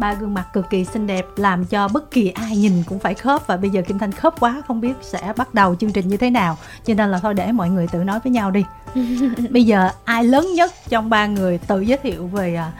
[0.00, 3.14] ba gương mặt cực kỳ xinh đẹp làm cho bất kỳ ai nhìn cũng phải
[3.14, 3.46] khớp.
[3.46, 6.16] Và bây giờ kim thanh khớp quá không biết sẽ bắt đầu chương trình như
[6.16, 6.58] thế nào.
[6.84, 8.64] Cho nên là thôi để mọi người tự nói với nhau đi.
[9.50, 12.72] Bây giờ ai lớn nhất trong ba người tự giới thiệu về à,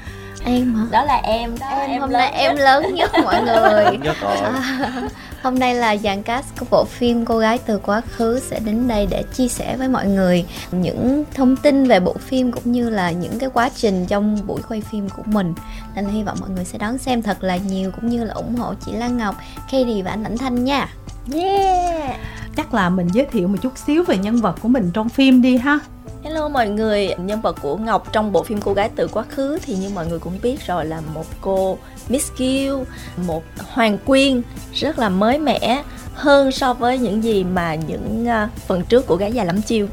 [0.45, 0.85] em hả?
[0.91, 1.59] Đó là em.
[1.61, 2.65] Đó em, em hôm lớn nay em nhất.
[2.65, 3.99] lớn nhất mọi người.
[4.03, 4.37] Nhất rồi.
[4.37, 5.03] À,
[5.43, 8.89] hôm nay là dàn cast của bộ phim cô gái từ quá khứ sẽ đến
[8.89, 12.91] đây để chia sẻ với mọi người những thông tin về bộ phim cũng như
[12.91, 15.55] là những cái quá trình trong buổi quay phim của mình.
[15.95, 18.57] Nên hy vọng mọi người sẽ đón xem thật là nhiều cũng như là ủng
[18.57, 19.37] hộ chị Lan Ngọc,
[19.73, 20.89] Katie và anh Ảnh Thanh nha.
[21.35, 22.17] Yeah.
[22.57, 25.43] Chắc là mình giới thiệu một chút xíu về nhân vật của mình trong phim
[25.43, 25.79] đi ha
[26.25, 29.59] Hello mọi người, nhân vật của Ngọc trong bộ phim Cô gái từ quá khứ
[29.63, 32.75] thì như mọi người cũng biết rồi là một cô Miss Kill,
[33.17, 34.43] một hoàng quyên
[34.75, 35.83] rất là mới mẻ
[36.15, 39.87] hơn so với những gì mà những à, phần trước của gái già lắm chiêu.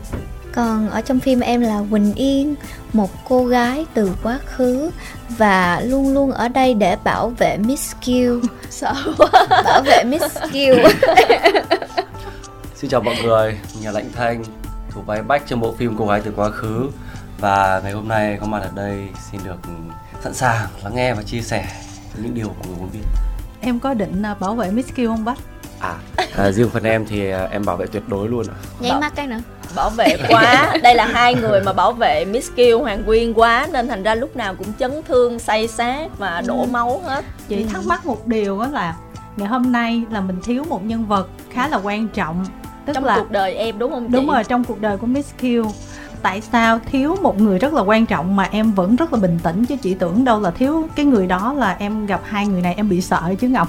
[0.52, 2.55] Còn ở trong phim em là Quỳnh Yên,
[2.94, 4.91] một cô gái từ quá khứ
[5.30, 8.39] và luôn luôn ở đây để bảo vệ Miss Kill.
[8.69, 9.47] Sợ quá.
[9.50, 10.86] Bảo vệ Miss Kill.
[12.75, 14.44] xin chào mọi người nhà lãnh thanh
[15.02, 16.90] vai bách trong bộ phim cô gái từ quá khứ.
[17.40, 19.58] Và ngày hôm nay có mặt ở đây xin được
[20.22, 21.67] sẵn sàng lắng nghe và chia sẻ
[22.17, 23.00] những điều mọi người muốn biết
[23.62, 25.38] em có định à, bảo vệ Miss Kill không bác
[25.80, 25.95] à,
[26.38, 28.56] à riêng phần em thì à, em bảo vệ tuyệt đối luôn ạ.
[28.80, 29.40] Nháy mắt cái nữa.
[29.75, 33.68] Bảo vệ quá, đây là hai người mà bảo vệ Miss Kill Hoàng Quyên quá
[33.73, 37.25] nên thành ra lúc nào cũng chấn thương, say sát và đổ máu hết.
[37.48, 38.95] chị thắc mắc một điều đó là
[39.38, 42.45] ngày hôm nay là mình thiếu một nhân vật khá là quan trọng
[42.88, 44.13] tức Trong là cuộc đời em đúng không chị?
[44.13, 45.61] đúng rồi trong cuộc đời của Miss Kill
[46.21, 49.39] tại sao thiếu một người rất là quan trọng mà em vẫn rất là bình
[49.43, 49.65] tĩnh?
[49.65, 52.73] Chứ chị tưởng đâu là thiếu cái người đó là em gặp hai người này
[52.77, 53.67] em bị sợ chứ ngọc.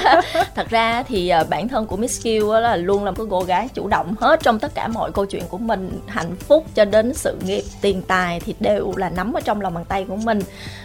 [0.54, 3.40] Thật ra thì ờ, bản thân của Miss Kill á là luôn là một cô
[3.40, 6.00] gái chủ động hết trong tất cả mọi câu chuyện của mình.
[6.06, 9.74] Hạnh phúc cho đến sự nghiệp tiền tài thì đều là nắm ở trong lòng
[9.74, 10.40] bàn tay của mình.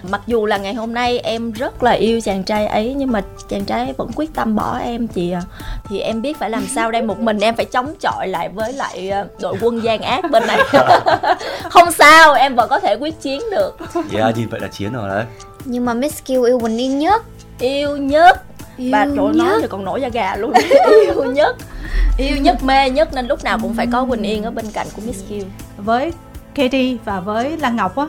[0.09, 3.21] Mặc dù là ngày hôm nay em rất là yêu chàng trai ấy nhưng mà
[3.49, 5.41] chàng trai ấy vẫn quyết tâm bỏ em chị à.
[5.89, 7.01] Thì em biết phải làm sao đây?
[7.01, 10.47] Một mình em phải chống chọi lại với lại ờ, đội quân gian ác bên
[10.47, 10.59] này
[11.69, 13.77] không sao em vẫn có thể quyết chiến được.
[14.13, 15.25] Yeah nhìn vậy là chiến rồi đấy.
[15.65, 17.23] Nhưng mà Miss Kill yêu Quỳnh Yên nhất.
[17.59, 18.43] yêu nhất.
[18.77, 19.59] Yêu và trời nói nhất.
[19.61, 20.53] thì còn nổi da gà luôn.
[21.05, 21.55] Yêu nhất.
[22.17, 24.87] Yêu nhất mê nhất nên lúc nào cũng phải có Quỳnh Yên ở bên cạnh
[24.95, 25.43] của Miss Kill.
[25.77, 26.13] Với
[26.55, 28.07] Katie và với Lan Ngọc á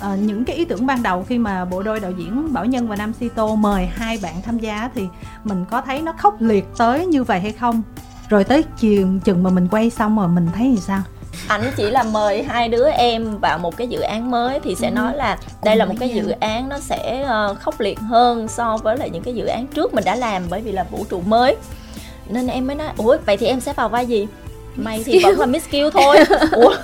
[0.00, 2.88] ờ, những cái ý tưởng ban đầu khi mà bộ đôi đạo diễn Bảo Nhân
[2.88, 5.02] và Nam Sito mời hai bạn tham gia thì
[5.44, 7.82] mình có thấy nó khốc liệt tới như vậy hay không?
[8.28, 11.02] Rồi tới chiều chừng mà mình quay xong rồi mình thấy thì sao
[11.48, 14.90] ảnh chỉ là mời hai đứa em vào một cái dự án mới thì sẽ
[14.90, 18.76] nói là đây là một cái dự án nó sẽ ờ, khốc liệt hơn so
[18.76, 21.20] với lại những cái dự án trước mình đã làm bởi vì là vũ trụ
[21.26, 21.56] mới.
[22.28, 24.26] Nên em mới nói ủa vậy thì em sẽ vào vai gì?
[24.76, 26.18] Mày thì vẫn là Miss Kill thôi.
[26.52, 26.74] Ủa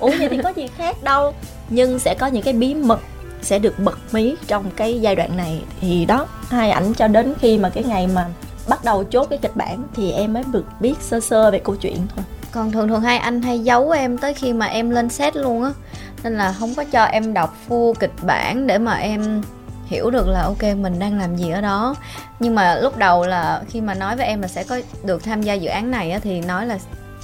[0.00, 1.34] ủa vậy thì có gì khác đâu.
[1.68, 3.00] Nhưng sẽ có những cái bí mật
[3.42, 5.62] sẽ được bật mí trong cái giai đoạn này.
[5.80, 8.26] Thì đó hai ảnh cho đến khi mà cái ngày mà
[8.68, 11.76] bắt đầu chốt cái kịch bản thì em mới được biết sơ sơ về câu
[11.76, 15.08] chuyện thôi còn thường thường hai anh hay giấu em tới khi mà em lên
[15.08, 15.70] set luôn á.
[16.22, 19.42] Nên là không có cho em đọc full kịch bản để mà em
[19.86, 21.94] hiểu được là ok, mình đang làm gì ở đó.
[22.40, 25.42] Nhưng mà lúc đầu là khi mà nói với em là sẽ có được tham
[25.42, 26.78] gia dự án này á, thì nói là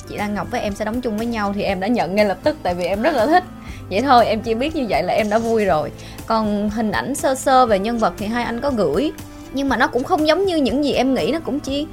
[0.09, 2.25] chị Lan Ngọc với em sẽ đóng chung với nhau thì em đã nhận ngay
[2.25, 3.45] lập tức, tại vì em rất là thích.
[3.91, 5.93] Vậy thôi, em chỉ biết như vậy là em đã vui rồi.
[6.27, 9.13] Còn hình ảnh sơ sơ về nhân vật thì hai anh có gửi
[9.53, 11.87] nhưng mà nó cũng không giống như những gì em nghĩ, nó cũng chỉ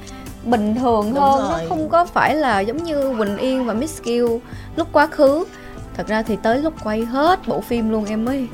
[0.46, 1.68] bình thường Đúng hơn nó rồi.
[1.68, 4.26] không có phải là giống như Quỳnh Yên và Miss Kill
[4.76, 5.44] lúc quá khứ.
[5.96, 8.46] Thật ra thì tới lúc quay hết bộ phim luôn em mới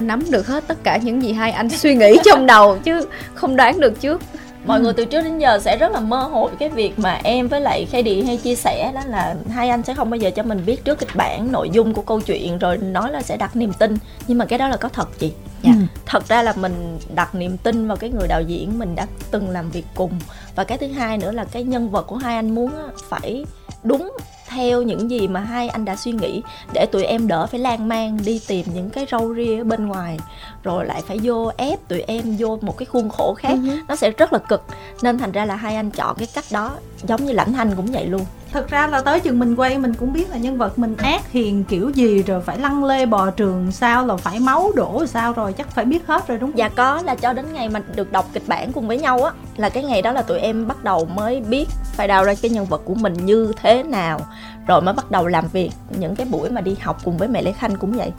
[0.00, 3.56] nắm được hết tất cả những gì hai anh suy nghĩ trong đầu chứ không
[3.56, 4.22] đoán được trước.
[4.64, 7.48] Mọi người từ trước đến giờ sẽ rất là mơ hồ cái việc mà em
[7.48, 10.42] với lại Katie hay chia sẻ đó là hai anh sẽ không bao giờ cho
[10.42, 13.56] mình biết trước kịch bản nội dung của câu chuyện rồi nói là sẽ đặt
[13.56, 13.96] niềm tin.
[14.28, 15.72] Nhưng mà cái đó là có thật chị Dạ.
[16.06, 19.50] thật ra là mình đặt niềm tin vào cái người đạo diễn mình đã từng
[19.50, 20.12] làm việc cùng.
[20.54, 23.44] Và cái thứ hai nữa là cái nhân vật của hai anh muốn á, phải
[23.82, 24.12] đúng
[24.48, 27.88] theo những gì mà hai anh đã suy nghĩ để tụi em đỡ phải lan
[27.88, 30.18] man đi tìm những cái râu ria ở bên ngoài
[30.62, 33.58] rồi lại phải vô ép tụi em vô một cái khuôn khổ khác.
[33.88, 34.62] Nó sẽ rất là cực.
[35.02, 37.86] Nên thành ra là hai anh chọn cái cách đó giống như lãnh thanh cũng
[37.86, 40.78] vậy luôn thật ra là tới chừng mình quay mình cũng biết là nhân vật
[40.78, 44.70] mình ác hiền kiểu gì rồi phải lăn lê bò trường sao là phải máu
[44.74, 46.58] đổ sao rồi chắc phải biết hết rồi đúng không?
[46.58, 49.32] Dạ có là cho đến ngày mà được đọc kịch bản cùng với nhau á
[49.56, 52.50] Là cái ngày đó là tụi em bắt đầu mới biết Phải đào ra cái
[52.50, 54.20] nhân vật của mình như thế nào
[54.66, 57.42] Rồi mới bắt đầu làm việc Những cái buổi mà đi học cùng với mẹ
[57.42, 58.12] Lê Khanh cũng vậy.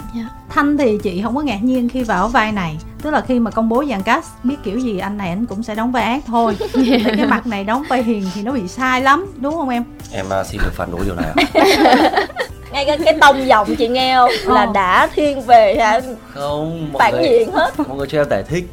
[0.49, 3.51] Thanh thì chị không có ngạc nhiên khi vào vai này Tức là khi mà
[3.51, 6.19] công bố dàn cast Biết kiểu gì anh này anh cũng sẽ đóng vai ác
[6.27, 6.57] thôi.
[7.03, 9.83] Tại cái mặt này đóng vai hiền thì nó bị sai lắm Đúng không em?
[10.11, 11.63] em à, xin được phản đối điều này ạ.
[12.71, 14.31] Ngay cái, cái tông giọng chị nghe không?
[14.55, 14.71] Là Ờ.
[14.73, 15.99] đã thiên về hả,
[16.33, 17.79] không mọi phản người diện hết.
[17.87, 18.65] mọi người cho em giải thích.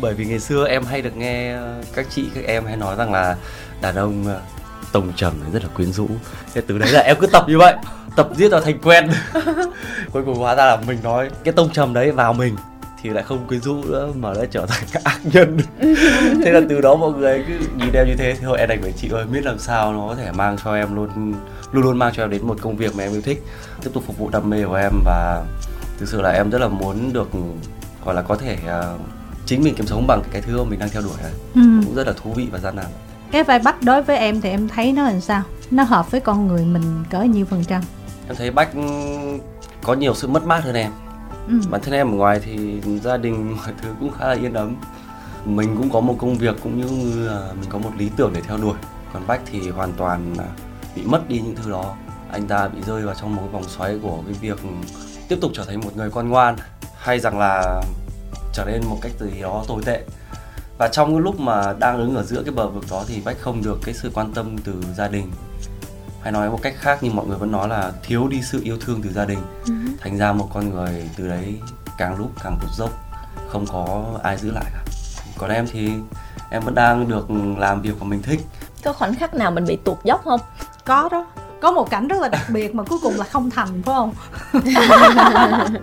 [0.00, 1.56] Bởi vì ngày xưa em hay được nghe
[1.94, 3.36] các chị các em hay nói rằng là
[3.82, 4.40] đàn ông ờ,
[4.92, 6.08] tông trầm rất là quyến rũ.
[6.54, 7.74] Thế từ đấy là em cứ tập như vậy
[8.16, 9.08] tập giết vào thành quen.
[10.12, 12.56] Cuối cùng hóa ra là mình nói cái tông trầm đấy vào mình
[13.04, 15.58] thì lại không quyến rũ nữa mà lại trở thành ác nhân.
[16.44, 18.82] Thế là từ đó mọi người cứ nhìn em như thế thì thôi em đành
[18.82, 21.08] phải chị ơi biết làm sao nó có thể mang cho em luôn
[21.72, 23.42] luôn luôn mang cho em đến một công việc mà em yêu thích
[23.82, 24.92] tiếp tục phục vụ đam mê của em.
[25.04, 25.44] Và
[25.98, 27.28] thực sự là em rất là muốn được
[28.04, 29.00] gọi là có thể uh,
[29.46, 31.60] chính mình kiếm sống bằng cái thứ mà mình đang theo đuổi này ừ.
[31.86, 32.86] cũng rất là thú vị và gian nan.
[33.30, 35.42] Cái vai bách đối với em thì em thấy nó làm sao?
[35.70, 37.82] Nó hợp với con người mình cỡ nhiêu phần trăm?
[38.28, 38.68] Em thấy bách
[39.82, 40.90] có nhiều sự mất mát hơn em
[41.48, 41.54] ừ.
[41.70, 44.76] bản thân em ở ngoài thì gia đình mọi thứ cũng khá là yên ấm.
[45.44, 48.40] Mình cũng có một công việc cũng như là mình có một lý tưởng để
[48.40, 48.74] theo đuổi.
[49.12, 50.46] Còn bách thì hoàn toàn à,
[50.96, 51.94] bị mất đi những thứ đó.
[52.30, 54.58] Anh ta bị rơi vào trong một cái vòng xoáy của cái việc
[55.28, 56.56] tiếp tục trở thành một người con ngoan,
[56.96, 57.82] hay rằng là
[58.52, 60.04] trở nên một cách gì đó tồi tệ.
[60.78, 63.36] Và trong cái lúc mà đang đứng ở giữa cái bờ vực đó thì bách
[63.40, 65.30] không được cái sự quan tâm từ gia đình
[66.24, 68.76] hay nói một cách khác nhưng mọi người vẫn nói là thiếu đi sự yêu
[68.80, 69.38] thương từ gia đình.
[69.62, 71.54] Uh thành ra một con người từ đấy
[71.98, 72.90] càng lúc càng tụt dốc
[73.48, 74.80] không có ai giữ lại cả.
[75.38, 75.92] Còn em thì
[76.50, 77.26] em vẫn đang được
[77.58, 78.40] làm việc của mình thích.
[78.84, 80.40] Có khoảnh khắc nào mình bị tụt dốc không?
[80.84, 81.26] Có đó.
[81.60, 84.12] Có một cảnh rất là đặc biệt mà cuối cùng là không thành phải không?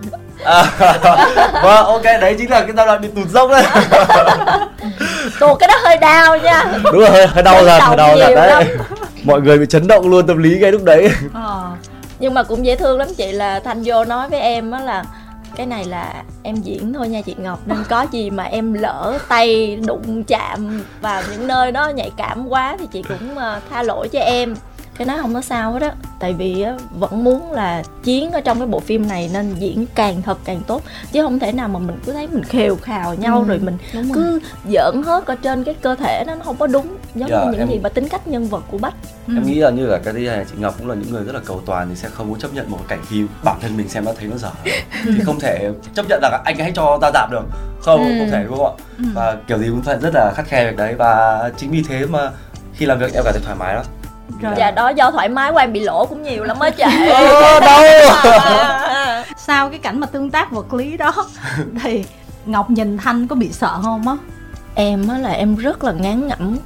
[0.46, 0.64] À,
[1.64, 3.64] vâng ok đấy chính là cái giai đoạn bị tụt dốc đấy.
[5.40, 6.64] Tụt cái đó hơi đau nha.
[6.84, 8.66] Đúng rồi hơi, hơi đau thật hơi đau thật đấy
[9.24, 11.72] mọi người bị chấn động luôn tâm lý ngay lúc đấy à.
[12.20, 15.04] nhưng mà cũng dễ thương lắm chị là thanh vô nói với em á là
[15.56, 19.20] cái này là em diễn thôi nha chị ngọc nên có gì mà em lỡ
[19.28, 23.84] tay đụng chạm vào những nơi đó nhạy cảm quá thì chị cũng ờ, tha
[23.84, 24.56] lỗi cho em
[24.98, 28.60] cái nói không có sao hết á tại vì vẫn muốn là chiến ở trong
[28.60, 30.82] cái bộ phim này nên diễn càng thật càng tốt
[31.12, 33.78] chứ không thể nào mà mình cứ thấy mình khều khào nhau ừ, rồi mình
[34.14, 34.40] cứ
[34.72, 37.60] giỡn hết ở trên cái cơ thể nó không có đúng giống dạ, như những
[37.60, 37.70] em...
[37.70, 38.94] gì mà tính cách nhân vật của bách
[39.28, 39.34] ừ.
[39.38, 41.42] em nghĩ là như là cái này chị ngọc cũng là những người rất là
[41.46, 43.90] cầu toàn thì sẽ không có chấp nhận một cái cảnh phim bản thân mình
[43.90, 44.52] xem đã thấy nó dở
[45.04, 47.44] thì không thể chấp nhận là anh hãy cho ta giảm được
[47.82, 48.14] không ừ.
[48.20, 49.04] không thể đúng không ạ ừ.
[49.14, 52.06] và kiểu gì cũng phải rất là khắt khe việc đấy và chính vì thế
[52.06, 52.32] mà
[52.74, 53.86] khi làm việc em cảm thấy thoải mái lắm
[54.42, 54.54] rồi.
[54.58, 57.10] Dạ đó do thoải mái qua em bị lỗ cũng nhiều lắm mới chạy
[57.62, 58.02] đâu
[59.38, 61.14] Sau cái cảnh mà tương tác vật lý đó
[61.84, 62.06] Thì
[62.46, 64.16] Ngọc nhìn Thanh có bị sợ không á?
[64.76, 66.58] Em á là em rất là ngán ngẩm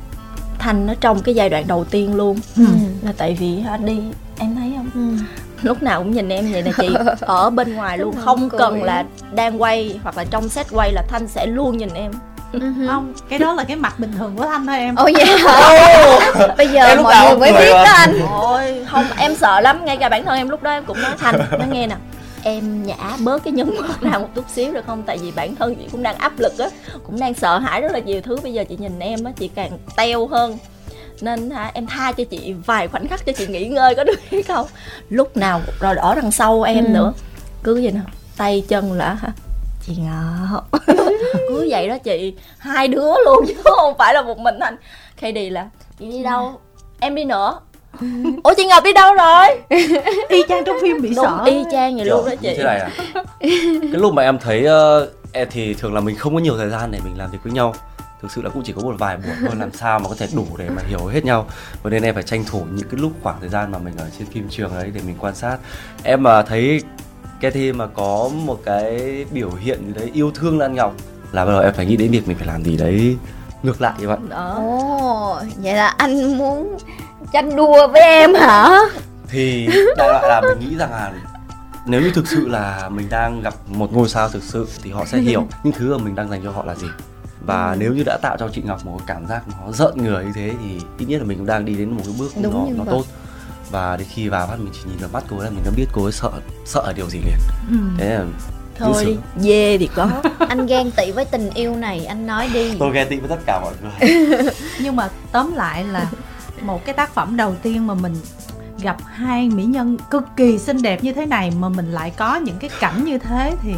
[0.60, 2.40] Thanh ở trong cái giai đoạn đầu tiên luôn.
[2.58, 2.66] Ừ.
[3.02, 4.00] Là tại vì ha, đi
[4.40, 4.90] em thấy không?
[4.94, 5.24] Ừ.
[5.62, 9.04] Lúc nào cũng nhìn em vậy nè chị ở bên ngoài luôn không cần là
[9.34, 12.12] đang quay hoặc là trong set quay là thanh sẽ luôn nhìn em.
[12.54, 12.88] Uh-huh.
[12.88, 14.96] không cái đó là cái mặt bình thường của thanh thôi em.
[15.06, 18.20] Ồ vậy hả bây giờ mọi người mới biết đó anh.
[18.32, 18.86] Ôi.
[18.92, 21.40] Không em sợ lắm ngay cả bản thân em lúc đó em cũng nói thanh
[21.52, 21.96] nó nghe nè
[22.46, 25.04] em nhả bớt cái nhân vật nào một chút xíu được không?
[25.04, 26.70] Tại vì bản thân chị cũng đang áp lực á
[27.04, 28.38] cũng đang sợ hãi rất là nhiều thứ.
[28.44, 30.58] Bây giờ chị nhìn em á chị càng teo hơn.
[31.22, 34.20] Nên hả em tha cho chị vài khoảnh khắc cho chị nghỉ ngơi có được
[34.32, 34.68] hay không?
[35.10, 36.90] Lúc nào rồi ở đằng sau em ừ.
[36.90, 37.14] nữa.
[37.64, 38.02] Cứ vậy nè
[38.38, 39.30] tay chân là hả
[39.88, 40.70] chị ngọc
[41.50, 44.76] cứ vậy đó chị hai đứa luôn chứ không phải là một mình anh.
[45.18, 45.70] Khi đi là
[46.00, 46.60] chị đi đâu?
[47.00, 47.60] Em đi nữa
[48.44, 49.80] ủa chị ngọc đi đâu rồi?
[50.30, 51.44] Y chang trong phim bị Đúng, sợ.
[51.46, 52.54] y chang vậy luôn đó chị.
[52.58, 52.90] thế này à?
[53.40, 54.66] Cái lúc mà em thấy
[55.44, 57.54] uh, thì thường là mình không có nhiều thời gian để mình làm việc với
[57.54, 57.76] nhau.
[58.22, 60.28] Thực sự là cũng chỉ có một vài buổi thôi làm sao mà có thể
[60.36, 61.48] đủ để mà hiểu hết nhau.
[61.84, 64.06] Và nên em phải tranh thủ những cái lúc khoảng thời gian mà mình ở
[64.20, 65.58] trên phim trường ấy để mình quan sát.
[66.04, 66.82] Em mà thấy
[67.42, 70.94] cái thi mà có một cái biểu hiện gì đấy yêu thương Lan Ngọc
[71.32, 73.18] là bắt đầu em phải nghĩ đến việc mình phải làm gì đấy
[73.64, 76.78] ngược lại như vậy ồ vậy là anh muốn
[77.36, 78.80] tranh đua với em hả?
[79.28, 81.12] Thì đại loại là mình nghĩ rằng là
[81.86, 85.06] nếu như thực sự là mình đang gặp một ngôi sao thực sự thì họ
[85.06, 86.88] sẽ hiểu những thứ mà mình đang dành cho họ là gì.
[87.46, 90.32] Và nếu như đã tạo cho chị Ngọc một cảm giác nó giận người như
[90.36, 92.84] thế thì ít nhất là mình cũng đang đi đến một cái bước Đúng nó
[92.84, 93.04] nó tốt.
[93.72, 95.72] Và đến khi vào phát mình chỉ nhìn vào mắt cô ấy là mình đã
[95.76, 96.32] biết cô ấy sợ
[96.66, 97.40] sợ điều gì liền.
[97.70, 97.78] Ừ.
[97.98, 98.26] thế là
[98.80, 100.10] thôi đi dê thì có.
[100.50, 102.76] Anh ghen tị với tình yêu này anh nói đi.
[102.80, 104.10] Tôi ghen tị với tất cả mọi người.
[104.80, 106.12] Nhưng mà tóm lại là
[106.62, 108.16] một cái tác phẩm đầu tiên mà mình
[108.82, 112.36] gặp hai mỹ nhân cực kỳ xinh đẹp như thế này mà mình lại có
[112.36, 113.74] những cái cảnh như thế thì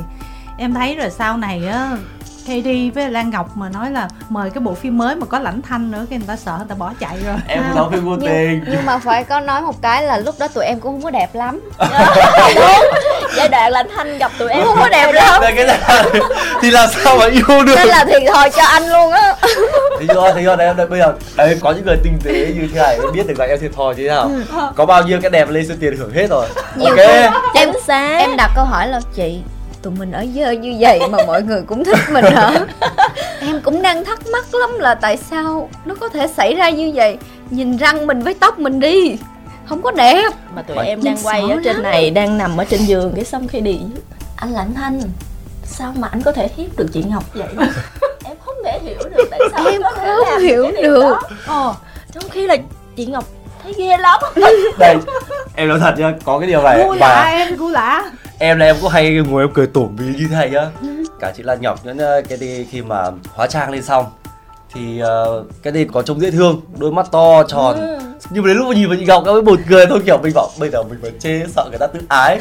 [0.57, 1.97] em thấy rồi sau này á
[2.47, 5.61] KD với Lan Ngọc mà nói là mời cái bộ phim mới mà có lãnh
[5.61, 7.35] thanh nữa cái người ta sợ người ta bỏ chạy rồi.
[7.47, 10.35] Em à, nói phim vô tiền nhưng mà phải có nói một cái là lúc
[10.39, 11.59] đó tụi em cũng không có đẹp lắm.
[13.37, 15.41] Giai đoạn lãnh thanh gặp tụi em không có đẹp lắm.
[15.41, 15.79] cái này
[16.61, 17.75] thì làm sao mà yêu được?
[17.75, 19.35] Nên là thiệt thòi cho anh luôn á.
[19.99, 22.33] Thì do thì do đây em đây bây giờ đây có những người tinh tế
[22.33, 24.31] như thế này biết được là em thiệt thòi như thế nào.
[24.51, 24.61] Ừ.
[24.75, 26.47] có bao nhiêu cái đẹp lên số tiền hưởng hết rồi.
[26.75, 26.97] Nhiều ok.
[27.55, 27.71] em
[28.19, 29.41] em đặt câu hỏi là chị
[29.87, 32.65] tụi mình ở dơ như vậy mà mọi người cũng thích mình hả?
[33.41, 36.91] Em cũng đang thắc mắc lắm là tại sao nó có thể xảy ra như
[36.95, 37.17] vậy?
[37.49, 39.17] Nhìn răng mình với tóc mình đi.
[39.65, 40.29] Không có đẹp.
[40.55, 43.47] Mà tụi em đang quay ở trên này đang nằm ở trên giường cái xong
[43.47, 43.79] khi đi.
[44.35, 45.01] Anh là anh thanh.
[45.65, 47.47] Sao mà anh có thể hiếp được chị ngọc vậy?
[48.23, 51.15] Em không thể hiểu được tại sao em không hiểu được.
[51.45, 51.73] ờ,
[52.13, 52.57] trong khi là
[52.95, 53.25] chị ngọc
[53.67, 54.21] thấy ghê lắm.
[54.79, 54.95] Đây
[55.55, 58.65] em nói thật nhá có cái điều này gu lạ em gu lạ em là
[58.65, 60.67] em cũng hay ngồi em cười tủm vì như thế này nhá.
[61.19, 61.97] Cả chị lan nhọc nhẫn
[62.29, 64.05] cái đi khi mà hóa trang lên xong
[64.73, 67.96] thì uh, cái đi có trông dễ thương đôi mắt to tròn ừ.
[68.29, 70.17] Nhưng mà đến lúc mà nhìn vào chị ngọc em mới buồn cười thôi kiểu
[70.23, 72.39] mình bảo bây giờ mình phải chê sợ người ta tự ái.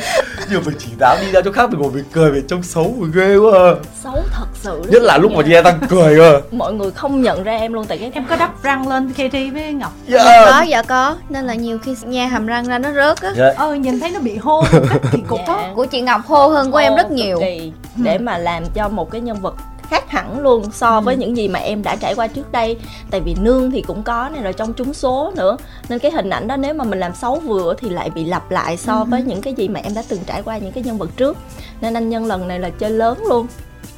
[0.51, 2.63] Nhưng mà mình chỉ dám đi ra chỗ khác mình ngồi mình cười về trông
[2.63, 3.75] xấu mình ghê quá à.
[4.05, 4.83] xấu thật sự.
[4.89, 7.73] Nhất là lúc mà chị em đang cười à mọi người không nhận ra em
[7.73, 9.93] luôn tại cái em có đắp răng lên KT với ngọc?
[10.09, 10.27] Yeah.
[10.27, 11.17] dạ có dạ có.
[11.29, 13.33] Nên là nhiều khi nha hàm răng ra nó rớt á.
[13.37, 13.57] Yeah.
[13.57, 15.57] ờ nhìn thấy nó bị hô cách kỳ cục á.
[15.63, 15.73] Dạ.
[15.75, 17.41] của chị ngọc hô hơn của hô em rất nhiều.
[17.41, 17.73] kỳ.
[17.97, 19.55] Để mà làm cho một cái nhân vật
[19.91, 21.01] khác hẳn luôn so ừ.
[21.01, 22.77] với những gì mà em đã trải qua trước đây.
[23.11, 25.57] Tại vì nương thì cũng có này rồi trong trúng số nữa.
[25.89, 28.51] Nên cái hình ảnh đó nếu mà mình làm xấu vừa thì lại bị lặp
[28.51, 29.05] lại so ừ.
[29.05, 31.37] với những cái gì mà em đã từng trải qua những cái nhân vật trước.
[31.81, 33.47] Nên anh nhân lần này là chơi lớn luôn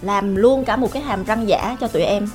[0.03, 2.29] làm luôn cả một cái hàm răng giả cho tụi em.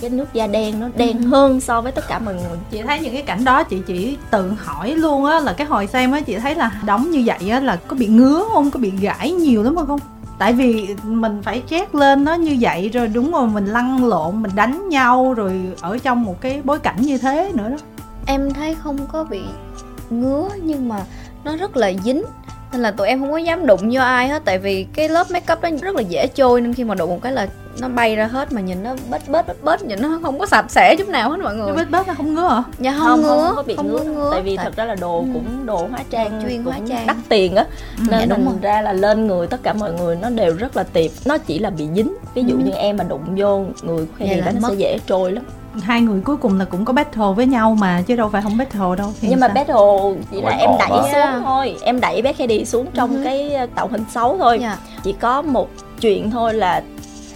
[0.00, 1.26] Cái nước da đen nó đen ừ.
[1.26, 2.58] hơn so với tất cả mọi người.
[2.70, 5.86] Chị thấy những cái cảnh đó chị chỉ tự hỏi luôn á là cái hồi
[5.86, 8.70] xem á chị thấy là đóng như vậy á là có bị ngứa không?
[8.70, 10.00] Có bị gãi nhiều lắm không
[10.40, 14.42] tại vì mình phải chét lên nó như vậy rồi đúng rồi, mình lăn lộn,
[14.42, 17.76] mình đánh nhau rồi ở trong một cái bối cảnh như thế nữa đó.
[18.26, 19.42] Em thấy không có bị
[20.10, 21.04] ngứa nhưng mà
[21.44, 22.22] nó rất là dính
[22.72, 25.30] nên là tụi em không có dám đụng vô ai hết tại vì cái lớp
[25.30, 27.46] make up đó rất là dễ trôi nên khi mà đụng một cái là
[27.80, 30.46] nó bay ra hết mà nhìn nó bết bết bết bết nhìn nó không có
[30.46, 31.72] sạch sẽ chút nào hết mọi người.
[31.72, 32.62] Bết bết nó không ngứa hả?
[32.78, 34.28] Dạ không, không ngứa không có bị không ngứa, ngứa.
[34.32, 34.64] Tại vì tại...
[34.64, 35.26] thật ra là đồ ừ.
[35.34, 37.06] cũng đồ hóa trang chuyên hóa trang.
[37.06, 37.66] đắt tiền á.
[37.98, 40.76] Ừ, nên dạ, đúng ra là lên người tất cả mọi người nó đều rất
[40.76, 41.10] là tiệp.
[41.24, 42.14] Nó chỉ là bị dính.
[42.34, 42.60] Ví dụ ừ.
[42.64, 45.44] như em mà đụng vô người khi thì nó sẽ dễ trôi lắm
[45.82, 48.56] hai người cuối cùng là cũng có battle với nhau mà chứ đâu phải không
[48.56, 49.48] battle đâu thì nhưng sao?
[49.48, 51.42] mà battle chỉ là em đẩy xuống yeah.
[51.44, 53.24] thôi em đẩy bé đi xuống trong uh-huh.
[53.24, 54.78] cái ờ, tạo hình xấu thôi yeah.
[55.02, 56.82] chỉ có một chuyện thôi là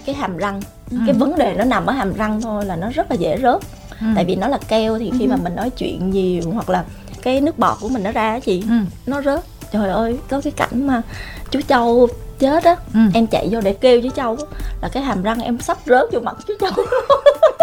[0.07, 0.61] cái hàm răng
[0.91, 1.07] uh-huh.
[1.07, 3.61] cái vấn đề nó nằm ở hàm răng thôi là nó rất là dễ rớt
[4.01, 4.15] uh-huh.
[4.15, 5.31] tại vì nó là keo thì khi uh-huh.
[5.31, 6.85] mà mình nói chuyện nhiều hoặc là
[7.23, 8.85] cái nước bọt của mình nó ra chị uh-huh.
[9.07, 9.41] nó rớt
[9.73, 11.03] trời ơi có cái cảnh mà
[11.51, 13.01] chú châu chết á ừ.
[13.15, 14.37] em chạy vô để kêu chú châu
[14.83, 16.71] là cái hàm răng em sắp rớt vô mặt chú châu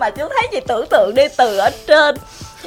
[0.00, 2.14] mà chú thấy chị tưởng tượng đi từ ở trên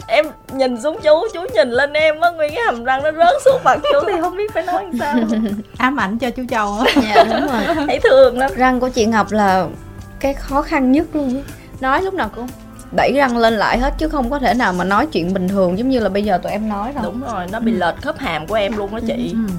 [0.08, 3.42] em nhìn xuống chú chú nhìn lên em á nguyên cái hàm răng nó rớt
[3.46, 5.40] xuống mặt chú thì không biết phải nói làm sao.
[5.78, 6.94] Ám ảnh cho chú châu á.
[7.02, 7.86] Dạ đúng rồi.
[7.88, 8.52] Thấy thương lắm.
[8.56, 9.68] Răng của chị ngọc là
[10.20, 11.44] cái khó khăn nhất luôn
[11.80, 12.48] nói lúc nào cũng
[12.92, 15.78] đẩy răng lên lại hết chứ không có thể nào mà nói chuyện bình thường
[15.78, 17.04] giống như là bây giờ tụi em nói đâu.
[17.04, 17.78] Đúng rồi nó bị ừ.
[17.78, 19.34] lệch khớp hàm của em luôn đó chị.
[19.34, 19.54] Ừ.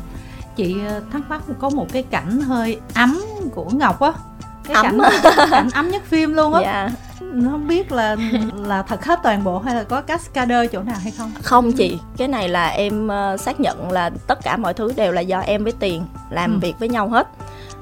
[0.57, 3.21] chị ờ, thắc mắc có một cái cảnh hơi ấm
[3.55, 4.13] của ngọc á.
[4.65, 6.61] Cái ấm cảnh, cảnh ấm nhất phim luôn á.
[6.63, 8.17] Dạ nó không biết là
[8.65, 11.33] là thật hết toàn bộ hay là có cascader chỗ nào hay không?
[11.43, 15.13] Không chị cái này là em uh, xác nhận là tất cả mọi thứ đều
[15.13, 16.59] là do em với tiền làm ừ.
[16.63, 17.29] việc với nhau hết.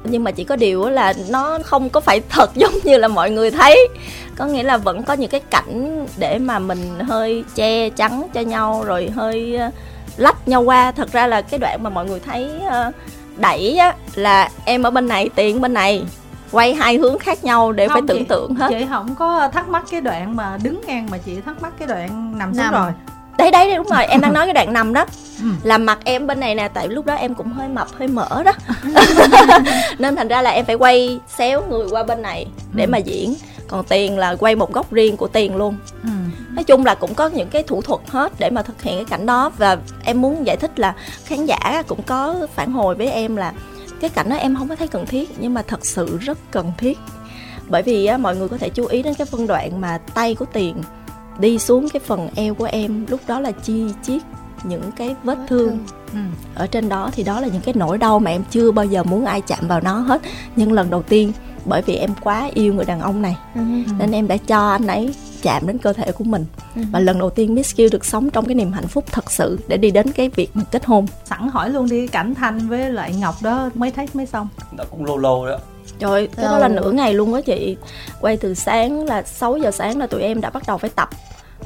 [0.05, 3.31] Nhưng mà chỉ có điều là nó không có phải thật giống như là mọi
[3.31, 3.89] người thấy.
[4.37, 8.41] Có nghĩa là vẫn có những cái cảnh để mà mình hơi che chắn cho
[8.41, 9.75] nhau rồi hơi uh,
[10.17, 10.93] lách nhau qua.
[10.93, 12.95] Thật ra là cái đoạn mà mọi người thấy uh,
[13.37, 16.05] đẩy á là em ở bên này tiền bên này
[16.53, 18.67] quay hai hướng khác nhau để không, phải tưởng chị, tượng hết.
[18.71, 21.89] chị không có thắc mắc cái đoạn mà đứng ngang mà chị thắc mắc cái
[21.89, 22.91] đoạn nằm xuống rồi.
[23.39, 24.05] Đấy đấy đúng rồi.
[24.05, 25.05] Em đang nói cái đoạn nằm đó.
[25.43, 25.49] Ừ.
[25.63, 28.43] làm mặt em bên này nè tại lúc đó em cũng hơi mập hơi mỡ
[28.43, 28.53] đó.
[29.99, 32.91] Nên thành ra là em phải quay xéo người qua bên này để ừ.
[32.91, 33.35] mà diễn.
[33.69, 35.77] Còn tiền là quay một góc riêng của tiền luôn.
[36.03, 36.09] Ừ.
[36.51, 39.05] nói chung là cũng có những cái thủ thuật hết để mà thực hiện cái
[39.05, 39.51] cảnh đó.
[39.59, 40.95] Và em muốn giải thích là
[41.25, 43.53] khán giả cũng có phản hồi với em là
[44.03, 46.73] cái cảnh đó em không có thấy cần thiết nhưng mà thật sự rất cần
[46.79, 46.99] thiết
[47.69, 50.35] bởi vì á, mọi người có thể chú ý đến cái phân đoạn mà tay
[50.35, 50.77] của tiền
[51.39, 54.23] đi xuống cái phần eo của em lúc đó là chi chiết
[54.65, 55.79] những cái vết thương
[56.13, 56.19] ừ.
[56.55, 59.05] ở trên đó thì đó là những cái nỗi đau mà em chưa bao giờ
[59.05, 60.23] muốn ai chạm vào nó hết
[60.57, 61.33] nhưng lần đầu tiên
[61.65, 63.61] bởi vì em quá yêu người đàn ông này ừ.
[63.99, 66.45] nên em đã cho anh ấy chạm đến cơ thể của mình.
[66.77, 66.83] Ừ.
[66.93, 69.59] và lần đầu tiên Miss Q được sống trong cái niềm hạnh phúc thật sự
[69.69, 71.07] để đi đến cái việc mình kết hôn.
[71.25, 74.49] Sẵn hỏi luôn đi cảnh thanh với lại ngọc đó mới thấy mới xong.
[74.77, 75.59] Đã cũng lâu lâu đó.
[75.99, 77.77] Trời, cái đó là nửa ngày luôn á chị.
[78.21, 81.09] Quay từ sáng là 6 giờ sáng là tụi em đã bắt đầu phải tập.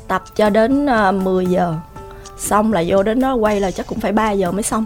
[0.09, 1.75] Tập cho đến uh, à, 10 giờ.
[2.39, 4.85] Xong là vô đến đó quay là chắc cũng phải 3 giờ mới xong.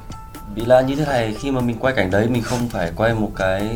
[0.55, 3.15] Vì là như thế này, khi mà mình quay cảnh đấy mình không phải quay
[3.15, 3.69] một cái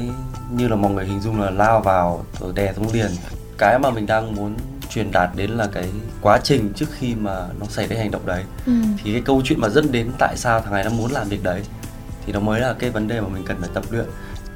[0.50, 3.11] như là mọi người hình dung là lao vào rồi đè xuống liền.
[3.59, 4.54] Cái mà mình đang muốn
[4.94, 5.88] truyền đạt đến là cái
[6.20, 8.44] quá trình trước khi mà nó xảy ra hành động đấy.
[8.66, 8.72] Ừ.
[9.04, 11.42] thì cái câu chuyện mà dẫn đến tại sao thằng này nó muốn làm việc
[11.42, 11.62] đấy
[12.26, 14.04] thì nó mới là cái vấn đề mà mình cần phải tập luyện.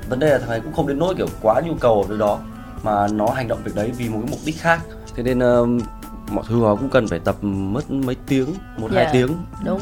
[0.09, 2.39] Vấn đề là thằng này cũng không đến nỗi kiểu quá nhu cầu ở đó
[2.83, 4.81] mà nó hành động việc đấy vì một cái mục đích khác.
[5.17, 5.83] Thế nên uh,
[6.31, 8.95] mọi thứ nó cũng cần phải tập mất mấy tiếng một yeah.
[8.95, 9.37] hai dạ, tiếng.
[9.65, 9.81] đúng.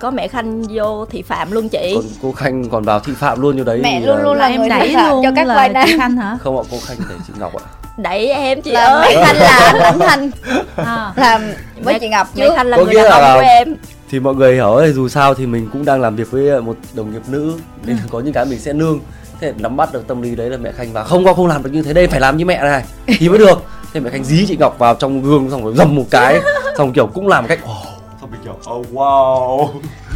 [0.00, 1.92] Có mẹ khanh vô thị phạm luôn chị.
[1.94, 4.68] Còn cô khanh còn vào thị phạm luôn như đấy mẹ luôn luôn là, em
[4.68, 5.88] đẩy luôn cho các vai nam.
[5.98, 6.38] Khanh hả?
[6.40, 9.14] Không ạ cô khanh đẩy chị ngọc ạ đẩy em chị là ơi.
[9.16, 10.30] Mẹ khanh là anh thanh.
[10.76, 11.12] À.
[11.16, 11.42] làm
[11.74, 13.76] với mẹ, chị ngọc mẹ khanh là có người đàn ông của em.
[14.10, 16.76] thì mọi người hiểu ấy dù sao thì mình cũng đang làm việc với một
[16.94, 17.58] đồng nghiệp nữ.
[17.84, 18.02] Nên ừ.
[18.10, 19.00] có những cái mình sẽ nương.
[19.40, 21.62] Thế nắm bắt được tâm lý đấy là mẹ khanh vào không có không làm
[21.62, 22.84] được như thế đây phải làm như mẹ này.
[23.06, 23.62] Thì mới được.
[23.92, 26.40] Thế mẹ khanh dí chị ngọc vào trong gương xong rồi dầm một cái.
[26.78, 27.86] Xong kiểu cũng làm cách oh,
[28.20, 29.68] xong mình kiểu oh wow.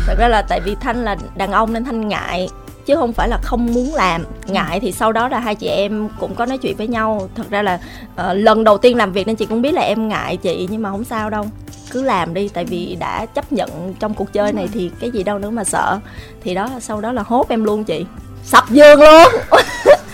[0.07, 2.49] Thật ra là tại vì thanh là đàn ông nên thanh ngại
[2.89, 4.25] chứ không phải là không muốn làm.
[4.47, 7.29] Ngại thì sau đó là hai chị em cũng có nói chuyện với nhau.
[7.35, 7.75] Thật ra là
[8.15, 10.83] uh, lần đầu tiên làm việc nên chị cũng biết là em ngại chị nhưng
[10.83, 11.45] mà không sao đâu.
[11.91, 15.23] Cứ làm đi tại vì đã chấp nhận trong cuộc chơi này thì cái gì
[15.23, 15.99] đâu nữa mà sợ.
[16.43, 18.05] Thì đó sau đó là hốt em luôn chị.
[18.45, 19.29] Sập giường luôn.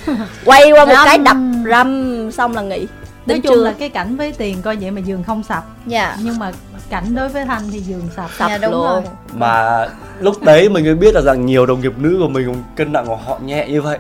[0.45, 1.05] Quay qua một râm.
[1.05, 1.37] cái đập
[1.71, 2.87] râm xong là nghỉ
[3.27, 3.65] nói chung chưa?
[3.65, 5.65] là cái cảnh với tiền coi vậy mà giường không sập.
[5.87, 6.17] Dạ.
[6.23, 6.53] Nhưng mà
[6.91, 8.31] cảnh đối với thanh thì giường sập.
[8.39, 8.83] Sập dạ, đúng luôn.
[8.83, 9.03] rồi.
[9.35, 9.87] mà
[10.21, 13.07] lúc đấy mình mới biết là rằng nhiều đồng nghiệp nữ của mình cân nặng
[13.07, 13.99] của họ nhẹ như vậy.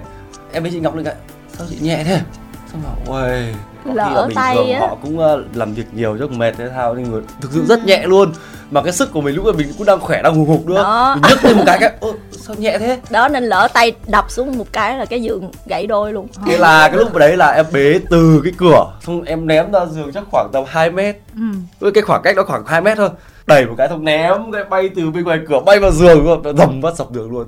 [0.53, 1.15] Em với chị ngọc lên cái
[1.59, 2.21] sao chị nhẹ thế?
[2.73, 3.55] Xong bảo ôi
[3.95, 4.81] lỡ tay á.
[4.81, 7.85] họ cũng uh, làm việc nhiều chứ mệt thế thao nên người thực sự rất
[7.85, 8.33] nhẹ luôn
[8.75, 10.83] mà cái sức của mình lúc mà mình cũng đang khỏe đang hùng hục nữa.
[10.83, 11.15] Đó.
[11.15, 12.99] mình nhấc lên một cái cái Ơ, sao nhẹ thế?
[13.11, 16.29] Đó nên lỡ tay đập xuống một cái là cái giường gãy đôi luôn.
[16.47, 19.87] Thế là cái lúc đấy là em bế từ cái cửa xong em ném ra
[19.87, 21.17] giường chắc khoảng tầm 2 mét.
[21.81, 21.91] Ừ.
[21.91, 23.09] cái khoảng cách đó khoảng 2 mét thôi.
[23.47, 26.57] Đẩy một cái xong ném cái bay từ bên ngoài cửa bay vào giường luôn.
[26.57, 27.47] Dầm bắt sập giường luôn.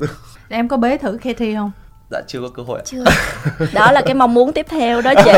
[0.49, 1.71] Em có bế thử Katie không
[2.11, 3.05] dạ chưa có cơ hội chưa.
[3.73, 5.31] Đó là cái mong muốn tiếp theo đó chị.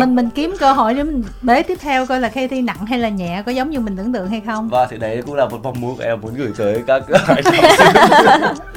[0.00, 2.86] Mình mình kiếm cơ hội để mình bế tiếp theo coi là khi thi nặng
[2.86, 4.68] hay là nhẹ có giống như mình tưởng tượng hay không?
[4.68, 7.42] Và thì đấy cũng là một mong muốn của em muốn gửi tới các bạn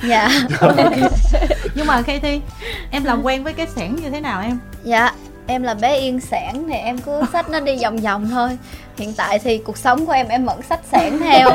[0.03, 0.29] dạ.
[1.75, 2.41] Nhưng mà khi thi
[2.91, 4.60] em làm quen với cái sẻn như thế nào em?
[4.84, 5.12] Dạ
[5.48, 8.58] em là bé yên sản thì em cứ xách nó đi vòng vòng thôi
[8.98, 11.50] hiện tại thì cuộc sống của em em vẫn sách sản theo.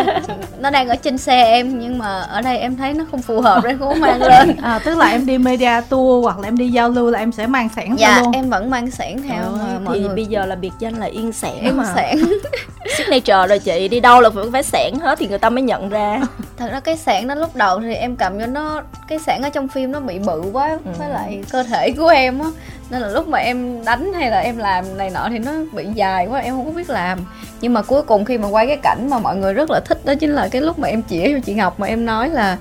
[0.58, 3.40] Nó đang ở trên xe em nhưng mà ở đây em thấy nó không phù
[3.40, 4.56] hợp để cũng mang lên.
[4.62, 7.32] À, tức là em đi media tour hoặc là em đi giao lưu là em
[7.32, 8.32] sẽ mang sản dạ, theo luôn.
[8.32, 10.94] em vẫn mang sản theo ừ, mà mọi thì người bây giờ là biệt danh
[10.94, 11.84] là yên sản em mà.
[11.94, 12.16] Sản
[12.96, 15.88] signature rồi chị đi đâu là phải phải sản hết thì người ta mới nhận
[15.88, 16.20] ra.
[16.56, 19.48] Thật ra cái sản đó lúc đầu thì em cầm cho nó cái sản ở
[19.48, 20.90] trong phim nó bị bự quá ừ.
[20.98, 22.48] với lại cơ thể của em á.
[22.90, 25.86] Nên là lúc mà em đánh hay là em làm này nọ thì nó bị
[25.94, 27.18] dài quá em không có biết làm
[27.60, 30.04] nhưng mà cuối cùng khi mà quay cái cảnh mà mọi người rất là thích
[30.04, 32.58] đó chính là cái lúc mà em chỉ cho chị ngọc mà em nói là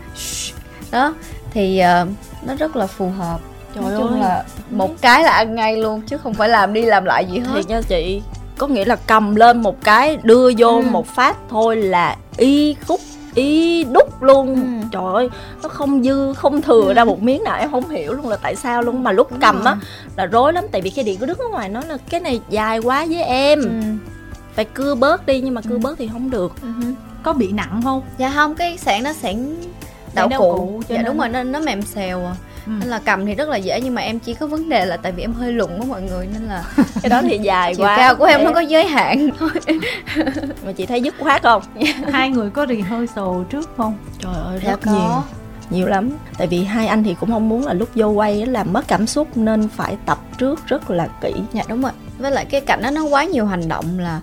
[0.91, 1.13] đó
[1.53, 2.07] thì uh,
[2.47, 3.39] nó rất là phù hợp
[3.75, 4.19] Trời nói chung ơi.
[4.19, 7.39] là một cái là ăn ngay luôn chứ không phải làm đi làm lại gì
[7.39, 8.21] hết thiệt nha chị
[8.57, 10.81] có nghĩa là cầm lên một cái đưa vô ừ.
[10.91, 13.01] một phát thôi là y khúc
[13.35, 14.87] ý đúc luôn ừ.
[14.91, 15.29] trời ơi
[15.63, 16.93] nó không dư không thừa ừ.
[16.93, 19.39] ra một miếng nào em không hiểu luôn là tại sao luôn mà lúc Đúng
[19.39, 19.65] cầm rồi.
[19.65, 19.75] á
[20.17, 22.41] là rối lắm tại vì khi điện có đứng ở ngoài nó là cái này
[22.49, 23.69] dài quá với em ừ.
[24.55, 25.79] Phải cưa bớt đi nhưng mà cưa ừ.
[25.79, 26.61] bớt thì không được.
[26.61, 26.67] Ừ.
[27.23, 28.01] có bị nặng không?
[28.17, 29.55] Dạ không cái sạn nó sẵn
[30.13, 31.05] đậu cụ, cụ dạ nên...
[31.05, 32.35] đúng rồi nên nó mềm xèo à.
[32.65, 32.71] Ừ.
[32.79, 34.97] nên là cầm thì rất là dễ nhưng mà em chỉ có vấn đề là
[34.97, 36.63] tại vì em hơi lùn á mọi người nên là
[37.01, 37.97] cái đó thì dài quá.
[37.97, 39.49] cao của em nó có giới hạn thôi.
[40.65, 41.63] Mà chị thấy dứt khoát không?
[42.11, 43.97] Hai người có rehearsal trước không?
[44.19, 45.23] Trời ơi dạ rất dạ nhiều
[45.69, 46.09] nhiều lắm.
[46.37, 49.07] Tại vì hai anh thì cũng không muốn là lúc vô quay làm mất cảm
[49.07, 51.33] xúc nên phải tập trước rất là kỹ.
[51.53, 54.21] Dạ đúng rồi với lại cái cảnh đó nó quá nhiều hành động là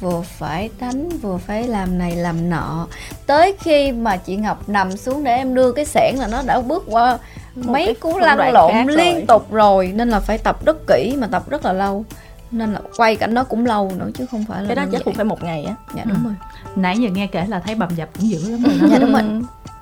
[0.00, 2.86] vừa phải đánh vừa phải làm này làm nọ.
[3.26, 6.60] Tới khi mà chị ngọc nằm xuống để em đưa cái xẻng là nó đã
[6.60, 7.18] bước qua
[7.54, 9.24] một mấy cú lăn lộn liên rồi.
[9.28, 9.92] tục rồi.
[9.94, 12.04] Nên là phải tập rất kỹ mà tập rất là lâu.
[12.50, 15.04] Nên là quay cảnh đó cũng lâu nữa chứ không phải là cái đó chắc
[15.04, 15.74] cũng phải một ngày á.
[15.96, 16.24] Dạ đúng ừ.
[16.24, 16.34] rồi.
[16.76, 18.86] Nãy giờ nghe kể là thấy bầm dập cũng dữ lắm rồi đó.
[18.90, 19.22] Dạ đúng rồi.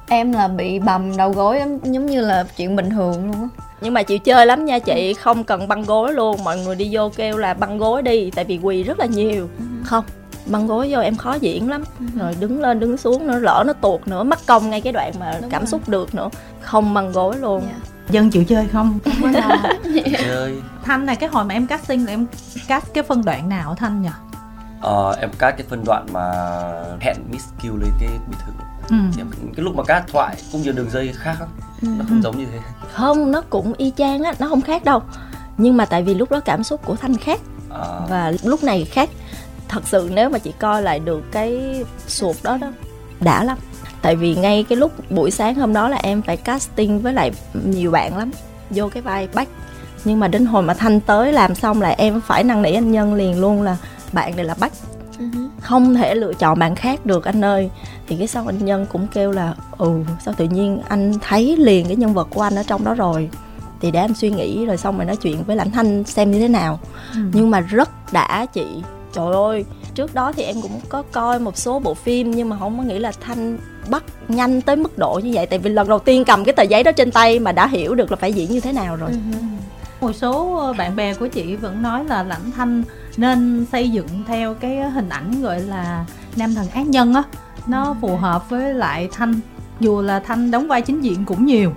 [0.09, 3.95] Em là bị bầm đầu gối giống như là chuyện bình thường luôn á nhưng
[3.95, 7.11] mà chịu chơi lắm nha chị không cần băng gối luôn mọi người đi vô
[7.17, 9.65] kêu là băng gối đi tại vì quỳ rất là nhiều ừ.
[9.85, 10.05] không
[10.47, 12.05] băng gối vô em khó diễn lắm ừ.
[12.21, 15.13] rồi đứng lên đứng xuống nữa lỡ nó tuột nữa mất công ngay cái đoạn
[15.21, 15.67] mà Đúng cảm rồi.
[15.67, 16.29] xúc được nữa
[16.61, 17.75] không băng gối luôn yeah.
[17.77, 18.13] Dạ.
[18.13, 19.57] dân chịu chơi không không có lo
[20.19, 22.27] chơi thanh này cái hồi mà em casting là em
[22.69, 24.09] cast cái phân đoạn nào thanh nhỉ
[24.81, 26.33] ờ, em cast cái phân đoạn mà
[27.01, 28.53] hẹn miss kill lên cái biệt thự
[28.91, 28.97] ừ.
[29.57, 31.37] cái lúc mà cast thoại cũng như đường dây khác
[31.83, 31.89] ừ.
[31.99, 32.59] nó không giống như thế.
[32.93, 35.03] Không nó cũng y chang á nó không khác đâu.
[35.59, 37.41] Nhưng mà tại vì lúc đó cảm xúc của thanh khác.
[37.71, 38.01] À.
[38.09, 39.11] và lúc này khác.
[39.69, 41.61] Thật sự nếu mà chị coi lại được cái
[42.07, 42.73] sụp đó đó
[43.21, 43.59] đã lắm.
[44.03, 47.31] Tại vì ngay cái lúc buổi sáng hôm đó là em phải casting với lại
[47.65, 48.31] nhiều bạn lắm.
[48.71, 49.49] Vô cái vai bách.
[50.05, 52.93] Nhưng mà đến hồi mà thanh tới làm xong là em phải năn nỉ anh
[52.93, 53.77] nhân liền luôn là
[54.13, 54.73] bạn này là bách.
[55.61, 57.71] Không thể lựa chọn bạn khác được anh ơi
[58.09, 59.91] thì cái sau anh nhân cũng kêu là ừ
[60.25, 63.31] sao tự nhiên anh thấy liền cái nhân vật của anh ở trong đó rồi?
[63.81, 66.39] Thì để anh suy nghĩ rồi xong rồi nói chuyện với lãnh thanh xem như
[66.39, 66.81] thế nào.
[67.15, 67.21] Ừ.
[67.33, 68.67] nhưng mà rất đã chị.
[69.13, 72.59] Trời ơi trước đó thì em cũng có coi một số bộ phim nhưng mà
[72.59, 73.59] không có nghĩ là thanh
[73.91, 75.47] bắt nhanh tới mức độ như vậy.
[75.47, 77.95] Tại vì lần đầu tiên cầm cái tờ giấy đó trên tay mà đã hiểu
[77.95, 79.11] được là phải diễn như thế nào rồi.
[79.11, 79.17] Ừ.
[80.01, 82.83] một số bạn bè của chị vẫn nói là lãnh thanh
[83.17, 86.05] nên xây dựng theo cái hình ảnh gọi là
[86.37, 87.23] nam thần ác nhân á
[87.69, 89.35] nó phù hợp với lại thanh
[89.81, 91.73] dù là thanh đóng vai chính diện cũng nhiều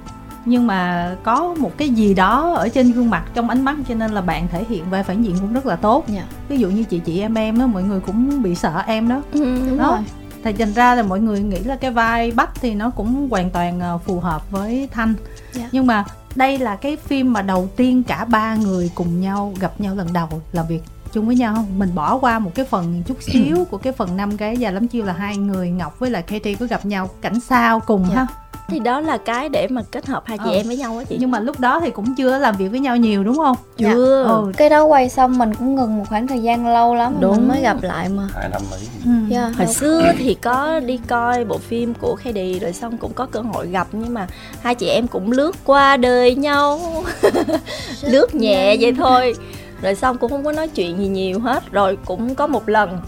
[0.46, 3.96] nhưng mà có một cái gì đó ở trên gương mặt trong ánh mắt cho
[3.96, 6.70] nên là bạn thể hiện vai phản diện cũng rất là tốt nha ví dụ
[6.70, 9.78] như chị chị em em đó mọi người cũng bị sợ em đó ừ, đúng
[9.78, 9.88] đó.
[9.88, 10.00] rồi
[10.44, 13.50] thì thành ra là mọi người nghĩ là cái vai bắt thì nó cũng hoàn
[13.50, 15.54] toàn ờ, phù hợp với thanh yeah.
[15.54, 15.70] Dạ.
[15.72, 19.82] nhưng mà đây là cái phim mà đầu tiên cả ba người cùng nhau gặp
[19.82, 20.82] nhau lần đầu làm việc
[21.14, 24.18] chung với nhau không mình bỏ qua một cái phần chút xíu của cái phần
[24.18, 27.10] năm cái già lắm chiêu là hai người ngọc với lại katie có gặp nhau
[27.22, 28.16] cảnh sao cùng yeah.
[28.16, 28.22] Dạ.
[28.22, 30.56] ha thì đó là cái để mà kết hợp hai chị ừ.
[30.56, 32.80] em với nhau á chị nhưng mà lúc đó thì cũng chưa làm việc với
[32.80, 34.32] nhau nhiều đúng không chưa dạ.
[34.32, 34.52] ừ.
[34.58, 37.48] cái đó quay xong mình cũng ngừng một khoảng thời gian lâu lắm đúng mình
[37.48, 39.12] mới gặp lại mà hai năm mấy ừ.
[39.12, 39.74] yeah, dạ, hồi đúng.
[39.74, 43.68] xưa thì có đi coi bộ phim của Khady rồi xong cũng có cơ hội
[43.68, 44.28] gặp nhưng mà
[44.62, 46.80] hai chị em cũng lướt qua đời nhau
[48.02, 49.34] lướt nhẹ vậy thôi
[49.82, 51.72] rồi xong cũng không có nói chuyện gì nhiều hết.
[51.72, 53.00] Rồi cũng có một lần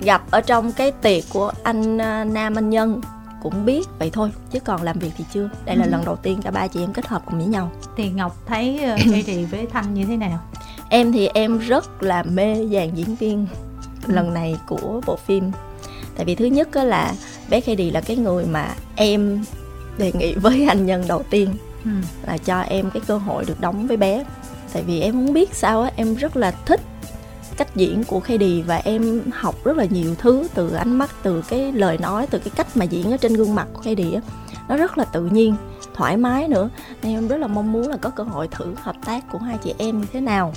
[0.00, 3.00] gặp ở trong cái tiệc của anh à, nam anh nhân.
[3.42, 5.50] Cũng biết vậy thôi chứ còn làm việc thì chưa.
[5.64, 5.90] Đây là ừ.
[5.90, 7.72] lần đầu tiên cả ba chị em kết hợp cùng với nhau.
[7.96, 10.38] Thì ngọc thấy uh, với thanh như thế nào?
[10.88, 13.46] Em thì em rất là mê dàn diễn viên
[14.06, 14.12] ừ.
[14.14, 15.50] lần này của bộ phim.
[16.16, 17.12] Tại vì thứ nhất là
[17.50, 19.44] bé Katie là cái người mà em
[19.98, 21.90] đề nghị với anh nhân đầu tiên ừ.
[22.26, 24.24] là cho em cái cơ hội được đóng với bé
[24.72, 26.80] tại vì em không biết sao á, em rất là thích
[27.56, 31.42] cách diễn của Khady và em học rất là nhiều thứ từ ánh mắt, từ
[31.48, 34.20] cái lời nói, từ cái cách mà diễn ở trên gương mặt của Khady á.
[34.68, 35.54] Nó rất là tự nhiên,
[35.94, 36.68] thoải mái nữa.
[37.02, 39.58] Nên em rất là mong muốn là có cơ hội thử hợp tác của hai
[39.58, 40.52] chị em như thế nào.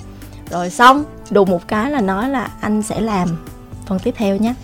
[0.50, 3.28] Rồi xong đùng một cái là nói là anh sẽ làm.
[3.86, 4.54] Phần tiếp theo nhé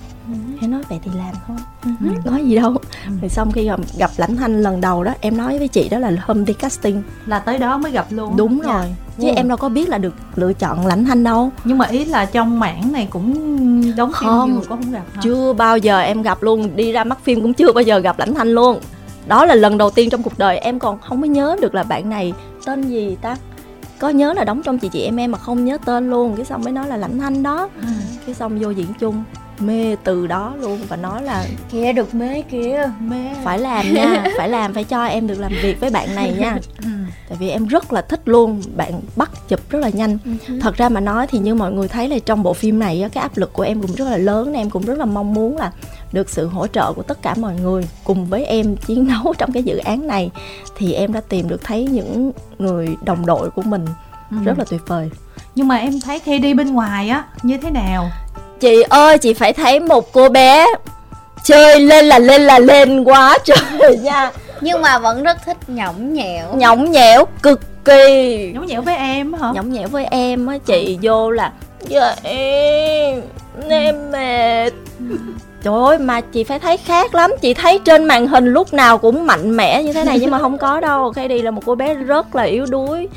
[0.61, 1.57] em nói vậy thì làm thôi.
[1.85, 2.31] Uh-huh.
[2.31, 2.73] nói gì đâu.
[2.73, 3.21] Uh-huh.
[3.21, 5.99] rồi xong khi gặp, gặp lãnh thanh lần đầu đó em nói với chị đó
[5.99, 7.03] là hôm đi casting.
[7.27, 8.79] Là tới đó mới gặp luôn đúng dạ.
[8.79, 8.95] rồi.
[9.21, 9.35] Chứ ừ.
[9.37, 11.51] em đâu có biết là được lựa chọn lãnh thanh đâu.
[11.65, 15.21] Nhưng mà ý là trong mảng này cũng đóng không, nhiều có không gặp hả?
[15.23, 16.77] chưa bao giờ em gặp luôn.
[16.77, 18.81] Đi ra mắt phim cũng chưa bao giờ gặp lãnh thanh luôn.
[19.27, 21.83] Đó là lần đầu tiên trong cuộc đời em còn không có nhớ được là
[21.83, 22.33] bạn này
[22.67, 23.37] tên gì ta.
[23.99, 26.37] Có nhớ là đóng trong chị chị em em mà không nhớ tên luôn.
[26.37, 27.69] Cái xong mới nói là lãnh thanh đó.
[27.83, 27.89] Ừ.
[28.27, 29.25] cái xong vô diễn chung
[29.61, 33.31] mê từ đó luôn và nói là kia được mê kia mê.
[33.45, 36.59] Phải làm nha phải làm phải cho em được làm việc với bạn này nha.
[36.83, 36.89] Ừ.
[37.29, 40.19] tại vì em rất là thích luôn bạn bắt chụp rất là nhanh.
[40.25, 40.59] Ừ.
[40.61, 43.23] thật ra mà nói thì như mọi người thấy là trong bộ phim này cái
[43.23, 45.73] áp lực của em cũng rất là lớn em cũng rất là mong muốn là
[46.13, 49.53] được sự hỗ trợ của tất cả mọi người cùng với em chiến đấu trong
[49.53, 50.31] cái dự án này.
[50.77, 53.87] Thì em đã tìm được thấy những người đồng đội của mình
[54.31, 54.37] ừ.
[54.45, 55.11] rất là tuyệt vời.
[55.55, 58.11] Nhưng mà em thấy khi đi bên ngoài á như thế nào
[58.61, 60.67] chị ơi chị phải thấy một cô bé
[61.45, 64.31] chơi lên là lên là lên quá trời nha.
[64.61, 66.55] Nhưng mà vẫn rất thích nhõng nhẽo.
[66.55, 68.51] Nhõng nhẽo cực kỳ.
[68.55, 69.53] Nhõng nhẽo với em hả?
[69.55, 71.53] Nhõng nhẽo với em á chị vô là
[71.89, 73.23] dạ em
[73.69, 74.73] em mệt.
[75.63, 77.31] Trời ơi mà chị phải thấy khác lắm.
[77.41, 80.39] Chị thấy trên màn hình lúc nào cũng mạnh mẽ như thế này Nhưng mà
[80.39, 81.13] không có đâu.
[81.15, 83.09] Cái đi là một cô bé rất là yếu đuối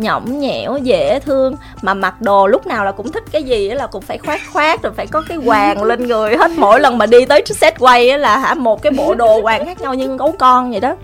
[0.00, 1.56] nhõng nhẽo dễ thương.
[1.82, 4.82] Mà mặc đồ lúc nào là cũng thích cái gì là cũng phải khoát khoát
[4.82, 6.50] rồi phải có cái hoàng lên người hết.
[6.56, 9.80] Mỗi lần mà đi tới set quay là hả một cái bộ đồ hoàng khác
[9.80, 10.96] nhau như gấu con vậy đó.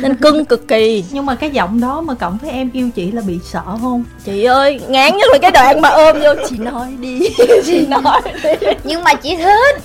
[0.00, 1.04] Nên cưng cực kỳ.
[1.10, 4.04] Nhưng mà cái giọng đó mà cộng với em yêu chị là bị sợ không?
[4.24, 7.20] Chị ơi ngán nhất là cái đoạn mà ôm vô chị nói đi
[7.66, 8.68] chị nói đi.
[8.84, 9.82] Nhưng mà chị thích.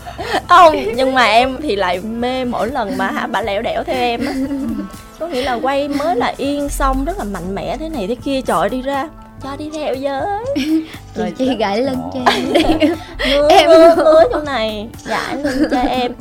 [0.49, 3.95] Không nhưng mà em thì lại mê mỗi lần mà hả bà lẻo đẻo theo
[3.95, 4.34] em á
[5.19, 8.15] có nghĩa là quay mới là yên, xong, rất là mạnh mẽ thế này thế
[8.15, 8.41] kia.
[8.41, 9.08] Trời đi ra
[9.43, 10.21] cho đi theo với
[11.15, 12.62] rồi chị gãy lưng cho em đi.
[13.50, 14.89] Em hứa chỗ này.
[15.06, 16.12] Gãy lưng cho em.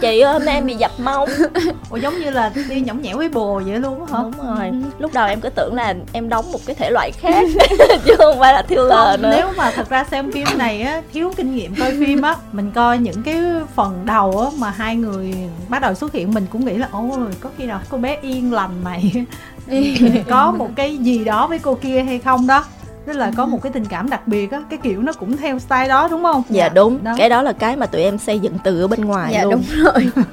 [0.00, 1.28] Chị ơi hôm nay em bị dập mông.
[1.90, 4.18] Ủa giống như là đi nhõng nhẽo với bồ vậy luôn hả?
[4.22, 4.70] Đúng rồi.
[4.98, 7.44] Lúc đầu em cứ tưởng là em đóng một cái thể loại khác
[8.04, 9.34] chứ không phải là thriller nữa.
[9.36, 12.70] nếu mà thật ra xem phim này á thiếu kinh nghiệm coi phim á mình
[12.74, 13.36] coi những cái
[13.74, 15.34] phần đầu á mà hai người
[15.68, 18.52] bắt đầu xuất hiện mình cũng nghĩ là ôi có khi nào cô bé yên
[18.52, 19.12] lành này
[20.28, 22.64] có một cái gì đó với cô kia hay không đó.
[23.06, 25.58] Tức là có một cái tình cảm đặc biệt á cái kiểu nó cũng theo
[25.58, 26.42] style đó đúng không?
[26.48, 27.04] Dạ đúng.
[27.04, 27.14] Đó.
[27.16, 29.52] cái đó là cái mà tụi em xây dựng từ ở bên ngoài dạ luôn.
[29.52, 30.10] đúng rồi.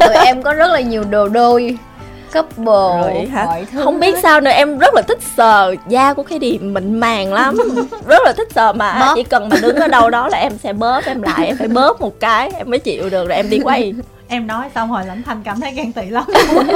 [0.00, 1.78] Tụi em có rất là nhiều đồ đôi
[2.34, 3.46] couple rồi hả?
[3.84, 7.32] không biết sao nữa em rất là thích sờ da của cái đi mịn màng
[7.32, 7.58] lắm.
[8.08, 9.12] Rất là thích sờ mà bóp.
[9.16, 11.68] chỉ cần mà đứng ở đâu đó là em sẽ bóp em lại em phải
[11.68, 13.94] bóp một cái em mới chịu được rồi em đi quay
[14.28, 16.24] em nói xong rồi lãnh thanh cảm thấy ghen tị lắm.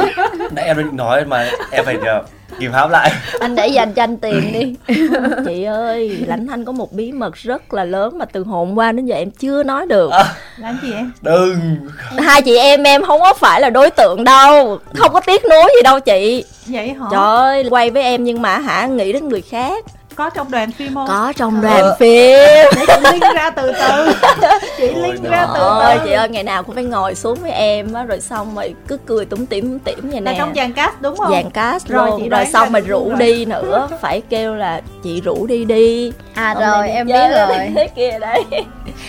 [0.50, 2.22] Nãy em định nói mà em phải nhờ
[2.58, 3.12] kìm hãm lại.
[3.40, 4.94] Anh để dành cho anh tiền đi.
[5.46, 8.92] Chị ơi lãnh thanh có một bí mật rất là lớn mà từ hôm qua
[8.92, 10.10] đến giờ em chưa nói được.
[10.10, 10.24] À,
[10.56, 11.12] là gì em?
[11.22, 11.76] Đừng.
[12.18, 14.78] Hai chị em em không có phải là đối tượng đâu.
[14.94, 16.44] Không có tiếc nuối gì đâu chị.
[16.66, 17.06] Vậy hả?
[17.10, 19.84] Trời ơi quay với em nhưng mà hả nghĩ đến người khác
[20.18, 21.08] có trong đoàn phim không?
[21.08, 21.96] Có trong đoàn ờ.
[21.98, 22.38] phim.
[22.76, 24.12] Để chị link ra từ từ.
[24.76, 26.04] Chị link ra từ từ.
[26.04, 28.96] Chị ơi ngày nào cũng phải ngồi xuống với em á rồi xong rồi cứ
[29.06, 30.32] cười tủm tỉm tủm tỉm vậy nè.
[30.32, 31.32] là trong dàn cast đúng không?
[31.32, 32.28] Dàn cast rồi luôn.
[32.28, 33.18] rồi xong mà rủ rồi.
[33.18, 33.88] đi nữa.
[34.00, 37.72] Phải kêu là chị rủ đi đi à Hôm rồi em biết rồi.
[37.74, 38.42] thế kia đấy.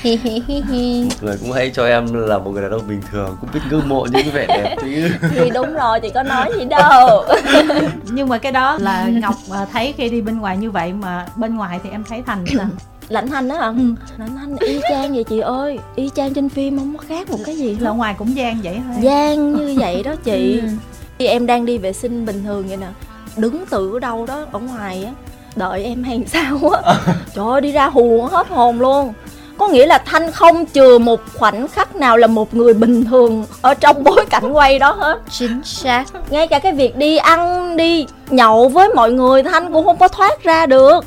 [1.21, 3.89] Người cũng hay cho em là một người đàn ông bình thường cũng biết ngưỡng
[3.89, 5.09] mộ những cái vẻ đẹp chứ.
[5.35, 7.23] Thì đúng rồi chị có nói gì đâu.
[8.11, 11.25] Nhưng mà cái đó là ngọc à, thấy khi đi bên ngoài như vậy mà
[11.35, 12.65] bên ngoài thì em thấy thành là
[13.09, 13.67] lãnh thanh á hả?
[13.67, 13.73] Ừ.
[14.17, 15.79] lãnh thanh y chang vậy chị ơi.
[15.95, 18.81] Y chang trên phim không có khác một cái gì là ngoài cũng gian vậy
[18.87, 18.95] thôi.
[19.01, 20.59] Gian như vậy đó chị.
[20.61, 20.67] Ừ.
[21.19, 22.87] khi em đang đi vệ sinh bình thường vậy nè
[23.37, 25.11] đứng từ ở đâu đó ở ngoài á
[25.59, 26.93] đợi em hay sao á.
[27.35, 29.13] Trời ơi đi ra hù hết hồn luôn.
[29.57, 33.45] Có nghĩa là thanh không chừa một khoảnh khắc nào là một người bình thường
[33.61, 35.19] ở trong bối cảnh quay đó hết.
[35.29, 36.03] Chính xác.
[36.29, 40.07] Ngay cả cái việc đi ăn đi nhậu với mọi người thanh cũng không có
[40.07, 41.05] thoát ra được.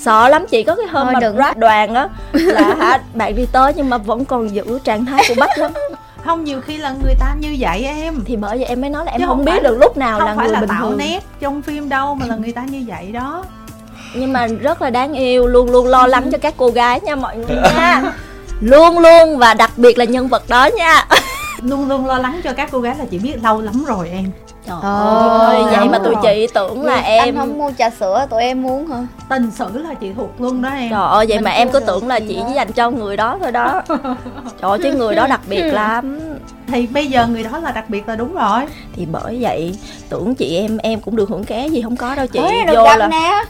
[0.00, 1.36] Sợ lắm chị có cái hôm Thôi mà đừng.
[1.36, 5.24] rap đoàn á là hả bạn đi tới nhưng mà vẫn còn giữ trạng thái
[5.28, 5.72] của bách lắm.
[6.24, 8.22] Không nhiều khi là người ta như vậy em.
[8.26, 10.20] Thì bởi vậy em mới nói là em Chứ không, không biết được lúc nào
[10.20, 10.98] là người là bình tạo thường.
[10.98, 13.44] nét trong phim đâu mà là người ta như vậy đó
[14.14, 17.16] nhưng mà rất là đáng yêu luôn luôn lo lắng cho các cô gái nha
[17.16, 18.02] mọi người nha.
[18.60, 21.06] Luôn luôn và đặc biệt là nhân vật đó nha.
[21.62, 24.30] Luôn luôn lo lắng cho các cô gái là chị biết lâu lắm rồi em.
[24.66, 28.42] Trời ơi, vậy mà tụi chị tưởng là em Anh không mua trà sữa, tụi
[28.42, 28.96] em muốn hả?
[29.30, 30.90] Tình sử là chị thuộc luôn đó em.
[30.90, 32.48] Trời ơi, vậy Mình mà em cứ tưởng là chỉ đó.
[32.54, 33.82] dành cho người đó thôi đó.
[34.60, 36.18] Trời ơi, chứ người đó đặc biệt lắm.
[36.66, 38.60] Thì bây giờ người đó là đặc biệt là đúng rồi.
[38.96, 39.74] Thì bởi vậy,
[40.08, 42.40] tưởng chị em em cũng được hưởng ké gì không có đâu chị.
[42.66, 43.44] Vô là nè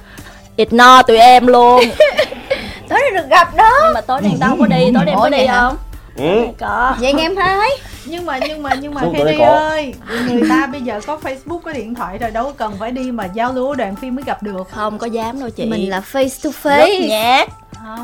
[0.61, 1.81] ignore tụi em luôn.
[2.88, 3.70] Tối nay được gặp đó.
[3.83, 5.77] Nhưng mà tối nay tao có đi tối nay có đi không?
[6.16, 6.46] Ừ.
[6.59, 6.96] có.
[7.01, 7.70] Vậy em hai.
[8.05, 9.94] Nhưng mà nhưng mà nhưng mà khi đi ơi
[10.29, 13.25] người ta bây giờ có facebook có điện thoại rồi đâu cần phải đi mà
[13.25, 14.68] giao lưu đoàn phim mới gặp được.
[14.70, 15.66] Không có dám đâu chị.
[15.66, 16.79] Mình là face to face.
[16.79, 17.49] rất nhát.
[17.85, 17.96] À.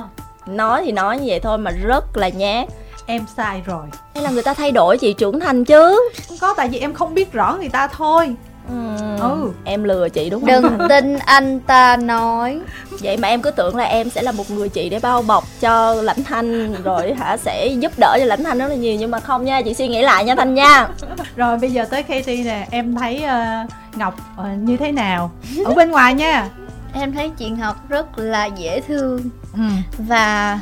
[0.46, 2.68] nói thì nói như vậy thôi mà rất là nhát.
[3.06, 3.86] Em sai rồi.
[4.14, 6.10] Hay là người ta thay đổi chị trưởng thành chứ?
[6.28, 8.34] Không có tại vì em không biết rõ người ta thôi
[8.68, 8.96] ừ.
[9.20, 9.52] ừ.
[9.64, 10.48] Em lừa chị đúng không?
[10.48, 12.60] Đừng tin anh ta nói.
[12.90, 15.44] Vậy mà em cứ tưởng là em sẽ là một người chị để bao bọc
[15.60, 17.36] cho lãnh thanh rồi hả?
[17.36, 19.88] Sẽ giúp đỡ cho lãnh thanh rất là nhiều nhưng mà không nha chị suy
[19.88, 20.88] nghĩ lại nha thanh nha.
[21.36, 22.66] Rồi bây giờ tới Katie nè.
[22.70, 25.30] Em thấy uh, ngọc uh, như thế nào?
[25.64, 26.48] Ở bên ngoài nha.
[26.92, 29.20] Em thấy chị ngọc rất là dễ thương.
[29.54, 29.62] Ừ.
[29.98, 30.58] và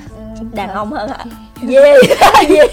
[0.53, 1.25] đàn ông hơn hả
[1.67, 1.99] dê.
[2.49, 2.69] Dê.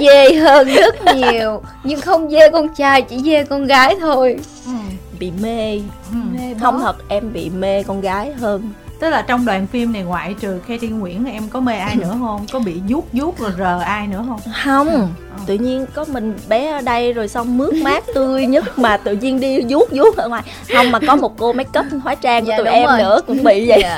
[0.00, 4.38] Dê hơn rất nhiều nhưng không dê con trai chỉ dê con gái thôi.
[4.66, 4.72] Ừ.
[5.18, 5.80] bị mê,
[6.10, 6.16] ừ.
[6.32, 8.72] mê không thật em bị mê con gái hơn.
[9.00, 12.16] Tức là trong đoàn phim này ngoại trừ Katie Nguyễn em có mê ai nữa
[12.20, 12.46] không?
[12.52, 14.40] Có bị vuốt vuốt rồi rờ ai nữa không?
[14.64, 14.88] Không.
[14.88, 15.02] Ừ.
[15.46, 19.12] tự nhiên có mình bé ở đây rồi xong mướt mát tươi nhất mà tự
[19.12, 20.42] nhiên đi vuốt vuốt ở ngoài.
[20.74, 22.98] Không mà có một cô make up hóa trang của dạ, tụi em rồi.
[22.98, 23.80] nữa cũng bị vậy.
[23.82, 23.96] Dạ.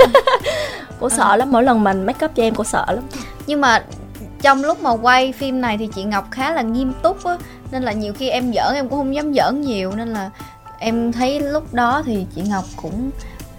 [1.00, 3.04] cô sợ lắm mỗi lần mình make up cho em cô sợ lắm.
[3.46, 3.82] Nhưng mà
[4.42, 7.36] trong lúc mà quay phim này thì chị Ngọc khá là nghiêm túc á,
[7.70, 10.30] nên là nhiều khi em giỡn em cũng không dám giỡn nhiều, nên là
[10.78, 13.10] em thấy lúc đó thì chị Ngọc cũng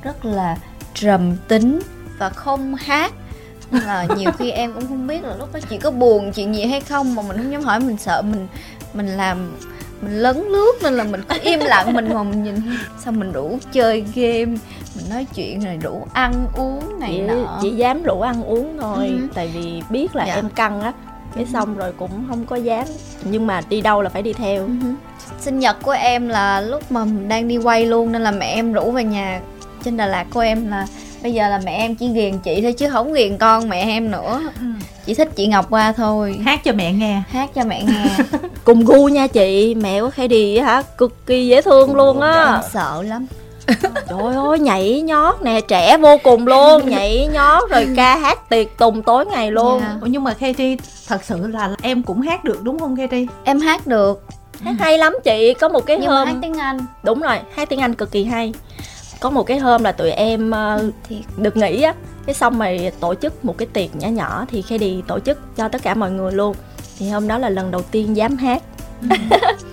[0.03, 0.57] rất là
[0.93, 1.79] trầm tính
[2.17, 3.13] và không hát.
[3.71, 6.55] Nên là nhiều khi em cũng không biết là lúc đó chị có buồn chuyện
[6.55, 8.47] gì hay không mà mình không dám hỏi, mình sợ mình
[8.93, 9.57] mình làm
[10.01, 12.55] mình lấn lướt nên là mình cứ im lặng mình ngồi mình nhìn
[12.99, 14.57] sao mình rủ chơi game
[14.95, 18.77] mình nói chuyện rồi rủ ăn uống này chỉ, nọ chỉ dám rủ ăn uống
[18.81, 19.27] thôi ừ.
[19.33, 20.35] tại vì biết là dạ.
[20.35, 20.93] em căng á
[21.35, 21.49] cái ừ.
[21.53, 22.85] xong rồi cũng không có dám
[23.23, 24.93] nhưng mà đi đâu là phải đi theo ừ.
[25.39, 28.73] sinh nhật của em là lúc mà đang đi quay luôn nên là mẹ em
[28.73, 29.41] rủ về nhà
[29.83, 30.87] trên Đà Lạt của em là
[31.23, 34.11] bây giờ là mẹ em chỉ ghiền chị thôi chứ không ghiền con mẹ em
[34.11, 34.41] nữa.
[34.59, 34.65] Ừ.
[35.05, 36.39] chỉ thích chị Ngọc qua thôi.
[36.45, 37.21] Hát cho mẹ nghe.
[37.29, 38.05] Hát cho mẹ nghe.
[38.63, 42.61] Cùng gu nha chị mẹ của đi hả cực kỳ dễ thương luôn á.
[42.73, 43.25] Sợ lắm.
[44.09, 48.77] Trời ơi nhảy nhót nè trẻ vô cùng luôn nhảy nhót rồi ca hát tiệc
[48.77, 49.79] tùng tối ngày luôn.
[49.79, 50.01] Yeah.
[50.01, 50.75] Ủa, nhưng mà Katie
[51.07, 54.23] thật sự là em cũng hát được đúng không Katie em hát được.
[54.63, 56.79] Hát hay lắm chị có một cái nhưng hôm mà hát tiếng anh.
[57.03, 58.53] Đúng rồi hát tiếng anh cực kỳ hay
[59.19, 61.93] có một cái hôm là tụi em uh, thì được nghỉ á
[62.25, 65.55] cái xong rồi tổ chức một cái tiệc nhỏ nhỏ thì khi đi tổ chức
[65.57, 66.55] cho tất cả mọi người luôn.
[66.99, 68.63] Thì hôm đó là lần đầu tiên dám hát.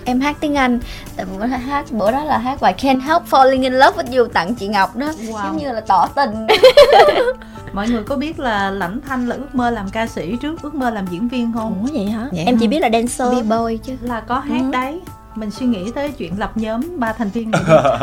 [0.05, 0.79] Em hát tiếng anh
[1.15, 4.17] tại bữa đó hát bữa đó là hát bài Can't Help Falling in Love with
[4.19, 5.07] You tặng chị Ngọc đó.
[5.07, 5.43] Wow.
[5.43, 6.47] giống như là tỏ tình.
[7.73, 10.75] Mọi người có biết là lãnh thanh là ước mơ làm ca sĩ trước ước
[10.75, 11.81] mơ làm diễn viên không?
[11.81, 12.27] Ủa vậy hả?
[12.31, 12.59] Vậy em hả?
[12.59, 13.33] chỉ biết là dancer.
[13.33, 13.93] B-boy chứ.
[14.01, 14.71] Là có hát Ừ.
[14.71, 15.01] đấy
[15.37, 17.51] mình suy nghĩ tới chuyện lập nhóm ba thành viên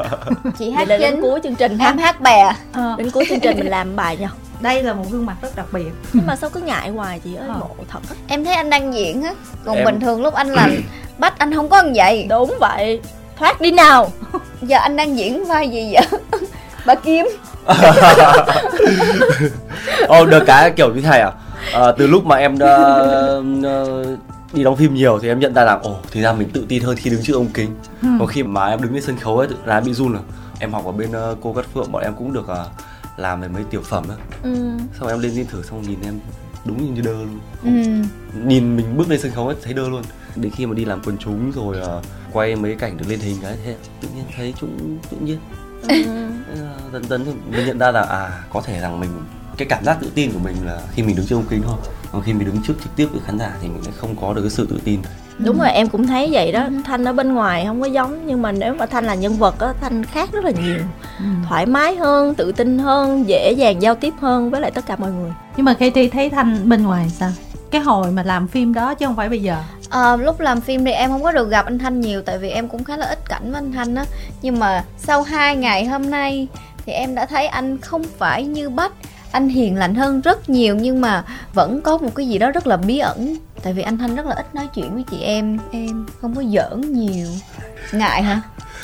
[0.58, 2.52] chị hát là đến cuối chương trình em hát bè.
[2.72, 4.28] Ờ, đến cuối chương trình mình làm bài nha
[4.60, 5.90] đây là một gương mặt rất đặc biệt.
[6.12, 7.54] Nhưng mà sao cứ ngại hoài chị ơi Ờ.
[7.60, 8.16] ngộ thật á.
[8.28, 9.32] Em thấy anh đang diễn á.
[9.64, 10.70] Còn Em- bình thường lúc anh làm
[11.18, 12.26] bắt anh không có như vậy.
[12.30, 13.00] Đúng vậy.
[13.38, 14.12] Thoát đi nào.
[14.62, 16.20] Giờ anh đang diễn vai gì vậy?
[16.86, 17.26] Bà kim.
[20.08, 21.30] Ồ, được cái kiểu như thế à?
[21.72, 22.76] Ờ, từ lúc mà em đã,
[23.64, 24.04] ờ,
[24.54, 26.82] đi đóng phim nhiều thì em nhận ra rằng ồ thì ra mình tự tin
[26.82, 27.70] hơn khi đứng trước ống kính
[28.02, 28.08] Ừ.
[28.18, 30.22] còn khi mà em đứng lên sân khấu ấy tự ra bị run rồi
[30.58, 32.68] em học ở bên ờ, cô Cát Phượng bọn em cũng được ờ,
[33.16, 34.54] làm về mấy tiểu phẩm á ừ.
[35.00, 36.18] xong em lên diễn thử xong nhìn em
[36.64, 37.70] đúng như đơ luôn ừ.
[38.46, 40.02] nhìn mình bước lên sân khấu ấy thấy đơ luôn
[40.36, 43.36] đến khi mà đi làm quần chúng rồi ờ, quay mấy cảnh được lên hình
[43.42, 45.38] cái thế tự nhiên thấy cũng tự nhiên
[45.88, 45.94] ừ.
[46.54, 49.10] Là dần dần thì mình nhận ra là à có thể rằng mình
[49.56, 51.76] cái cảm giác tự tin của mình là khi mình đứng trước ống kính thôi
[52.14, 54.34] còn khi mình đứng trước trực tiếp với khán giả thì mình lại không có
[54.34, 55.00] được cái sự tự tin.
[55.38, 56.64] Đúng rồi em cũng thấy vậy đó.
[56.64, 56.72] Ừ.
[56.84, 59.58] thanh ở bên ngoài không có giống nhưng mà nếu mà thanh là nhân vật
[59.60, 60.78] á thanh khác rất là nhiều.
[61.48, 64.96] Thoải mái hơn tự tin hơn dễ dàng giao tiếp hơn với lại tất cả
[64.96, 65.30] mọi người.
[65.56, 67.30] Nhưng mà Katie thấy thanh bên ngoài sao?
[67.70, 69.56] Cái hồi mà làm phim đó chứ không phải bây giờ.
[69.90, 72.48] Ờ, lúc làm phim thì em không có được gặp anh Thanh nhiều tại vì
[72.48, 74.04] em cũng khá là ít cảnh với anh Thanh á.
[74.42, 76.48] Nhưng mà sau hai ngày hôm nay
[76.86, 78.92] thì em đã thấy anh không phải như Bách
[79.34, 82.66] anh hiền lành hơn rất nhiều nhưng mà vẫn có một cái gì đó rất
[82.66, 83.36] là bí ẩn.
[83.62, 85.58] Tại vì anh Thanh rất là ít nói chuyện với chị em.
[85.72, 86.06] Em.
[86.20, 87.26] Không có giỡn nhiều.
[87.92, 88.40] Ngại hả?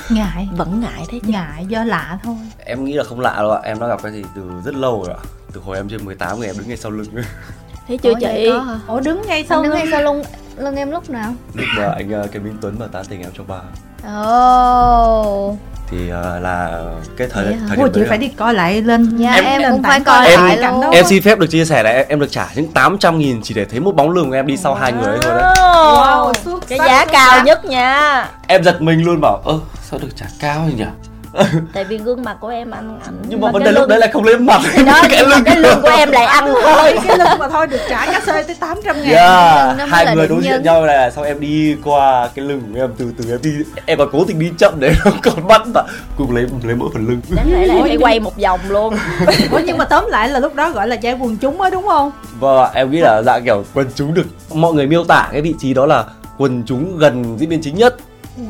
[0.08, 0.48] Ngại.
[0.52, 1.28] Vẫn ngại thế chứ.
[1.32, 2.36] Ngại do lạ thôi.
[2.58, 3.60] Em nghĩ là không lạ đâu ạ.
[3.64, 5.22] Em đã gặp cái gì từ rất lâu rồi ạ.
[5.52, 7.06] Từ hồi em trên 18 người em đứng ngay sau lưng.
[7.88, 8.50] Thấy chưa Ủa, chị?
[8.86, 10.22] ủa đứng ngay sau anh đứng ngay lưng sau lưng
[10.56, 11.34] lưng em lúc nào?
[11.54, 13.60] Lúc mà anh uh, cái Minh Tuấn mà tán tình em cho ba.
[14.04, 15.56] Ồ
[15.90, 16.82] thì ờ, là
[17.16, 17.52] cái thời hả?
[17.68, 19.82] thời Ủa điểm chị đấy phải đi coi lại lên Dạ, em, em nền cũng
[19.82, 20.80] phải coi lại lại cảnh luôn.
[20.80, 23.40] đó em xin phép được chia sẻ là em, em được trả những 800 nghìn
[23.42, 25.54] chỉ để thấy một bóng lưng của em đi sau hai người ấy thôi đấy.
[25.56, 26.32] Wow,
[26.68, 28.28] cái giá cao nhất nha.
[28.46, 29.58] Em giật mình luôn bảo ơ
[29.90, 30.84] sao được trả cao nhỉ
[31.74, 33.88] tại vì gương mặt của em ăn ảnh nhưng mà cái vấn đề lúc lưng-
[33.88, 34.60] đấy lại không lên mặt.
[34.72, 36.98] Thì đó cái mà lưng cái lưng của em lại ăn thôi.
[37.06, 39.10] cái lưng mà thôi được trả cá xê tới 800 ngàn.
[39.12, 42.62] Yeah, Nó hai là người đối diện nhau là xong em đi qua cái lưng
[42.74, 43.50] của em từ từ em đi
[43.86, 45.80] em còn cố tình đi chậm để nó còn bắt mà
[46.18, 47.20] cùng lấy lấy mỗi phần lưng.
[47.36, 48.94] Đáng lẽ là em phải quay một vòng luôn.
[49.50, 51.86] Ủa nhưng mà tóm lại là lúc đó gọi là giải quần chúng á đúng
[51.88, 52.12] không?
[52.40, 55.54] Và em nghĩ là dạng kiểu quần chúng được mọi người miêu tả cái vị
[55.58, 56.04] trí đó là
[56.38, 57.96] quần chúng gần diễn viên chính nhất.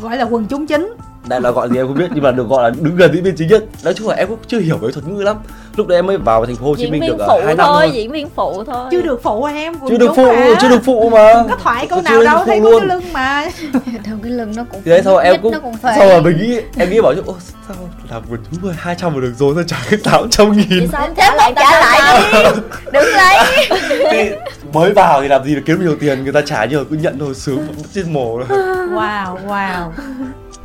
[0.02, 0.92] Gọi là quần chúng chính
[1.26, 3.24] đây là gọi gì em không biết nhưng mà được gọi là đứng gần diễn
[3.24, 3.64] viên chính nhất.
[3.84, 5.36] Nói chung là em cũng chưa hiểu về thuật ngữ lắm.
[5.76, 7.66] Lúc đấy em mới vào thành phố Hồ Chí Minh được phụ uh, hai năm
[7.66, 7.90] thôi thôi.
[7.94, 8.88] diễn viên phụ thôi.
[8.90, 10.54] Chưa được phụ em quần chưa được phụ mà.
[10.60, 11.34] chưa được phụ mà.
[11.50, 12.80] Có thoại câu Chưa nào đâu phụ thấy có luôn.
[12.80, 13.50] cái lưng mà.
[14.06, 16.90] Đâu cái lưng nó cũng thì đấy sau em cũng sau rồi mình nghĩ em
[16.90, 17.36] nghĩ bảo chứ ô
[17.68, 17.76] sao
[18.10, 20.88] làm quần chúng rồi hai trăm được rồi sao trả cái tám trăm nghìn?
[20.92, 22.60] Sao không Thế trả lại trả lại đi.
[22.92, 24.38] Đứng lấy.
[24.72, 27.18] Mới vào thì làm gì được kiếm nhiều tiền người ta trả nhiều cứ nhận
[27.18, 28.46] thôi sướng trên mồ rồi.
[28.90, 29.90] Wow wow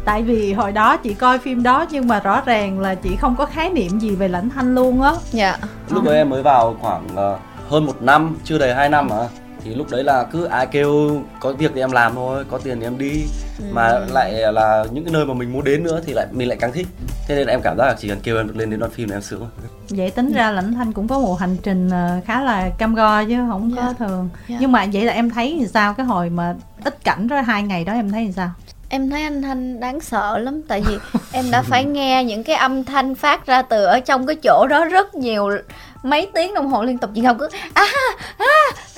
[0.06, 3.36] tại vì hồi đó chị coi phim đó nhưng mà rõ ràng là chị không
[3.36, 5.12] có khái niệm gì về lãnh thanh luôn á.
[5.32, 5.58] Dạ.
[5.90, 7.38] Lúc đấy em mới vào khoảng ờ,
[7.70, 9.28] hơn một năm chưa đầy hai năm mà
[9.64, 12.80] thì lúc đấy là cứ ai kêu có việc thì em làm thôi có tiền
[12.80, 13.24] thì em đi.
[13.72, 16.58] Mà lại là những cái nơi mà mình muốn đến nữa thì lại mình lại
[16.62, 16.88] càng thích.
[17.28, 19.10] Thế nên em cảm giác là chỉ cần kêu em được lên đến đoạn phim
[19.10, 19.48] là em sướng.
[19.90, 23.24] Vậy tính ra lãnh thanh cũng có một hành trình ờ, khá là cam go
[23.24, 23.94] chứ không có Dạ.
[24.00, 24.30] thường.
[24.48, 24.58] Dạ.
[24.60, 25.94] nhưng mà vậy là em thấy thì sao?
[25.94, 28.50] Cái hồi mà ít cảnh rồi hai ngày đó em thấy thì sao
[28.96, 30.98] em thấy anh thanh đáng sợ lắm, tại vì
[31.32, 34.68] em đã phải nghe những cái âm thanh phát ra từ ở trong cái chỗ
[34.70, 35.50] đó rất nhiều
[36.04, 37.10] mấy tiếng đồng hồ liên tục.
[37.16, 37.86] Chị không cứ à
[38.38, 38.56] à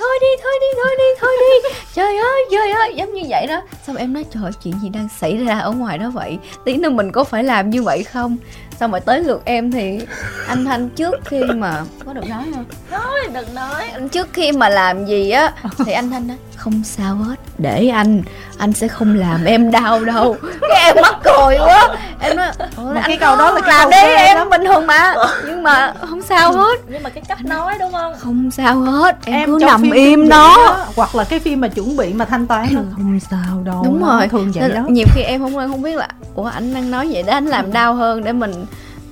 [0.08, 1.70] thôi đi thôi đi thôi đi thôi đi.
[1.94, 3.62] Trời ơi trời ơi giống như vậy đó.
[3.88, 6.38] Xong em nói trời ơi, chuyện gì đang xảy ra ở ngoài đó vậy?
[6.66, 8.38] Tí nữa mình có phải làm như vậy không?
[8.80, 10.00] Xong rồi tới lượt em thì
[10.48, 12.66] anh thanh trước khi mà có được nói không?
[12.92, 13.84] Thôi đừng nói.
[14.12, 15.54] Trước khi mà làm gì á
[15.86, 18.24] thì anh thanh nói không sao hết để anh
[18.58, 20.36] anh sẽ không làm em đau đâu.
[20.62, 21.96] Cái em mắc cười quá.
[22.22, 24.88] Em nói "Ủa, Mà anh cái câu đó là cái làm đi em bình thường
[24.88, 25.16] mà.
[25.48, 26.80] Nhưng mà không sao hết.
[26.88, 28.14] nhưng mà cái cách nói đúng không?
[28.20, 30.86] Không sao hết em, cứ trong nằm im nó đó.
[30.96, 34.00] hoặc là cái phim mà chuẩn bị mà thanh toán nó không sao đâu đúng
[34.00, 34.28] nó rồi.
[34.28, 34.88] Thường vậy Nên đó.
[34.90, 37.72] nhiều khi em không không biết là ủa anh đang nói vậy để anh làm
[37.72, 38.66] đau hơn để mình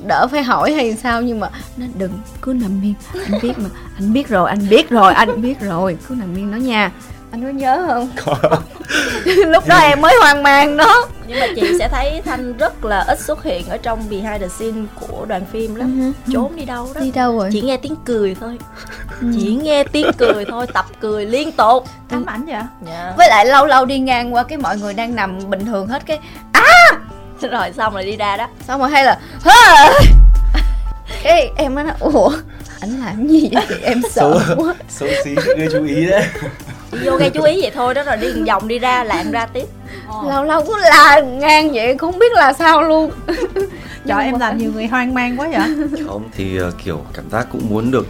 [0.07, 1.21] đỡ phải hỏi hay sao?
[1.21, 2.11] Nhưng mà nó đừng
[2.41, 2.93] cứ nằm yên
[3.31, 6.51] anh biết mà anh biết rồi anh biết rồi anh biết rồi cứ nằm yên
[6.51, 6.91] đó nha
[7.35, 8.09] anh có nhớ không?
[9.51, 11.07] Lúc đó em mới hoang mang đó.
[11.27, 14.47] Nhưng mà chị sẽ thấy thanh rất là ít xuất hiện ở trong behind the
[14.47, 16.13] scene của đoàn phim lắm.
[16.33, 17.01] Trốn đi đâu đó.
[17.01, 17.49] Đi đâu rồi?
[17.51, 18.57] Chỉ nghe tiếng cười thôi.
[19.33, 21.85] Chỉ nghe tiếng cười thôi tập cười liên tục.
[22.09, 22.55] Ám ảnh vậy
[22.87, 23.13] dạ.
[23.17, 26.05] Với lại lâu lâu đi ngang qua cái mọi người đang nằm bình thường hết
[26.05, 26.19] cái
[27.51, 28.47] rồi xong rồi đi ra đó.
[28.67, 29.19] Xong rồi hay là
[31.23, 32.31] cái em mới nói ủa
[32.79, 33.65] ảnh làm gì vậy?
[33.81, 34.75] Em sợ quá.
[34.89, 36.23] xấu xí gây chú ý đấy
[37.03, 39.65] vô gây chú ý vậy thôi đó rồi đi vòng đi ra lạng ra tiếp.
[40.29, 43.11] Lâu lâu cứ la ngang vậy không biết là sao luôn.
[44.07, 45.87] Trời em làm nhiều người hoang mang quá vậy.
[46.07, 48.07] Không thì ờ, kiểu cảm giác cũng muốn được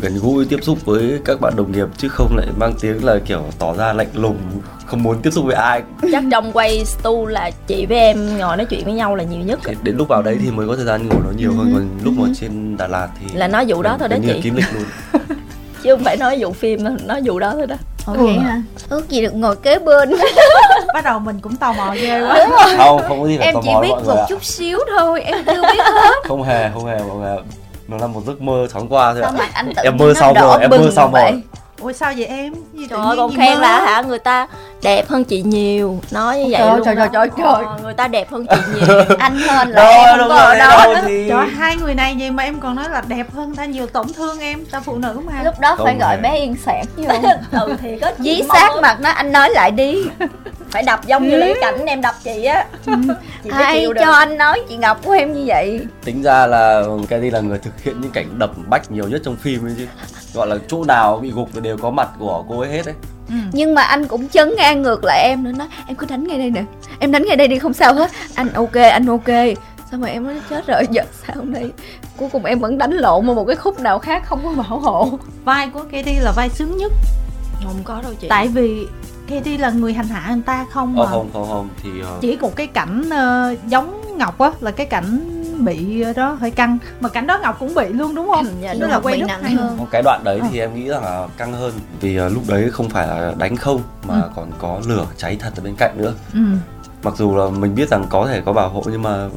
[0.00, 3.18] gần gũi tiếp xúc với các bạn đồng nghiệp chứ không lại mang tiếng là
[3.26, 4.36] kiểu tỏ ra lạnh lùng
[4.86, 5.82] không muốn tiếp xúc với ai.
[6.12, 9.40] Chắc trong quay stu là chị với em ngồi nói chuyện với nhau là nhiều
[9.40, 11.70] nhất Thì đến lúc vào đấy thì mới có thời gian ngồi nói nhiều hơn
[11.74, 14.28] còn lúc mà trên Đà Lạt thì là nói vụ đó thôi đó gần như
[14.28, 14.42] là chị.
[14.42, 14.84] kín lịch luôn
[15.84, 17.76] chứ không phải nói vụ phim nói vụ đó thôi đó.
[18.06, 18.62] Ồ vậy hả?
[18.88, 20.14] Ước gì được ngồi kế bên.
[20.94, 22.48] Bắt đầu mình cũng tò mò ghê quá.
[22.76, 24.26] Không không có gì phải em tò chỉ mò biết một ạ.
[24.28, 26.14] chút xíu thôi em chưa biết hết.
[26.24, 27.42] Không hề không hề mọi người ạ.
[27.88, 29.28] Nó là một giấc mơ thoáng qua thôi ạ.
[29.30, 31.30] Sao mặt anh tự Em mơ nó xong đỏ rồi, em mơ bừng xong vậy?
[31.32, 31.42] rồi.
[31.84, 32.54] Ủa sao vậy em?
[32.72, 34.02] Gì trời ơi còn khen là hả?
[34.02, 34.46] Người ta
[34.82, 36.00] đẹp hơn chị nhiều.
[36.10, 37.46] Nói như vậy Trời, luôn trời, trời, trời, trời.
[37.46, 39.04] Ờ, người ta đẹp hơn chị nhiều.
[39.18, 40.84] Anh hên là đâu em đâu ở rồi đó.
[40.84, 43.64] đâu thì trời hai người này gì mà em còn nói là đẹp hơn ta
[43.64, 45.42] nhiều tổn thương em ta phụ nữ mà.
[45.44, 47.04] Lúc đó phải gọi bé yên sản vô.
[47.60, 50.04] Ừ thì có dí chị sát mặt nó anh nói lại đi.
[50.70, 51.54] Phải đập giống như lý.
[51.60, 52.66] Cảnh em đập chị á.
[53.44, 55.80] Chị mới ai cho anh nói chị ngọc của em như vậy?
[56.04, 59.36] Tính ra là Kelly là người thực hiện những cảnh đập bách nhiều nhất trong
[59.36, 59.86] phim ấy chứ
[60.34, 62.94] gọi là chỗ nào bị gục thì đều có mặt của cô ấy hết đấy.
[63.28, 63.34] Ừ.
[63.52, 66.38] nhưng mà anh cũng chấn ngang ngược lại em nữa nói em cứ đánh ngay
[66.38, 66.64] đây nè.
[66.98, 68.10] Em đánh ngay đây đi không sao hết.
[68.34, 69.28] Anh ok anh ok.
[69.90, 71.72] Xong rồi em nói chết rồi giờ sao đây
[72.16, 74.78] cuối cùng em vẫn đánh lộn mà một cái khúc nào khác không có bảo
[74.78, 75.18] hộ.
[75.44, 76.92] Vai của Katie là vai sướng nhất.
[77.64, 78.28] Không có đâu chị.
[78.28, 78.86] Tại vì
[79.28, 81.10] Katie là người hành hạ người ta không ờ mà.
[81.10, 84.86] không không không thì ờ, chỉ một cái cảnh ờ, giống Ngọc á là cái
[84.86, 85.33] cảnh
[85.64, 88.46] bị đó hơi căng mà cảnh đó Ngọc cũng bị luôn đúng không?
[88.62, 89.78] Dạ, Đó đúng là quay rất nặng hơn.
[89.90, 90.48] cái đoạn đấy Ờ.
[90.52, 93.56] thì em nghĩ rằng là căng hơn vì ờ, lúc đấy không phải là đánh
[93.56, 94.30] không mà Ừ.
[94.36, 96.40] còn có lửa cháy thật ở bên cạnh nữa Ừ.
[97.02, 99.28] mặc dù là mình biết rằng có thể có bảo hộ nhưng mà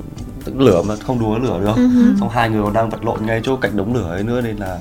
[0.56, 1.90] lửa mà không đùa lửa được Ừ
[2.20, 4.58] xong hai người còn đang vật lộn ngay chỗ cạnh đống lửa ấy nữa nên
[4.58, 4.80] là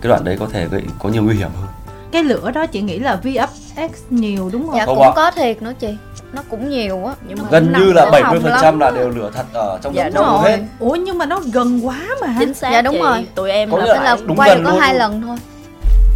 [0.00, 1.68] cái đoạn đấy có thể gây có nhiều nguy hiểm hơn
[2.12, 4.76] Cái lửa đó chị nghĩ là VFX nhiều đúng không?
[4.76, 5.12] dạ Không cũng ạ.
[5.16, 5.88] có thiệt nữa chị
[6.32, 8.90] nó cũng nhiều á Nhưng mà gần cũng như là ở 70% hồng lắm là
[8.90, 10.38] đều lửa thật ở trong Dạ, đúng rồi.
[10.50, 12.34] hết Ủa nhưng mà nó gần quá mà.
[12.38, 13.00] chính xác Dạ, đúng chị.
[13.00, 13.26] rồi.
[13.34, 15.36] tụi em Có là là đúng quay gần được có hai lần thôi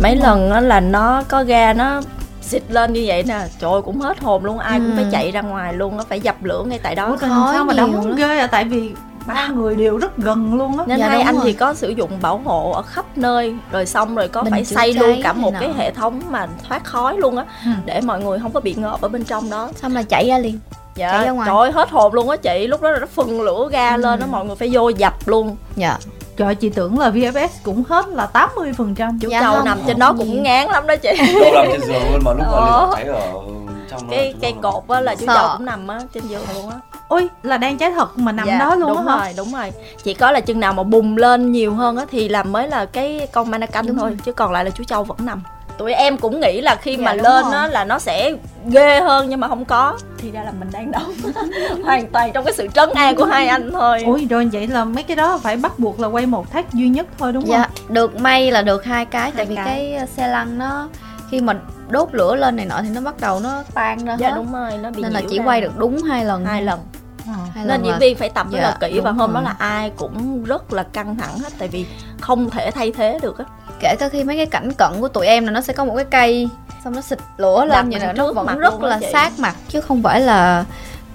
[0.02, 2.00] mấy lần á là nó có ga nó
[2.42, 4.94] xịt lên như vậy nè trời ơi, cũng hết hồn luôn ai cũng Ừ.
[4.96, 7.74] phải chạy ra ngoài luôn nó phải dập lửa ngay tại đó Ủa, sao mà
[7.74, 8.90] đóng ghê à tại vì
[9.26, 10.84] ba người đều rất gần luôn á.
[10.86, 11.44] nên Dạ, hai đúng anh rồi.
[11.44, 14.64] thì có sử dụng bảo hộ ở khắp nơi rồi xong rồi có Bình phải
[14.64, 15.60] xây luôn cả một nọ.
[15.60, 17.70] cái hệ thống mà thoát khói luôn á Ừ.
[17.84, 20.38] để mọi người không có bị ngợp ở bên trong đó xong là chạy ra
[20.38, 20.58] liền
[20.94, 21.46] dạ Chạy ra ngoài.
[21.46, 24.20] trời ơi hết hồn luôn á chị lúc đó là nó phừng lửa ga lên
[24.20, 25.98] đó mọi người phải vô dập luôn dạ
[26.36, 29.18] Trời chị tưởng là VFX cũng hết là 80%.
[29.20, 30.18] chú Dạ châu không, nằm không trên đó gì.
[30.18, 31.08] cũng ngán lắm đó chị
[31.40, 32.86] đâu làm trên giường luôn mà lúc mà Ờ.
[32.86, 33.20] lửa cháy ở
[33.90, 35.34] trong đó cái đâu cột á là chú Sợ.
[35.34, 36.76] châu cũng nằm á trên giường luôn á
[37.12, 39.16] Ôi là đang cháy thật mà nằm Dạ, đó luôn đúng hả?
[39.18, 39.72] rồi đúng rồi
[40.04, 42.84] chỉ có là chừng nào mà bùng lên nhiều hơn á thì là mới là
[42.86, 44.18] cái con mannequin Đúng thôi rồi.
[44.24, 45.42] chứ còn lại là chú châu vẫn nằm
[45.78, 48.32] tụi em cũng nghĩ là khi Dạ, mà lên á là nó sẽ
[48.66, 51.12] ghê hơn nhưng mà không có thì ra là mình đang đóng
[51.84, 54.84] hoàn toàn trong cái sự trấn an của hai anh thôi Ủa rồi vậy là
[54.84, 57.62] mấy cái đó phải bắt buộc là quay một thác duy nhất thôi đúng dạ
[57.62, 57.94] không?
[57.94, 59.64] được may là được hai cái tại Hai vì cái.
[59.66, 60.88] cái ờ, xe lăn nó
[61.30, 61.54] khi mà
[61.90, 64.52] đốt lửa lên này nọ thì nó bắt đầu nó tan ra dạ hết đúng
[64.52, 65.44] rồi nó bị nên là chỉ ra.
[65.44, 66.80] quay được đúng hai lần hai lần
[67.26, 67.32] Ờ.
[67.54, 69.44] hai nên diễn là viên phải tập rất Dạ, là kỹ và hôm đó rồi.
[69.44, 71.86] là ai cũng rất là căng thẳng hết tại vì
[72.20, 73.44] không thể thay thế được á.
[73.80, 75.94] Kể cả khi mấy cái cảnh cận của tụi em là nó sẽ có một
[75.96, 76.48] cái cây
[76.84, 79.80] xong nó xịt lửa lên bên nè nó vẫn mặt rất là sát mặt chứ
[79.80, 80.64] không phải là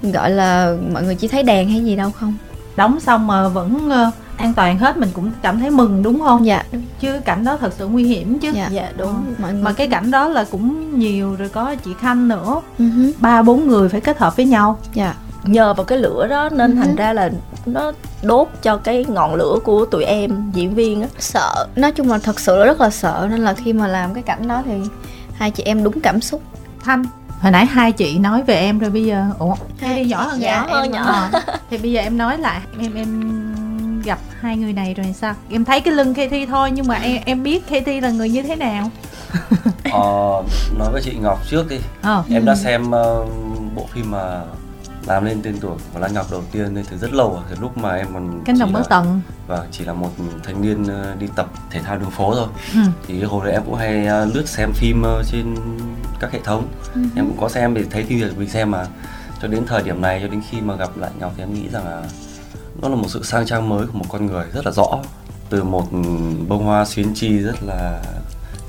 [0.03, 2.33] gọi là mọi người chỉ thấy đèn hay gì đâu không?
[2.75, 6.45] Đóng xong mà vẫn ờ, an toàn hết mình cũng cảm thấy mừng đúng không?
[6.45, 6.63] dạ.
[6.99, 8.51] Chứ cảnh đó thật sự nguy hiểm chứ.
[8.55, 8.67] dạ.
[8.71, 9.25] Dạ đúng.
[9.37, 12.61] Mọi người Mà cái cảnh đó là cũng nhiều rồi có chị Khanh nữa.
[12.79, 12.85] Ừ
[13.19, 14.79] ba bốn người phải kết hợp với nhau.
[14.93, 15.13] Dạ
[15.47, 16.77] nhờ vào cái lửa đó nên Ừ.
[16.81, 17.29] thành ra là
[17.65, 17.91] nó
[18.23, 21.07] đốt cho cái ngọn lửa của tụi em diễn viên á.
[21.19, 21.67] Sợ.
[21.75, 24.23] Nói chung là thật sự là rất là sợ nên là khi mà làm cái
[24.23, 24.73] cảnh đó thì
[25.35, 26.41] hai chị em đúng cảm xúc.
[26.83, 27.03] Thanh
[27.41, 30.41] hồi nãy hai chị nói về em rồi bây giờ ủa hay đi nhỏ hơn
[30.41, 31.29] Dạ, nhỏ hơn em nhỏ.
[31.69, 35.33] thì bây giờ em nói lại em em gặp hai người này rồi sao?
[35.51, 38.41] Em thấy cái lưng Katie thôi nhưng mà em em biết Katie là người như
[38.43, 38.89] thế nào?
[39.91, 40.43] Ờ,
[40.79, 41.77] nói với chị Ngọc trước đi.
[42.01, 42.23] Ờ.
[42.29, 43.25] Em đã xem ờ,
[43.75, 44.41] bộ phim mà
[45.07, 47.55] làm lên tên tuổi của Lan Ngọc đầu tiên nên từ rất lâu rồi từ
[47.61, 50.09] lúc mà em còn cánh chỉ đồng bất tận và chỉ là một
[50.43, 52.47] thanh niên ờ, đi tập thể thao đường phố thôi.
[52.73, 52.79] Ừ.
[53.07, 55.55] thì hồi đấy em cũng hay ờ, lướt xem phim ờ, trên
[56.19, 56.67] các hệ thống.
[57.15, 58.85] Em cũng có xem để thấy phim Việt mình xem mà.
[59.41, 61.69] Cho đến thời điểm này cho đến khi mà gặp lại Ngọc thì em nghĩ
[61.71, 62.03] rằng là
[62.81, 64.99] nó là một sự sang trang mới của một con người rất là rõ.
[65.49, 65.87] Từ một
[66.47, 68.01] bông hoa xuyến chi rất là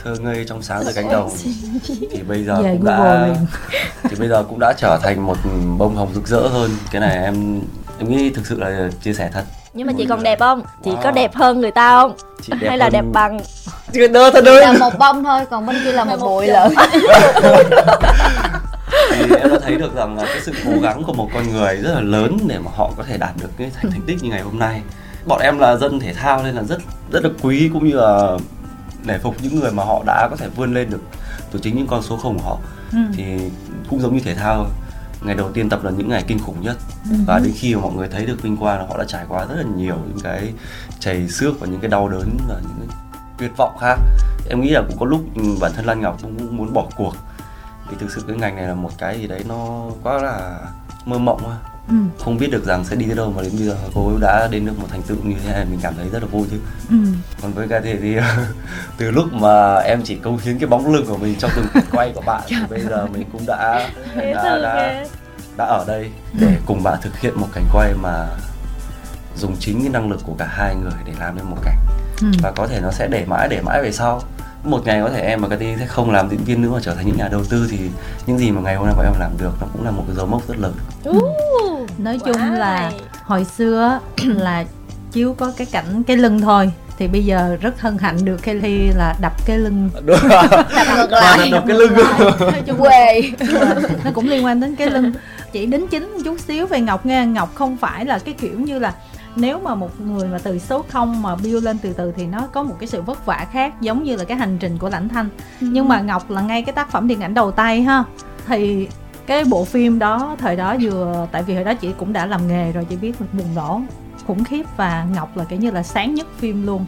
[0.04, 1.30] thơ ngây trong sáng dưới cánh đồng.
[2.10, 3.28] Thì bây giờ Về cũng đã
[4.02, 5.36] thì bây giờ cũng đã trở thành một
[5.78, 6.70] bông hồng rực rỡ hơn.
[6.90, 7.60] Cái này em
[7.98, 9.44] em nghĩ thực sự là chia sẻ thật.
[9.74, 10.62] Nhưng mà chị còn đẹp không?
[10.84, 11.02] Chị Wow.
[11.02, 12.12] có đẹp hơn người ta không?
[12.42, 13.38] Chị đẹp hay là hơn- đẹp bằng?
[13.92, 16.72] Chị đơ thật là ơi một bông thôi còn bên kia là một bụi lận.
[19.10, 21.76] Thì em đã thấy được rằng là cái sự cố gắng của một con người
[21.76, 24.30] rất là lớn để mà họ có thể đạt được cái thành thành tích như
[24.30, 24.80] ngày hôm nay.
[25.26, 26.78] Bọn em là dân thể thao nên là rất
[27.12, 28.36] rất là quý cũng như là
[29.08, 31.00] nể phục những người mà họ đã có thể vươn lên được
[31.52, 32.58] từ chính những con số không của họ
[32.92, 32.98] Ừ.
[33.16, 33.24] thì
[33.90, 34.66] cũng giống như thể thao thôi.
[35.22, 36.76] ngày đầu tiên tập là những ngày kinh khủng nhất.
[37.26, 39.44] Và đến khi mà mọi người thấy được vinh quang là họ đã trải qua
[39.44, 40.52] rất là nhiều những cái
[41.00, 42.96] chảy xước và những cái đau đớn và những cái
[43.38, 43.98] tuyệt vọng khác.
[44.50, 47.14] Em nghĩ là cũng có lúc ừ, bản thân Lan Ngọc cũng muốn bỏ cuộc.
[47.90, 50.58] Vì thực sự cái ngành này là một cái gì đấy nó quá là
[51.04, 51.56] mơ mộng á
[51.88, 51.94] Ừ.
[52.18, 54.66] không biết được rằng sẽ đi tới đâu mà đến bây giờ cô đã đến
[54.66, 56.56] được một thành tựu như thế này mình cảm thấy rất là vui chứ.
[56.90, 56.96] Ừ.
[57.42, 58.16] còn với cái thì
[58.98, 61.84] từ lúc mà em chỉ công hiến cái bóng lưng của mình trong từng cảnh
[61.92, 65.04] quay của bạn thì bây giờ mình cũng đã đã, đã,
[65.56, 66.10] đã ở đây
[66.40, 68.26] để cùng bạn thực hiện một cảnh quay mà
[69.36, 71.76] dùng chính cái năng lực của cả hai người để làm nên một cảnh.
[72.20, 72.26] Ừ.
[72.42, 74.22] và có thể nó sẽ để mãi để mãi về sau.
[74.64, 76.94] Một ngày có thể em và Cathy sẽ không làm diễn viên nữa mà trở
[76.94, 77.78] thành những nhà đầu tư thì
[78.26, 80.16] những gì mà ngày hôm nay bọn em làm được nó cũng là một cái
[80.16, 80.72] dấu mốc rất lớn
[81.98, 82.52] nói chung Wow.
[82.58, 82.92] là
[83.24, 84.64] hồi xưa là
[85.12, 88.88] chiếu có cái cảnh cái lưng thôi thì bây giờ rất hân hạnh được Kelly
[88.88, 89.90] là đập cái lưng.
[90.06, 91.50] Đập ngược lại.
[91.50, 91.92] đập cái lưng.
[92.66, 93.22] Chung quê.
[94.04, 95.12] nó cũng liên quan đến cái lưng.
[95.52, 97.26] Chỉ đính chính chút xíu về ngọc nghe.
[97.26, 98.94] Ngọc không phải là cái kiểu như là
[99.36, 102.46] nếu mà một người mà từ số 0 mà build lên từ từ thì nó
[102.52, 105.08] có một cái sự vất vả khác giống như là cái hành trình của lãnh
[105.08, 105.28] thanh.
[105.60, 108.04] Nhưng mà ngọc là ngay cái tác phẩm điện ảnh đầu tay ha.
[108.46, 108.88] Thì
[109.28, 112.48] cái bộ phim đó thời đó vừa tại vì hồi đó chị cũng đã làm
[112.48, 113.80] nghề rồi chị biết là bùng nổ
[114.26, 116.84] khủng khiếp và ngọc là kiểu như là sáng nhất phim luôn.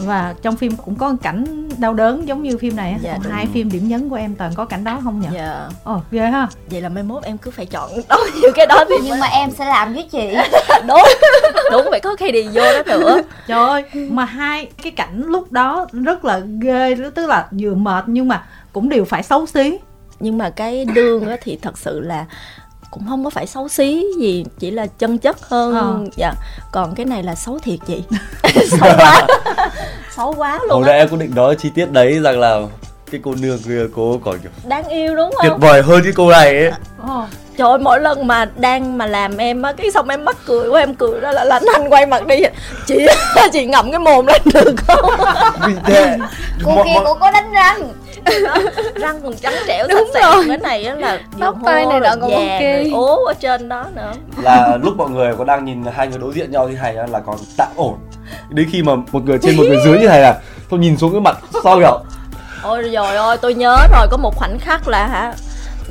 [0.00, 2.98] Và trong phim cũng có một cảnh đau đớn giống như phim này á.
[3.02, 5.28] Dạ, hai phim điểm nhấn của em toàn có cảnh đó không nhỉ?
[5.34, 5.68] Dạ.
[5.84, 6.48] Ồ ghê ha.
[6.70, 9.26] Vậy là mai mốt em cứ phải chọn đó nhiều cái đó thì nhưng mà
[9.26, 10.36] em sẽ làm với chị.
[10.88, 11.02] Đúng.
[11.72, 13.22] Đúng phải có khi đi vô đó nữa.
[13.46, 18.04] Trời ơi, mà hai cái cảnh lúc đó rất là ghê, tức là vừa mệt
[18.06, 19.78] nhưng mà cũng đều phải xấu xí.
[20.20, 22.26] Nhưng mà cái đương á thì thật sự là
[22.90, 25.74] cũng không có phải xấu xí gì chỉ là chân chất hơn.
[25.74, 25.98] Ờ.
[26.16, 26.32] dạ.
[26.72, 28.02] Còn cái này là xấu thiệt chị.
[28.70, 29.26] Xấu quá.
[30.10, 32.60] Xấu quá Hồi luôn nãy á em cũng định nói chi tiết đấy rằng là
[33.10, 36.12] cái cô nương kia cô còn kiểu đáng yêu đúng tuyệt không vời hơn cái
[36.16, 36.72] cô này ấy.
[37.08, 37.24] Ồ,
[37.60, 40.68] trời ơi mỗi lần mà đang mà làm em á cái xong em mắc cười
[40.68, 42.36] quá em cười đó là lãnh anh quay mặt đi.
[42.86, 43.06] Chị
[43.52, 45.10] chị ngậm cái mồm lên được không?
[45.66, 46.16] Vì thế
[46.64, 47.92] cô kia cô có đánh răng.
[48.94, 50.44] Răng còn trắng trẻo Đúng sạch rồi.
[50.48, 52.92] cái này á là Tóc tai này nọ còn ok.
[52.92, 54.12] ố ở trên đó nữa.
[54.42, 57.20] Là lúc mọi người có đang nhìn hai người đối diện nhau như này là
[57.26, 57.94] còn tạm ổn.
[58.48, 60.36] Đến khi mà một người trên một người dưới như này là
[60.70, 61.98] tôi nhìn xuống cái mặt sao kiểu
[62.62, 65.32] ôi rồi ôi tôi nhớ rồi có một khoảnh khắc là hả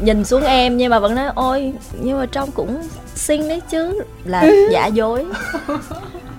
[0.01, 2.81] nhìn xuống em nhưng mà vẫn nói ôi nhưng mà trông cũng
[3.15, 4.01] xinh đấy chứ.
[4.25, 5.25] Là giả dối.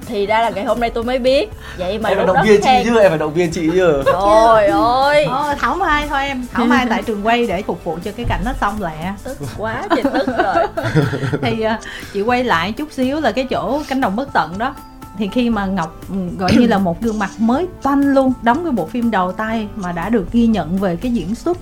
[0.06, 1.50] Thì ra là ngày hôm nay tôi mới biết.
[1.78, 4.02] Vậy mà em phải động viên chị chứ em phải động viên chị chứ.
[4.06, 5.24] Trời ơi.
[5.24, 8.26] Ồ, thảo mai thôi em, thảo mai tại trường quay để phục vụ cho cái
[8.28, 9.14] cảnh nó xong lẹ.
[9.24, 10.66] tức quá chị tức rồi.
[11.42, 11.80] Thì à,
[12.12, 14.74] chị quay lại chút xíu là cái chỗ cánh đồng bất tận đó.
[15.18, 18.64] Thì khi mà Ngọc ừ, gọi như là một gương mặt mới toanh luôn, đóng
[18.64, 21.58] cái bộ phim đầu tay mà đã được ghi nhận về cái diễn xuất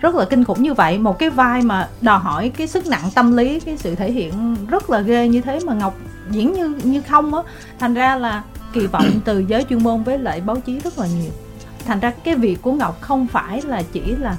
[0.00, 0.98] rất là kinh khủng như vậy.
[0.98, 4.56] Một cái vai mà đòi hỏi cái sức nặng tâm lý cái sự thể hiện
[4.68, 5.96] rất là ghê như thế mà ngọc
[6.30, 7.42] diễn như như không á.
[7.78, 8.42] Thành ra là
[8.72, 11.30] kỳ vọng từ giới chuyên môn với lại báo chí rất là nhiều.
[11.86, 14.36] Thành ra cái việc của ngọc không phải là chỉ là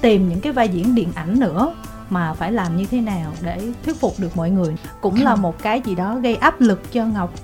[0.00, 1.74] tìm những cái vai diễn điện ảnh nữa
[2.10, 4.76] mà phải làm như thế nào để thuyết phục được mọi người.
[5.00, 7.34] Cũng là một cái gì đó gây áp lực cho ngọc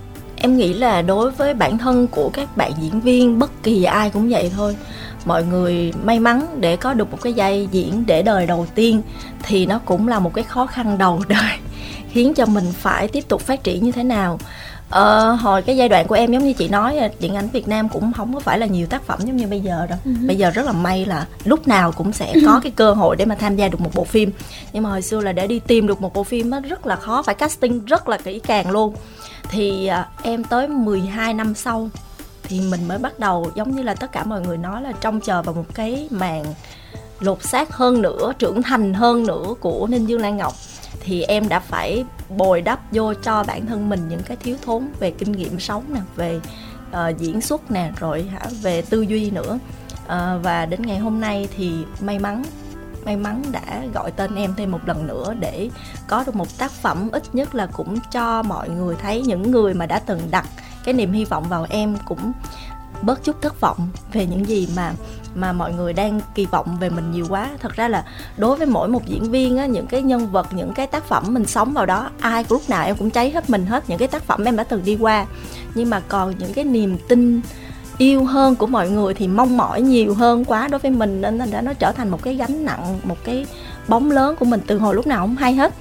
[0.41, 4.11] em nghĩ là đối với bản thân của các bạn diễn viên bất kỳ ai
[4.11, 4.76] cũng vậy thôi.
[5.24, 9.03] Mọi người may mắn để có được một cái vai diễn để đời đầu tiên
[9.43, 11.59] thì nó cũng là một cái khó khăn đầu đời
[12.11, 14.39] khiến cho mình phải tiếp tục phát triển như thế nào.
[14.91, 17.89] Ờ, hồi cái giai đoạn của em giống như chị nói điện ảnh Việt Nam
[17.89, 19.99] cũng không có phải là nhiều tác phẩm giống như bây giờ đâu.
[20.26, 23.24] Bây giờ rất là may là lúc nào cũng sẽ có cái cơ hội để
[23.24, 24.30] mà tham gia được một bộ phim.
[24.72, 26.97] Nhưng mà hồi xưa là để đi tìm được một bộ phim nó rất là
[26.97, 28.95] khó phải casting rất là kỹ càng luôn
[29.43, 31.91] thì à, em tới 12 năm sau
[32.43, 35.20] thì mình mới bắt đầu giống như là tất cả mọi người nói là trông
[35.20, 36.45] chờ vào một cái màn
[37.20, 40.53] lột xác hơn nữa trưởng thành hơn nữa của Ninh Dương Lan Ngọc.
[41.01, 42.05] Thì em đã phải
[42.36, 45.84] bồi đắp vô cho bản thân mình những cái thiếu thốn về kinh nghiệm sống
[45.95, 46.41] nè về
[46.91, 49.59] uh, diễn xuất nè rồi hả về tư duy nữa.
[50.05, 52.43] Uh, và đến ngày hôm nay thì may mắn
[53.05, 55.70] may mắn đã gọi tên em thêm một lần nữa để
[56.07, 59.74] có được một tác phẩm ít nhất là cũng cho mọi người thấy, những người
[59.74, 60.46] mà đã từng đặt
[60.84, 62.32] cái niềm hy vọng vào em cũng
[63.03, 64.92] bớt chút thất vọng về những gì mà
[65.34, 67.51] mà mọi người đang kỳ vọng về mình nhiều quá.
[67.61, 68.05] Thật ra là
[68.36, 71.24] đối với mỗi một diễn viên á, những cái nhân vật, những cái tác phẩm
[71.28, 74.09] mình sống vào đó, ai, lúc nào em cũng cháy hết mình hết những cái
[74.09, 75.26] tác phẩm em đã từng đi qua.
[75.74, 77.40] Nhưng mà còn những cái niềm tin
[77.99, 81.38] yêu hơn của mọi người thì mong mỏi nhiều hơn quá đối với mình, nên
[81.38, 83.46] thành ra nó trở thành một cái gánh nặng, một cái
[83.88, 85.74] bóng lớn của mình từ hồi lúc nào cũng hay hết.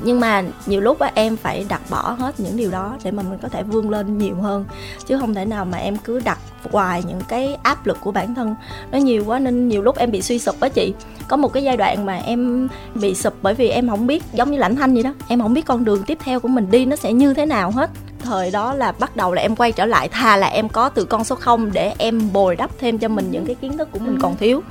[0.00, 3.22] Nhưng mà nhiều lúc á, em phải đặt bỏ hết những điều đó để mà
[3.22, 4.64] mình có thể vươn lên nhiều hơn.
[5.06, 6.38] Chứ không thể nào mà em cứ đặt
[6.72, 8.54] hoài những cái áp lực của bản thân
[8.92, 10.94] nó nhiều quá, nên nhiều lúc em bị suy sụp á chị.
[11.28, 14.50] Có một cái giai đoạn mà em bị sụp bởi vì em không biết, giống
[14.50, 16.86] như lãnh thanh vậy đó, em không biết con đường tiếp theo của mình đi
[16.86, 17.90] nó sẽ như thế nào hết
[18.24, 21.04] thời đó là bắt đầu là em quay trở lại thà là em có từ
[21.04, 23.98] con số 0 để em bồi đắp thêm cho mình những cái kiến thức của
[23.98, 24.62] mình còn thiếu.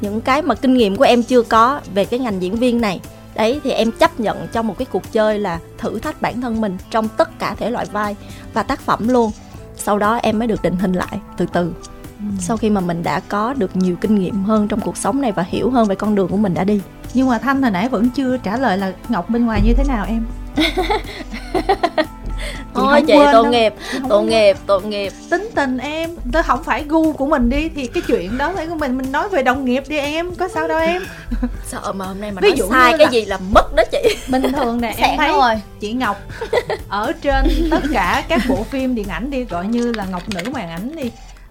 [0.00, 3.00] Những cái mà kinh nghiệm của em chưa có về cái ngành diễn viên này
[3.34, 6.60] đấy thì em chấp nhận trong một cái cuộc chơi là thử thách bản thân
[6.60, 8.16] mình trong tất cả thể loại vai
[8.54, 9.30] và tác phẩm luôn.
[9.76, 11.72] Sau đó em mới được định hình lại từ từ.
[12.18, 12.24] Ừ.
[12.40, 15.32] sau khi mà mình đã có được nhiều kinh nghiệm hơn trong cuộc sống này
[15.32, 16.80] và hiểu hơn về con đường của mình đã đi.
[17.14, 19.84] Nhưng mà thanh hồi nãy vẫn chưa trả lời là ngọc bên ngoài như thế
[19.88, 20.26] nào em
[22.74, 23.74] thôi chị tội nghiệp
[24.08, 25.12] tội nghiệp tội nghiệp.
[25.30, 28.66] Tính tình em tôi không phải gu của mình đi thì cái chuyện đó phải
[28.66, 28.98] của mình.
[28.98, 31.02] Mình nói về đồng nghiệp đi em có sao đâu em.
[31.66, 33.10] Sợ mà hôm nay mà Ví nói dụ sai cái là...
[33.10, 34.16] gì là mất đó chị.
[34.28, 35.54] Bình thường nè em thấy rồi.
[35.80, 36.16] chị ngọc
[36.88, 40.50] ở trên tất cả các bộ phim điện ảnh đi gọi như là ngọc nữ
[40.52, 41.10] màn ảnh đi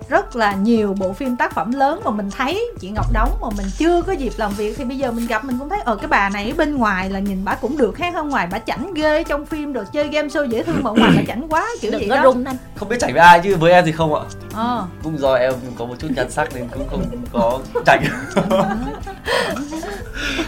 [0.09, 3.47] rất là nhiều bộ phim tác phẩm lớn mà mình thấy chị Ngọc đóng mà
[3.57, 5.93] mình chưa có dịp làm việc thì bây giờ mình gặp mình cũng thấy ở
[5.93, 8.59] ờ, cái bà này bên ngoài là nhìn bà cũng được khác hơn ngoài bà
[8.59, 11.67] chảnh ghê trong phim được chơi game show dễ thương mà ngoài bà chảnh quá
[11.81, 12.21] kiểu Đừng gì đó.
[12.23, 14.21] rung anh không biết chảnh với ai chứ với em thì không ạ.
[14.53, 14.85] Ờ.
[15.03, 18.03] cũng do em có một chút nhan sắc nên cũng không có chảnh.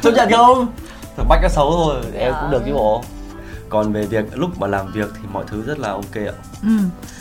[0.01, 0.67] Chấp nhận không?
[1.17, 3.03] Thằng bách nó xấu thôi em cũng được chứ bộ
[3.69, 6.33] còn về việc lúc mà làm việc thì mọi thứ rất là ok ạ.
[6.63, 6.69] Ừ.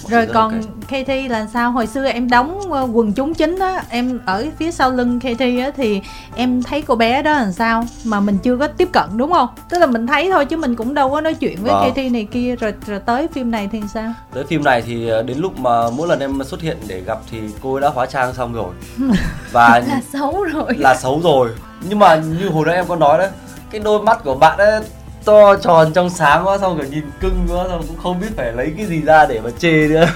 [0.08, 1.04] rồi còn okay.
[1.04, 1.72] KT là sao?
[1.72, 5.40] Hồi xưa em đóng ờ, quần chúng chính á em ở phía sau lưng KT
[5.40, 6.00] á thì
[6.34, 7.84] em thấy cô bé đó là sao?
[8.04, 9.48] Mà mình chưa có tiếp cận đúng không?
[9.68, 11.90] Tức là mình thấy thôi chứ mình cũng đâu có nói chuyện với vâng.
[11.92, 12.56] KT này kia.
[12.56, 14.12] Rồi rồi tới phim này thì sao?
[14.34, 17.18] Tới phim này thì ờ, đến lúc mà mỗi lần em xuất hiện để gặp
[17.30, 18.74] thì cô đã hóa trang xong rồi.
[19.52, 20.74] Và là xấu rồi.
[20.78, 21.48] là xấu rồi.
[21.88, 23.28] Nhưng mà như hồi đó em có nói đấy
[23.70, 24.80] cái đôi mắt của bạn ấy
[25.24, 28.52] to tròn trong sáng quá xong rồi nhìn cưng quá xong cũng không biết phải
[28.52, 30.06] lấy cái gì ra để mà chê nữa.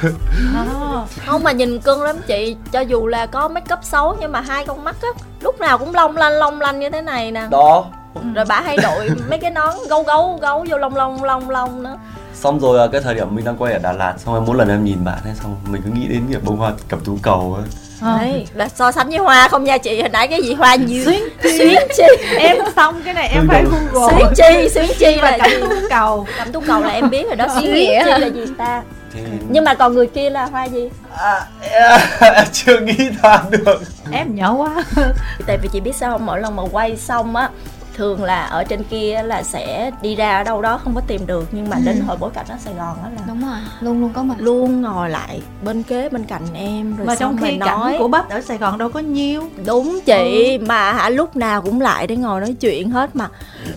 [0.57, 0.65] À,
[1.27, 2.57] không mà nhìn cưng lắm chị.
[2.73, 5.09] Cho dù là có make up xấu nhưng mà hai con mắt á
[5.41, 7.47] lúc nào cũng long lanh long lanh như thế này nè.
[7.51, 7.85] Đó.
[8.35, 11.83] Rồi bà hay đội mấy cái nón gấu gấu gấu vô lông lông lông lông
[11.83, 11.97] nữa.
[12.35, 14.57] Xong rồi à, cái thời điểm mình đang quay ở Đà Lạt xong rồi mỗi
[14.57, 17.19] lần em nhìn bạn ấy xong mình cứ nghĩ đến việc bông hoa cầm tú
[17.23, 17.65] cầu ấy
[18.05, 18.19] à.
[18.21, 21.05] đấy là so sánh với hoa không nha chị hồi nãy cái gì hoa nhiều
[21.05, 22.25] xuyến xuyến chi.
[22.39, 24.15] Em xong cái này em phải google.
[24.15, 26.27] Xuyến chi xuyên chi là cầm tú cầu.
[26.39, 28.83] Cầm tú cầu là em biết rồi đó xuyến nghĩa là gì ta?
[29.15, 29.21] Thì...
[29.49, 30.89] nhưng mà còn người kia là hoa gì?
[31.17, 31.47] À,
[32.21, 33.83] em chưa nghĩ ra được.
[34.13, 34.85] Em nhỏ quá.
[35.47, 36.27] Tại vì chị biết sao không?
[36.27, 37.49] Mỗi lần mà quay xong á
[37.97, 41.26] thường là ở trên kia là sẽ đi ra ở đâu đó không có tìm
[41.26, 41.82] được nhưng mà ừ.
[41.86, 44.34] đến hồi bối cảnh ở Sài Gòn đó là đúng rồi luôn luôn có mặt.
[44.38, 47.97] luôn ngồi lại bên kế bên cạnh em rồi mà trong khi nói.
[47.99, 49.51] của bách ở Sài Gòn đâu có nhiêu.
[49.66, 50.64] Đúng chị ừ.
[50.66, 53.28] mà hả lúc nào cũng lại để ngồi nói chuyện hết mà.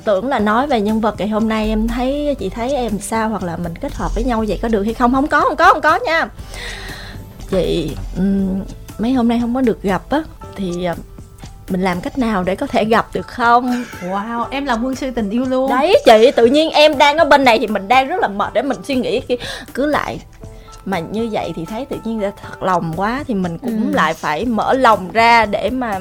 [0.03, 3.29] Tưởng là nói về nhân vật ngày hôm nay em thấy chị thấy em sao
[3.29, 5.13] hoặc là mình kết hợp với nhau vậy có được hay không?
[5.13, 6.27] Không có không có không có nha.
[7.49, 8.61] Chị um,
[8.99, 10.23] mấy hôm nay không có được gặp á
[10.55, 10.87] thì
[11.69, 13.85] mình làm cách nào để có thể gặp được không?
[14.01, 15.69] Wow em là quân sư tình yêu luôn.
[15.69, 18.53] Đấy chị tự nhiên em đang ở bên này thì mình đang rất là mệt
[18.53, 19.21] để mình suy nghĩ
[19.73, 20.19] cứ lại
[20.85, 23.95] mà như vậy thì thấy tự nhiên là thật lòng quá thì mình cũng ừ.
[23.95, 25.99] lại phải mở lòng ra để mà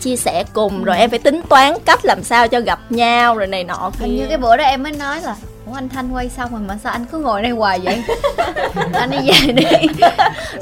[0.00, 0.78] chia sẻ cùng.
[0.78, 0.84] Ừ.
[0.84, 4.06] rồi em phải tính toán cách làm sao cho gặp nhau rồi này nọ kia
[4.06, 5.36] như cái bữa đó em mới nói là
[5.66, 8.02] Ủa anh Thanh quay xong rồi mà sao anh cứ ngồi đây hoài vậy?
[8.92, 9.64] Anh đi về đi.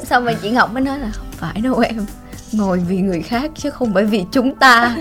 [0.03, 2.05] Xong rồi chị Ngọc mới nói là Không phải đâu em
[2.57, 4.95] ngồi vì người khác chứ không phải vì chúng ta.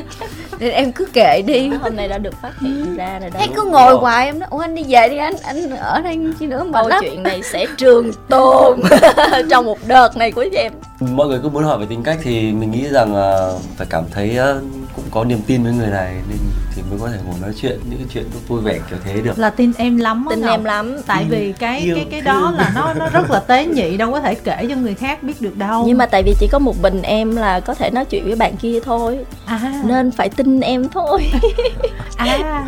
[0.59, 1.68] Nên em cứ kệ đi.
[1.68, 3.38] Hôm nay đã được phát hiện ra rồi đó.
[3.38, 6.18] Thấy cứ ngồi hoài em nói ủa anh đi về đi anh anh ở đây
[6.38, 6.98] chi nữa mà câu lắm.
[7.02, 8.80] chuyện này sẽ trường tồn
[9.50, 10.72] trong một đợt này của em.
[11.00, 14.05] Mọi người cứ muốn hỏi về tính cách thì mình nghĩ rằng uh, phải cảm
[14.11, 14.62] thấy uh,
[14.96, 16.38] cũng có niềm tin với người này nên
[16.75, 19.39] thì mới có thể ngồi nói chuyện những cái chuyện vui vẻ kiểu thế được.
[19.39, 20.97] Là tin em lắm tin em lắm.
[21.07, 24.12] Tại vì cái Yêu cái cái đó là nó nó rất là tế nhị đâu
[24.12, 25.85] có thể kể cho người khác biết được đâu.
[25.87, 28.37] Nhưng mà tại vì chỉ có một mình em là có thể nói chuyện với
[28.37, 29.18] bạn kia thôi.
[29.47, 29.83] À.
[29.85, 31.31] nên phải tin em thôi.
[32.16, 32.64] À.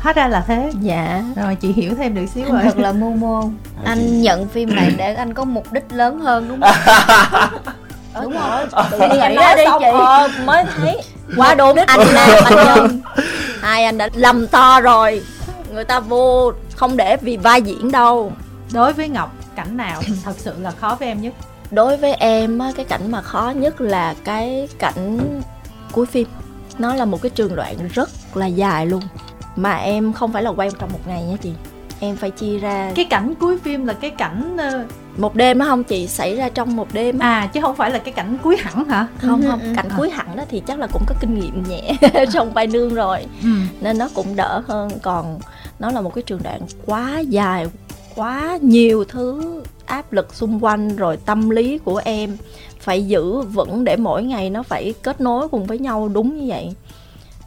[0.00, 0.70] Hóa ra là thế.
[0.80, 1.22] Dạ.
[1.36, 2.62] Rồi chị hiểu thêm được xíu anh rồi.
[2.64, 3.10] thật là mô.
[3.10, 3.50] Mô
[3.84, 6.74] anh nhận phim này để anh có mục đích lớn hơn đúng không?
[8.22, 8.66] Đúng rồi.
[8.90, 9.84] Tự nhiên anh nói đi chị.
[9.84, 11.00] ờ, mới thấy
[11.36, 13.00] quá đúng anh nam anh nhân
[13.62, 15.22] hai anh đã lầm to rồi.
[15.72, 18.32] Người ta vô không để vì vai diễn đâu.
[18.72, 21.34] Đối với ngọc cảnh nào thật sự là khó với em nhất?
[21.70, 25.18] Đối với em cái cảnh mà khó nhất là cái cảnh
[25.92, 26.28] cuối phim.
[26.78, 29.02] Nó là một cái trường đoạn rất là dài luôn.
[29.56, 31.52] Mà em không phải là quay trong một ngày nha chị.
[32.00, 32.92] Em phải chia ra.
[32.94, 34.84] Cái cảnh cuối phim là cái cảnh ờ,
[35.16, 37.28] một đêm đó không chị xảy ra trong một đêm á.
[37.28, 39.72] à chứ không phải là cái cảnh cuối hẳn hả không Ừ, không ừ.
[39.76, 39.94] cảnh À.
[39.98, 41.92] cuối hẳn đó thì chắc là cũng có kinh nghiệm nhẹ
[42.32, 43.48] trong vai nương rồi ừ.
[43.80, 45.38] nên nó cũng đỡ hơn còn
[45.78, 47.66] nó là một cái trường đoạn quá dài
[48.14, 52.36] quá nhiều thứ áp lực xung quanh rồi tâm lý của em
[52.80, 56.44] phải giữ vững để mỗi ngày nó phải kết nối cùng với nhau đúng như
[56.48, 56.74] vậy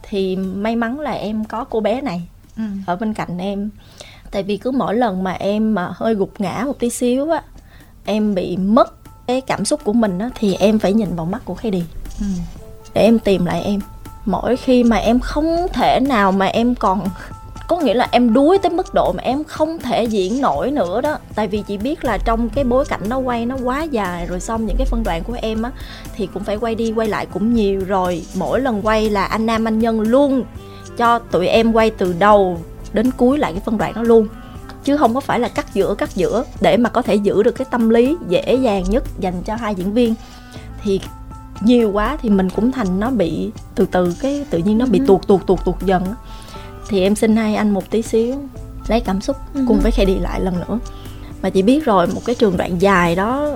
[0.02, 2.22] thì may mắn là em có cô bé này
[2.56, 2.62] Ừ.
[2.86, 3.70] ở bên cạnh em
[4.30, 7.42] tại vì cứ mỗi lần mà em mà hơi gục ngã một tí xíu á
[8.06, 8.92] em bị mất
[9.26, 11.82] cái cảm xúc của mình á thì em phải nhìn vào mắt của Khady.
[12.20, 12.26] Ừ.
[12.94, 13.80] để em tìm lại em.
[14.24, 17.00] Mỗi khi mà em không thể nào mà em còn
[17.68, 21.00] có nghĩa là em đuối tới mức độ mà em không thể diễn nổi nữa
[21.00, 21.18] đó.
[21.34, 24.40] Tại vì chị biết là trong cái bối cảnh nó quay nó quá dài rồi
[24.40, 25.70] xong những cái phân đoạn của em á
[26.16, 28.22] thì cũng phải quay đi quay lại cũng nhiều rồi.
[28.34, 30.44] Mỗi lần quay là anh nam anh nhân luôn
[30.96, 32.58] cho tụi em quay từ đầu
[32.92, 34.28] đến cuối lại cái phân đoạn đó luôn
[34.86, 37.52] chứ không có phải là cắt giữa cắt giữa để mà có thể giữ được
[37.52, 40.14] cái tâm lý dễ dàng nhất dành cho hai diễn viên.
[40.82, 41.00] Thì
[41.60, 45.00] nhiều quá thì mình cũng thành nó bị từ từ cái tự nhiên nó bị
[45.06, 46.04] tuột tuột tuột tuột dần
[46.88, 48.34] thì em xin hai anh một tí xíu
[48.88, 49.36] lấy cảm xúc
[49.68, 50.78] cùng với Khady lại lần nữa.
[51.42, 53.50] Mà chị biết rồi một cái trường đoạn dài đó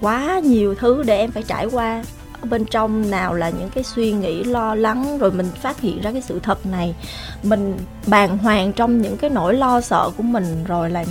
[0.00, 2.04] quá nhiều thứ để em phải trải qua
[2.44, 6.00] ở bên trong nào là những cái suy nghĩ lo lắng rồi mình phát hiện
[6.00, 6.94] ra cái sự thật này.
[7.42, 7.76] Mình
[8.06, 11.06] bàng hoàng trong những cái nỗi lo sợ của mình rồi lại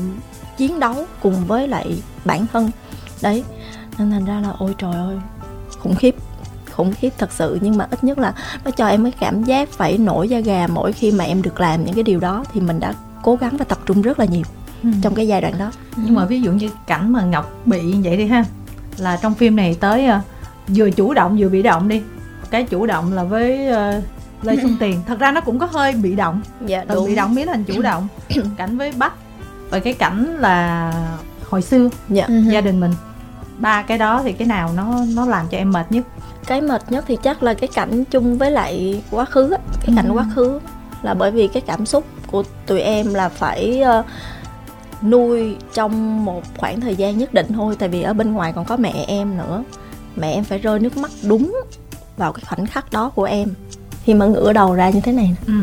[0.58, 2.70] chiến đấu cùng với lại bản thân.
[3.22, 3.44] Đấy
[3.98, 5.18] nên thành ra là ôi trời ơi
[5.80, 6.16] khủng khiếp
[6.72, 7.58] khủng khiếp thật sự.
[7.62, 8.34] Nhưng mà ít nhất là
[8.66, 11.60] nó cho em cái cảm giác phải nổi da gà mỗi khi mà em được
[11.60, 14.26] làm những cái điều đó thì mình đã cố gắng và tập trung rất là
[14.26, 14.44] nhiều
[14.84, 14.90] Ừ.
[15.02, 15.72] trong cái giai đoạn đó.
[15.98, 18.46] Nhưng mà ví dụ như cảnh mà ngọc bị như vậy đi ha
[18.98, 20.20] là trong phim này tới ờ,
[20.68, 22.02] vừa chủ động vừa bị động đi.
[22.50, 24.02] Cái chủ động là với ờ,
[24.44, 25.02] lê xuân tiền.
[25.08, 26.42] Thật ra nó cũng có hơi bị động.
[26.66, 28.08] Dạ từ bị động biến thành chủ động.
[28.58, 29.14] Cảnh với bách
[29.70, 30.94] và cái cảnh là
[31.50, 32.26] hồi xưa dạ.
[32.28, 32.42] Ừ.
[32.50, 32.92] gia đình mình.
[33.58, 36.06] Ba cái đó thì cái nào nó nó làm cho em mệt nhất?
[36.48, 39.96] Cái mệt nhất thì chắc là cái cảnh chung với lại quá khứ á, cái
[39.96, 40.14] cảnh Ừ.
[40.14, 40.60] quá khứ
[41.04, 44.04] là bởi vì cái cảm xúc của tụi em là phải ờ,
[45.02, 47.76] nuôi trong một khoảng thời gian nhất định thôi.
[47.80, 49.64] Tại vì ở bên ngoài còn có mẹ em nữa
[50.16, 51.62] mẹ em phải rơi nước mắt đúng
[52.18, 53.50] vào cái khoảnh khắc đó của em.
[54.04, 55.54] Khi mà ngửa đầu ra như thế này ừ.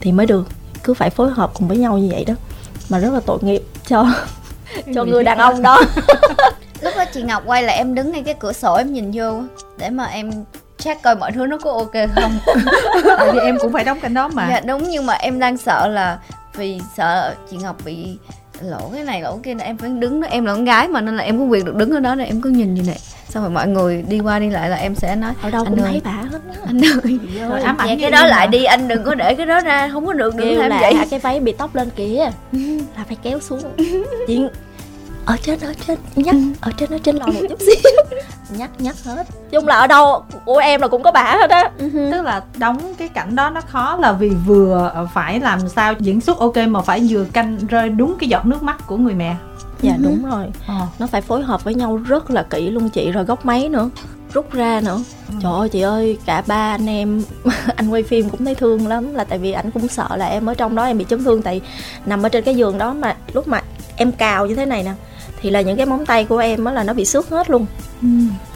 [0.00, 0.48] thì mới được.
[0.84, 2.34] Cứ phải phối hợp cùng với nhau như vậy đó.
[2.88, 4.06] Mà rất là tội nghiệp cho
[4.94, 5.80] cho người đàn ông đó.
[6.80, 9.42] Lúc đó chị ngọc quay là em đứng ngay cái cửa sổ em nhìn vô
[9.78, 10.30] để mà em
[10.78, 12.38] check coi mọi thứ nó có ok không.
[13.18, 14.48] Tại vì em cũng phải đóng cảnh đó mà.
[14.48, 16.18] Dạ đúng nhưng mà em đang sợ là
[16.54, 18.18] vì sợ chị ngọc bị
[18.60, 21.00] lỗ cái này lỗ kia này em phải đứng đó em là con gái mà
[21.00, 22.98] nên là em có quyền được đứng ở đó nên em cứ nhìn như này
[23.28, 25.74] xong rồi mọi người đi qua đi lại là em sẽ nói ở đâu Anh
[25.74, 25.90] cũng ơi.
[25.90, 28.50] thấy bà hết anh ơi Rồi ám ảnh cái đó lại mà.
[28.50, 30.94] đi anh đừng có để cái đó ra không có được đừng làm là vậy
[31.10, 32.30] cái váy bị tóc lên kìa
[32.96, 33.60] là phải kéo xuống
[34.26, 34.42] chị
[35.26, 37.90] ở trên ở trên nhắc ở trên ở trên lò một chút xíu.
[38.58, 39.26] Nhắc nhắc hết.
[39.50, 41.70] Chung là ở đâu của em là cũng có bả hết á.
[41.78, 46.20] Tức là đóng cái cảnh đó nó khó là vì vừa phải làm sao diễn
[46.20, 49.36] xuất ok mà phải vừa canh rơi đúng cái giọt nước mắt của người mẹ.
[49.82, 50.46] Dạ đúng rồi.
[50.66, 50.86] Ờ.
[50.98, 53.90] nó phải phối hợp với nhau rất là kỹ luôn chị rồi góc máy nữa
[54.32, 54.98] rút ra nữa.
[55.42, 57.22] Trời ơi chị ơi cả ba anh em
[57.76, 60.46] anh quay phim cũng thấy thương lắm là tại vì anh cũng sợ là em
[60.46, 61.60] ở trong đó em bị chấn thương tại
[62.06, 63.62] nằm ở trên cái giường đó mà lúc mà
[63.96, 64.92] em cào như thế này nè
[65.46, 67.66] thì là những cái móng tay của em á là nó bị xước hết luôn
[68.02, 68.08] Ừ.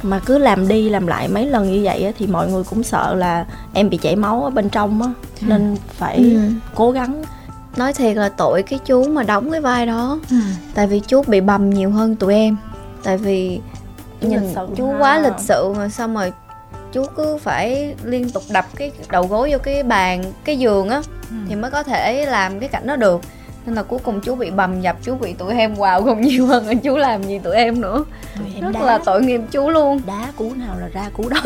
[0.03, 2.82] mà cứ làm đi làm lại mấy lần như vậy á, thì mọi người cũng
[2.82, 5.09] sợ là em bị chảy máu ở bên trong á
[5.41, 6.41] nên phải Ừ.
[6.74, 7.22] cố gắng
[7.76, 10.36] nói thiệt là tội cái chú mà đóng cái vai đó Ừ.
[10.74, 12.57] tại vì chú bị bầm nhiều hơn tụi em
[13.03, 13.61] tại vì
[14.20, 14.41] Chú nhìn
[14.76, 14.99] chú ha.
[14.99, 16.32] quá lịch sự mà xong rồi
[16.93, 21.03] chú cứ phải liên tục đập cái đầu gối vô cái bàn cái giường á
[21.30, 21.36] Ừ.
[21.49, 23.20] thì mới có thể làm cái cảnh đó được
[23.66, 26.46] nên là cuối cùng chú bị bầm dập chú bị tụi em vào còn nhiều
[26.46, 28.04] hơn là chú làm gì tụi em nữa.
[28.38, 30.00] Tụi em rất đá, là tội nghiệp chú luôn.
[30.06, 31.36] Đá cú nào là ra cú đó.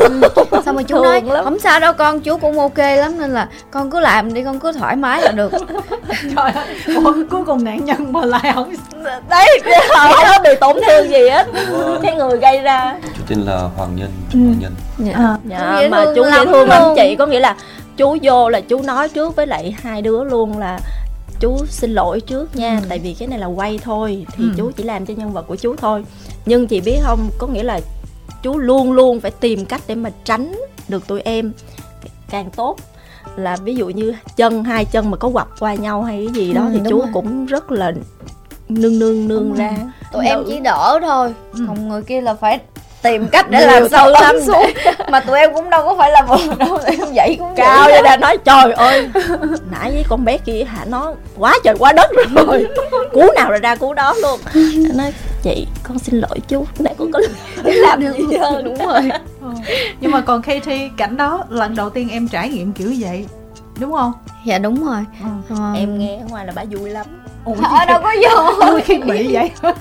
[0.65, 1.43] Xong rồi chú Thường nói lắm.
[1.43, 4.59] không sao đâu con chú cũng ok lắm nên là con cứ làm đi con
[4.59, 5.51] cứ thoải mái là được.
[6.35, 8.73] Trời ơi Ủa, cuối cùng nạn nhân mà lại không
[9.29, 11.47] đấy không có bị tổn thương gì hết
[12.03, 12.95] cái người gây ra.
[13.17, 14.73] Chú tên là Hoàng Nhân chú Hoàng Nhân.
[15.13, 17.55] À, dạ, dễ mà chú dễ thương lắm chị có nghĩa là
[17.97, 20.79] chú vô là chú nói trước với lại hai đứa luôn là
[21.39, 24.49] chú xin lỗi trước nha tại vì cái này là quay thôi thì Ừ.
[24.57, 26.05] chú chỉ làm cho nhân vật của chú thôi
[26.45, 27.79] nhưng chị biết không có nghĩa là
[28.43, 30.55] chú luôn luôn phải tìm cách để mà tránh
[30.87, 31.51] được tụi em
[32.29, 32.77] càng tốt
[33.35, 36.53] là ví dụ như chân hai chân mà có quặp qua nhau hay cái gì
[36.53, 37.07] đó Ừ, thì chú rồi.
[37.13, 37.91] cũng rất là
[38.69, 39.71] nương nương nương ra
[40.11, 40.45] tụi em Nữ.
[40.47, 41.59] chỉ đỡ thôi Ừ.
[41.67, 42.59] còn người kia là phải
[43.05, 44.65] tìm cách để làm sao lắm xuống.
[45.11, 48.01] Mà tụi em cũng đâu có phải là vừa đâu em vậy cũng cao cho
[48.01, 49.09] nên nói trời ơi
[49.71, 52.67] nãy với con bé kia hả nó quá trời quá đất rồi.
[53.13, 54.39] Cú nào rồi ra cú đó luôn.
[54.95, 57.19] Nói chị con xin lỗi chú nãy con có
[57.63, 59.09] làm gì hơn đúng rồi.
[59.41, 59.47] ừ.
[59.99, 63.25] nhưng mà còn Katie cảnh đó lần đầu tiên em trải nghiệm kiểu vậy
[63.79, 64.13] đúng không?
[64.45, 65.05] Dạ đúng rồi.
[65.49, 65.55] Ừ.
[65.59, 65.73] À.
[65.75, 67.05] em nghe ở ngoài là bà vui lắm
[67.45, 69.51] Ủa, ở đâu có vô vui khi bị vậy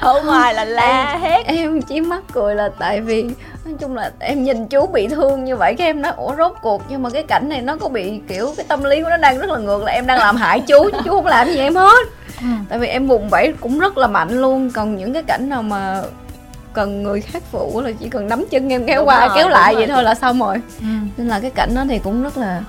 [0.00, 3.22] ở ngoài là la hết em chỉ mắc cười là tại vì
[3.64, 6.52] nói chung là em nhìn chú bị thương như vậy cái em nói ủa rốt
[6.62, 9.16] cuộc nhưng mà cái cảnh này nó có bị kiểu cái tâm lý của nó
[9.16, 11.74] đang rất là ngược là em đang làm hại chú chú không làm gì em
[11.74, 12.06] hết
[12.40, 12.46] ừ.
[12.68, 15.62] tại vì em vùng vẫy cũng rất là mạnh luôn còn những cái cảnh nào
[15.62, 16.02] mà
[16.72, 19.48] cần người khác phụ là chỉ cần nắm chân em kéo đúng qua rồi, kéo
[19.48, 19.94] lại vậy rồi.
[19.94, 20.86] thôi là xong rồi ừ.
[21.16, 22.62] nên là cái cảnh đó thì cũng rất là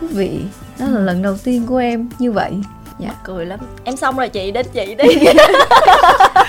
[0.00, 0.40] thú vị
[0.78, 1.04] đó là ừ.
[1.04, 2.52] lần đầu tiên của em như vậy
[3.02, 3.10] dạ.
[3.24, 3.58] Cười lắm.
[3.84, 5.08] Em xong rồi chị đến chị đi.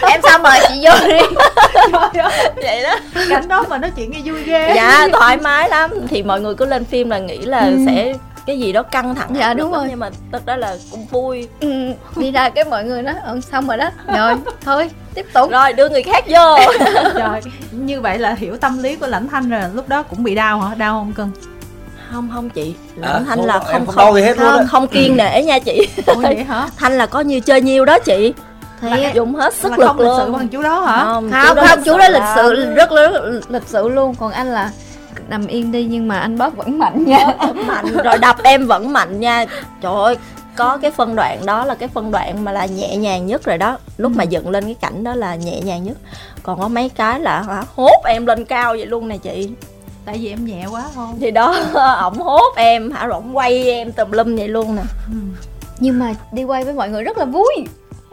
[0.01, 1.19] Em xong rồi chị vô đi.
[2.63, 2.95] Vậy đó.
[3.29, 4.73] Cảnh đó mà nói chuyện nghe vui ghê.
[4.75, 5.91] Dạ thoải mái lắm.
[6.07, 7.77] Thì mọi người cứ lên phim là nghĩ là ừ.
[7.85, 8.13] sẽ
[8.45, 9.85] cái gì đó căng thẳng dạ đúng rồi.
[9.89, 11.47] nhưng mà tất đó là cũng vui.
[11.59, 13.89] Ừ, đi ra cái mọi người nói ừ, xong rồi đó.
[14.07, 15.51] Rồi thôi tiếp tục.
[15.51, 16.57] Rồi đưa người khác vô.
[17.15, 17.41] Rồi
[17.71, 20.61] như vậy là hiểu tâm lý của lãnh thanh rồi lúc đó cũng bị đau
[20.61, 20.75] hả?
[20.75, 21.31] Đau không cưng
[22.11, 22.75] không không chị.
[22.95, 25.87] Lãnh à, thanh là không không, không, hết không, không kiên nể nha chị.
[26.05, 26.69] Ủa vậy hả?
[26.77, 28.33] Thanh là có như chơi nhiêu đó chị.
[28.81, 30.17] Thì dùng hết sức lực không luôn.
[30.17, 31.03] lịch sự bằng chú đó hả?
[31.03, 34.15] Không không, chú, không, chú đó lịch sự rất lớn lịch sự luôn.
[34.15, 34.71] Còn anh là
[35.27, 37.27] nằm yên đi nhưng mà anh bóp vẫn mạnh nha.
[37.67, 39.45] Mạnh rồi đập em vẫn mạnh nha.
[39.81, 40.17] Trời ơi
[40.55, 43.57] có cái phân đoạn đó là cái phân đoạn mà là nhẹ nhàng nhất rồi
[43.57, 43.77] đó.
[43.97, 44.17] Lúc ừ.
[44.17, 45.97] mà dựng lên cái cảnh đó là nhẹ nhàng nhất.
[46.43, 49.49] Còn có mấy cái là hả hốt em lên cao vậy luôn nè chị
[50.05, 51.17] tại vì em nhẹ quá không?
[51.19, 51.55] Thì đó
[52.01, 53.05] ổng hốt em hả?
[53.05, 54.81] Rồi ổng quay em tùm lum vậy luôn nè.
[55.07, 55.19] Ừ.
[55.79, 57.65] nhưng mà đi quay với mọi người rất là vui.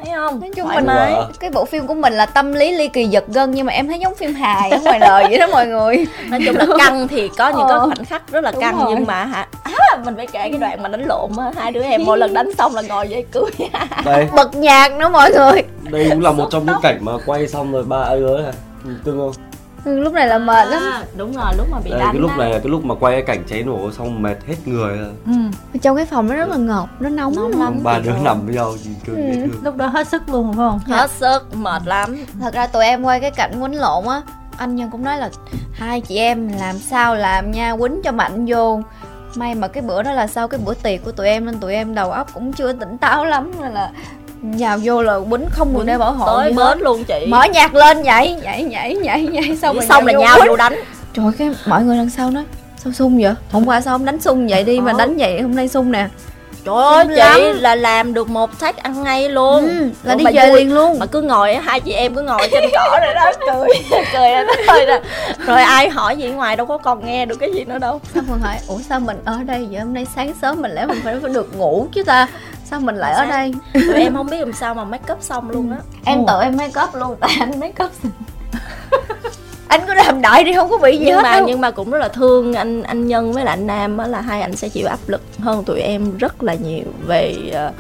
[0.05, 0.41] Thấy không?
[0.41, 3.25] Nói chung mình mới cái bộ phim của mình là tâm lý ly kỳ giật
[3.29, 6.07] gân nhưng mà em thấy giống phim hài ở ngoài đời vậy đó mọi người.
[6.31, 7.69] Nói chung là căng thì có những ờ.
[7.69, 8.95] cái khoảnh khắc rất là Đúng căng rồi.
[8.95, 11.83] nhưng mà hả à, mình phải kể cái đoạn mà đánh lộn á hai đứa
[11.83, 13.51] em mỗi lần đánh xong là ngồi dậy cười.
[14.05, 14.29] Đây.
[14.37, 15.63] Bật nhạc nữa mọi người.
[15.83, 18.39] Đây cũng là một trong những cảnh mà quay xong rồi ba đứa
[19.05, 19.48] tương không
[19.97, 20.83] lúc này là mệt lắm.
[20.93, 22.95] À, đúng rồi lúc mà bị Đây, đánh cái lúc này là cái lúc mà
[22.95, 25.33] quay cái cảnh cháy nổ xong mệt hết người ừ.
[25.83, 27.81] trong cái phòng nó rất là ngọt nó nóng, nóng lắm.
[27.83, 29.47] ba đứa nằm với nhau gì ừ.
[29.63, 30.79] lúc đó hết sức luôn phải không?
[30.79, 32.17] Hết sức mệt lắm.
[32.41, 34.23] Thật ra tụi em quay cái cảnh quấn lộn á
[34.57, 35.31] anh nhân cũng nói là
[35.73, 38.81] hai chị em làm sao làm nha quýnh cho mạnh vô.
[39.35, 41.75] May mà cái bữa đó là sau cái bữa tiệc của tụi em nên tụi
[41.75, 43.91] em đầu óc cũng chưa tỉnh táo lắm nên là
[44.43, 47.27] nhào vô là quýnh không được đeo bảo hộ tới bến luôn chị.
[47.29, 50.75] Mở nhạc lên nhảy nhảy nhảy nhảy nhảy xong rồi xong là nhào vô đánh.
[51.15, 52.45] Trời cái mọi người đằng sau nói
[52.77, 53.35] sao sung vậy?
[53.53, 56.09] Hôm qua sao không đánh sung vậy đi mà đánh vậy hôm nay sung nè.
[56.65, 57.41] Trời ơi chị lắm.
[57.61, 59.69] là làm được một sách ăn ngay luôn.
[59.69, 60.99] Ừ, là đi về liền luôn.
[60.99, 64.45] Mà cứ ngồi hai chị em cứ ngồi trên cỏ rồi đó cười cười ra
[64.67, 64.99] thôi rồi
[65.47, 68.01] rồi ai hỏi gì ngoài đâu có còn nghe được cái gì nữa đâu.
[68.15, 69.81] Xong rồi hỏi ủa sao mình ở đây vậy?
[69.81, 72.29] Hôm nay sáng sớm mình lẽ mình phải được ngủ chứ ta
[72.71, 73.53] sao mình lại ở đây?
[73.73, 75.79] Tụi em không biết làm sao mà make up xong luôn á.
[76.05, 77.91] Em tự em make up luôn tại anh make up
[79.69, 81.49] anh cứ làm đợi đi không có bị gì nhưng hết mà đâu.
[81.49, 84.21] nhưng mà cũng rất là thương anh anh nhân với lại anh nam á là
[84.21, 87.37] hai anh sẽ chịu áp lực hơn tụi em rất là nhiều về
[87.69, 87.75] uh,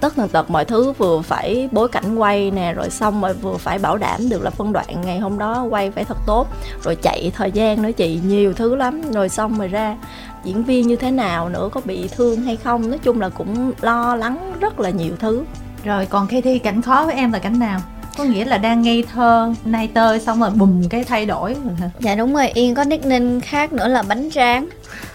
[0.00, 0.92] tất tần tật mọi thứ.
[0.92, 4.50] Vừa phải bối cảnh quay nè rồi xong rồi vừa phải bảo đảm được là
[4.50, 6.46] phân đoạn ngày hôm đó quay phải thật tốt.
[6.82, 9.02] Rồi chạy thời gian nữa chị nhiều thứ lắm.
[9.12, 9.96] Rồi xong rồi ra
[10.44, 12.90] diễn viên như thế nào nữa có bị thương hay không.
[12.90, 15.44] Nói chung là cũng lo lắng rất là nhiều thứ.
[15.84, 17.80] Rồi còn khi thi cảnh khó với em là cảnh nào?
[18.18, 21.54] Có nghĩa là đang ngây thơ nay tơi xong rồi bùm cái thay đổi.
[21.54, 24.68] Rồi hả dạ đúng rồi yên có nickname khác nữa là bánh tráng.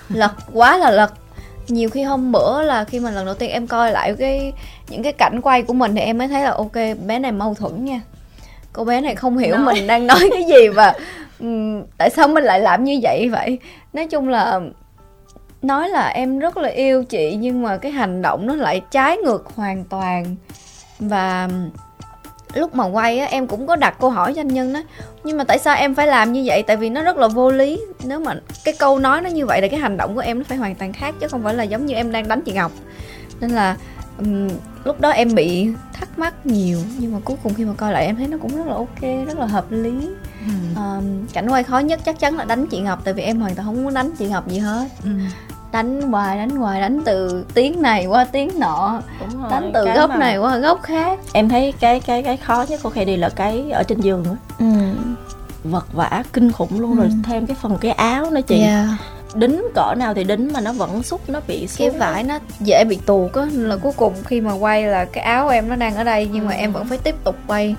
[0.09, 1.13] Lật quá là lật.
[1.67, 4.53] Nhiều khi hôm bữa là khi mà lần đầu tiên em coi lại cái
[4.89, 6.73] những cái cảnh quay của mình thì em mới thấy là ok
[7.07, 8.01] bé này mâu thuẫn nha.
[8.73, 9.73] Cô bé này không hiểu nói.
[9.73, 10.93] mình đang nói cái gì và
[11.39, 13.59] um, tại sao mình lại làm như vậy vậy?
[13.93, 14.59] Nói chung là
[15.63, 19.17] nói là em rất là yêu chị nhưng mà cái hành động nó lại trái
[19.17, 20.35] ngược hoàn toàn.
[20.99, 21.49] Và
[22.53, 24.83] lúc mà quay á em cũng có đặt câu hỏi cho anh nhân đó
[25.23, 26.63] nhưng mà tại sao em phải làm như vậy?
[26.63, 27.81] Tại vì nó rất là vô lý.
[28.03, 30.43] Nếu mà cái câu nói nó như vậy là cái hành động của em nó
[30.47, 32.71] phải hoàn toàn khác chứ không phải là giống như em đang đánh chị ngọc.
[33.39, 33.77] Nên là
[34.17, 34.49] um,
[34.83, 38.05] lúc đó em bị thắc mắc nhiều nhưng mà cuối cùng khi mà coi lại
[38.05, 40.09] em thấy nó cũng rất là ok rất là hợp lý.
[40.39, 40.81] Ừ.
[40.81, 43.55] um, cảnh quay khó nhất chắc chắn là đánh chị ngọc tại vì em hoàn
[43.55, 44.87] toàn không muốn đánh chị ngọc gì hết.
[45.03, 45.09] Ừ
[45.73, 49.85] đánh hoài đánh hoài đánh từ tiếng này qua tiếng nọ Đúng rồi, đánh từ
[49.85, 50.17] góc mà...
[50.17, 53.29] này qua góc khác em thấy cái cái cái khó nhất của khi đi là
[53.29, 54.65] cái ở trên giường á ừ.
[55.63, 56.97] vật vả kinh khủng luôn ừ.
[56.97, 58.87] rồi thêm cái phần cái áo nữa chị yeah
[59.35, 62.39] đính cỡ nào thì đính mà nó vẫn xúc nó bị xuống cái vải nó
[62.59, 65.75] dễ bị tuột á là cuối cùng khi mà quay là cái áo em nó
[65.75, 66.47] đang ở đây nhưng ừ.
[66.47, 67.75] mà em vẫn phải tiếp tục quay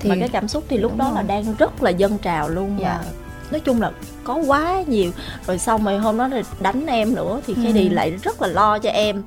[0.00, 0.10] thì...
[0.10, 1.14] mà cái cảm xúc thì lúc Đúng đó rồi.
[1.14, 2.98] là đang rất là dâng trào luôn dạ.
[3.04, 3.10] và
[3.50, 3.90] nói chung là
[4.26, 5.10] có quá nhiều.
[5.46, 7.72] Rồi xong rồi hôm đó rồi đánh em nữa thì cái ừ.
[7.72, 9.22] đi lại rất là lo cho em.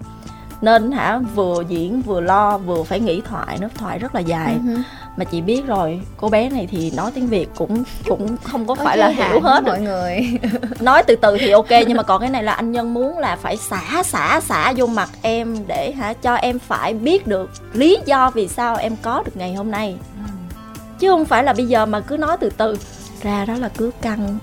[0.62, 4.56] Nên hả vừa diễn vừa lo vừa phải nghĩ thoại nó thoại rất là dài.
[4.64, 4.82] Uh-huh.
[5.18, 8.76] mà chị biết rồi cô bé này thì nói tiếng việt cũng cũng không có,
[8.76, 10.28] có phải là hiểu hết mọi người.
[10.80, 13.36] Nói từ từ thì ok nhưng mà còn cái này là anh nhân muốn là
[13.36, 17.98] phải xả xả xả vô mặt em để hả cho em phải biết được lý
[18.06, 19.96] do vì sao em có được ngày hôm nay.
[20.18, 20.56] Ừ.
[21.00, 22.78] chứ không phải là bây giờ mà cứ nói từ từ.
[23.22, 24.40] Ra đó là cứ căng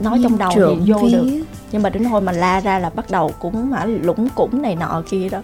[0.00, 1.12] nói trong đầu thì vô phía.
[1.12, 1.26] được.
[1.72, 4.76] Nhưng mà đến hồi mà la ra là bắt đầu cũng hả lũng củng này
[4.76, 5.38] nọ kia đó.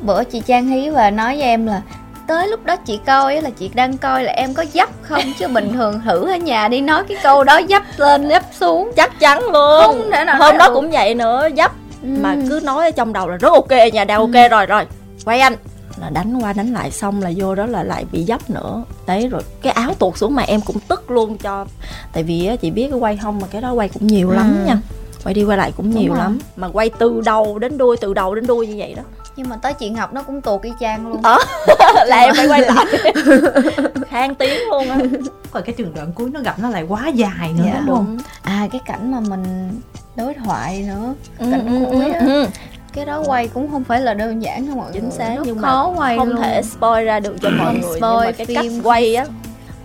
[0.00, 1.82] Bữa chị trang hí và nói với em là
[2.26, 5.22] tới lúc đó chị coi là chị đang coi là em có dấp không?
[5.38, 8.92] Chứ bình thường thử ở nhà đi nói cái câu đó dấp lên dấp xuống.
[8.96, 9.80] Chắc chắn luôn.
[9.82, 11.72] Không thể nào hôm đó cũng vậy nữa dấp.
[12.02, 12.08] Ừ.
[12.20, 14.48] mà cứ nói ở trong đầu là rất ok nhà đang ok ừ.
[14.50, 14.86] rồi rồi.
[15.24, 15.56] Quay anh
[16.00, 18.84] là đánh qua đánh lại xong là vô đó là lại bị dấp nữa.
[19.06, 21.66] Đấy rồi cái áo tuột xuống mà em cũng tức luôn cho.
[22.12, 24.34] Tại vì á chị biết cái quay không mà cái đó quay cũng nhiều ừ.
[24.34, 24.76] lắm nha.
[25.24, 26.38] Quay đi quay lại cũng nhiều lắm.
[26.56, 29.02] Mà quay từ đầu đến đuôi từ đầu đến đuôi như vậy đó.
[29.36, 31.22] Nhưng mà tới chị ngọc nó cũng tuột y chang luôn.
[31.22, 31.38] Đó
[32.06, 32.86] là em phải quay lại.
[34.08, 34.98] Khang tiếng luôn á.
[35.52, 38.18] Rồi cái trường đoạn cuối nó gặp nó lại quá dài nữa dạ, đúng không?
[38.42, 39.70] à cái cảnh mà mình
[40.16, 41.14] đối thoại nữa.
[41.38, 42.20] Ừ, cảnh ừ, cuối á.
[42.20, 42.46] ừ,
[42.94, 45.90] cái đó quay cũng không phải là đơn giản đâu mọi chính xác nhưng khó
[45.90, 46.42] mà quay không luôn.
[46.42, 48.56] thể spoil ra được cho mọi người spoil nhưng mà cái phim.
[48.56, 49.26] cách quay á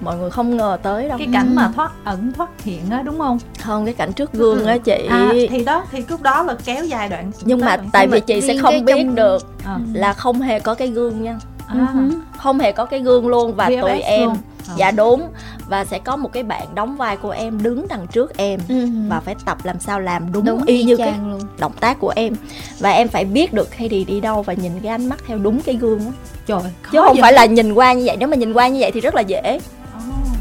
[0.01, 3.18] mọi người không ngờ tới đâu cái cảnh mà thoát ẩn thoát hiện á đúng
[3.18, 6.55] không không cái cảnh trước gương á chị à, thì đó thì lúc đó là
[6.66, 9.16] kéo dài đoạn nhưng mà tại vì chị sẽ không biết trong...
[9.16, 9.80] được à.
[9.93, 11.93] là không hề có cái gương nha à.
[12.38, 14.38] không hề có cái gương luôn và VFX tụi em luôn.
[14.68, 14.74] À.
[14.78, 15.28] dạ đúng
[15.70, 18.59] và sẽ có một cái bạn đóng vai của em đứng đằng trước em.
[18.70, 18.88] Ừ.
[19.09, 21.39] và phải tập làm sao làm đúng, đúng y như cái luôn.
[21.59, 22.36] động tác của em.
[22.80, 25.38] Và em phải biết được khi đi đi đâu và nhìn cái ánh mắt theo
[25.38, 26.11] đúng cái gương á.
[26.45, 26.61] Trời
[26.91, 27.22] chứ không vậy.
[27.22, 28.17] phải là nhìn qua như vậy.
[28.20, 29.59] Nếu mà nhìn qua như vậy thì rất là dễ.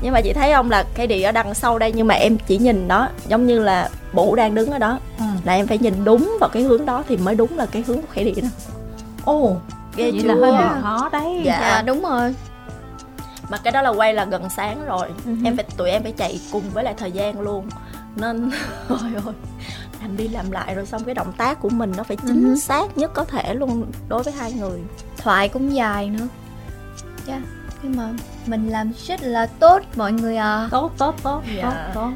[0.02, 2.38] Nhưng mà chị thấy không là cái đi ở đằng sau đây nhưng mà em
[2.46, 4.98] chỉ nhìn nó giống như là bụ đang đứng ở đó.
[5.18, 5.24] Ừ.
[5.44, 7.96] là em phải nhìn đúng vào cái hướng đó thì mới đúng là cái hướng
[7.96, 8.48] của khải điện đó.
[9.24, 9.56] Ồ
[9.96, 11.40] vậy là hơi bị khó đấy.
[11.44, 11.58] Dạ.
[11.60, 12.34] dạ đúng rồi
[13.48, 15.44] mà cái đó là quay là gần sáng rồi uh-huh.
[15.44, 17.68] em phải tụi em phải chạy cùng với lại thời gian luôn
[18.16, 18.50] nên
[18.88, 19.34] ôi ôi
[20.02, 22.56] làm đi làm lại rồi xong cái động tác của mình nó phải chính uh-huh.
[22.56, 24.80] xác nhất có thể luôn đối với hai người
[25.16, 26.28] thoại cũng dài nữa
[27.26, 27.42] yeah.
[27.42, 28.08] Dạ nhưng mà
[28.46, 31.62] mình làm rất là tốt mọi người à tốt tốt tốt dạ.
[31.62, 32.10] tốt tốt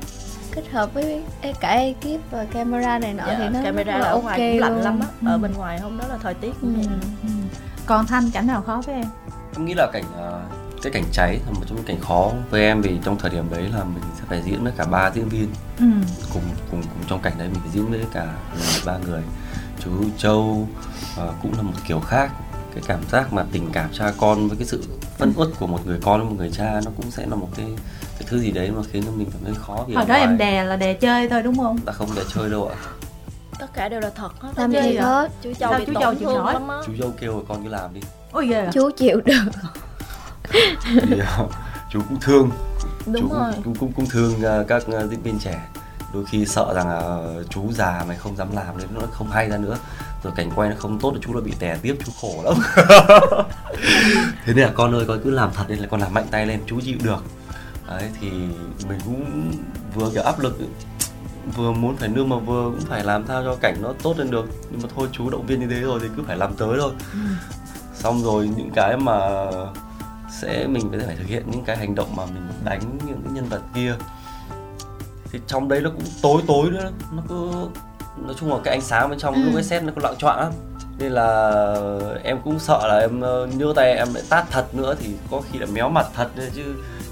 [0.54, 1.22] kết hợp với
[1.60, 4.60] cả ekip và camera này nọ dạ, thì nó camera là ở okay ngoài cũng
[4.60, 4.82] lạnh luôn.
[4.82, 5.26] lắm á ừ.
[5.28, 6.68] ở bên ngoài hôm đó là thời tiết ừ.
[7.22, 7.28] Ừ.
[7.86, 9.04] còn thanh cảnh nào khó với em
[9.56, 12.62] em nghĩ là cảnh uh, cái cảnh cháy là một trong những cảnh khó với
[12.62, 15.28] em vì trong thời điểm đấy là mình sẽ phải diễn với cả ba diễn
[15.28, 15.48] viên.
[15.78, 15.84] Ừ.
[16.32, 18.34] cùng cùng cùng trong cảnh đấy mình phải diễn với cả
[18.86, 19.22] ba người
[19.84, 20.68] chú Châu
[21.22, 22.30] uh, cũng là một kiểu khác.
[22.74, 24.84] Cái cảm giác mà tình cảm cha con với cái sự
[25.18, 27.48] phân uất của một người con với một người cha nó cũng sẽ là một
[27.56, 27.66] cái
[28.18, 30.38] cái thứ gì đấy mà khiến cho mình cảm thấy khó vì ở đó em
[30.38, 31.78] đè là đè chơi thôi đúng không?
[31.86, 32.76] Là không đè chơi đâu ạ.
[33.58, 34.52] Tất cả đều là thật hết.
[34.56, 35.30] Làm gì hết?
[35.42, 37.94] Chú châu bị chú châu chịu nổi lắm chú dâu kêu rồi con cứ làm
[37.94, 38.00] đi.
[38.32, 39.42] Ôi ghê chú chịu được
[40.84, 41.50] thì, uh,
[41.90, 42.50] chú cũng thương.
[43.06, 43.52] Đúng chú rồi.
[43.64, 45.68] cũng, cũng cũng thương uh, các uh, diễn viên trẻ.
[46.14, 49.30] Đôi khi sợ rằng là uh, chú già mày không dám làm nên nó không
[49.30, 49.76] hay ra nữa.
[50.22, 52.54] Rồi cảnh quay nó không tốt thì chú là bị tè tiếp chú khổ lắm.
[54.44, 56.46] Thế nên là con ơi con cứ làm thật nên là con làm mạnh tay
[56.46, 57.24] lên chú chịu được.
[57.88, 58.30] Đấy thì
[58.88, 59.52] mình cũng
[59.94, 60.58] vừa kiểu áp lực
[61.56, 64.30] vừa muốn phải nương mà vừa cũng phải làm sao cho cảnh nó tốt lên
[64.30, 64.46] được.
[64.70, 66.92] Nhưng mà thôi chú động viên như thế rồi thì cứ phải làm tới thôi.
[67.12, 67.18] Ừ.
[67.94, 69.16] xong rồi những cái mà
[70.40, 73.44] sẽ mình phải thực hiện những cái hành động mà mình đánh những cái nhân
[73.44, 73.94] vật kia.
[75.32, 77.50] Thì trong đấy nó cũng tối tối nữa nó cứ
[78.16, 79.40] nói chung là cái ánh sáng bên trong ừ.
[79.44, 80.52] lúc cái set nó có loạn choạng lắm.
[80.98, 81.52] Nên là
[82.22, 85.40] em cũng sợ là em ờ, nhớ tay em lại tát thật nữa thì có
[85.50, 86.62] khi là méo mặt thật chứ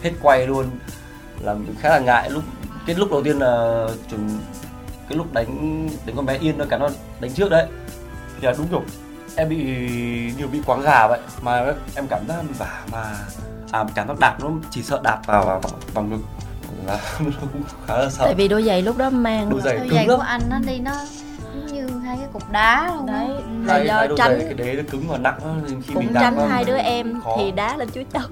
[0.03, 0.67] hết quay luôn.
[1.41, 2.31] Làm khá là ngại.
[2.31, 2.43] Lúc
[2.87, 4.29] cái lúc đầu tiên là chuẩn
[5.09, 6.89] cái lúc đánh đánh con bé yên nó cả nó
[7.21, 7.67] đánh trước đấy.
[8.41, 8.83] Thì là đúng kiểu
[9.37, 9.57] em bị
[10.39, 13.15] nhiều bị quáng gà vậy mà em cảm giác vả mà
[13.73, 15.61] à cảm giác đạp nó chỉ sợ đạp vào vào,
[15.95, 16.21] vào ngực.
[16.87, 18.25] Là nó cũng khá là sợ.
[18.25, 20.79] Tại vì đôi giày lúc đó mang đôi giày, đôi giày của anh nó đi
[20.79, 20.93] nó
[21.73, 23.29] như hai cái cục đá luôn đấy.
[23.65, 26.49] Là hai, do hai tránh cái đế nó cứng và nặng khi cũng mình tránh
[26.51, 27.37] hai đứa em khó.
[27.39, 28.23] thì đá lên chuối châu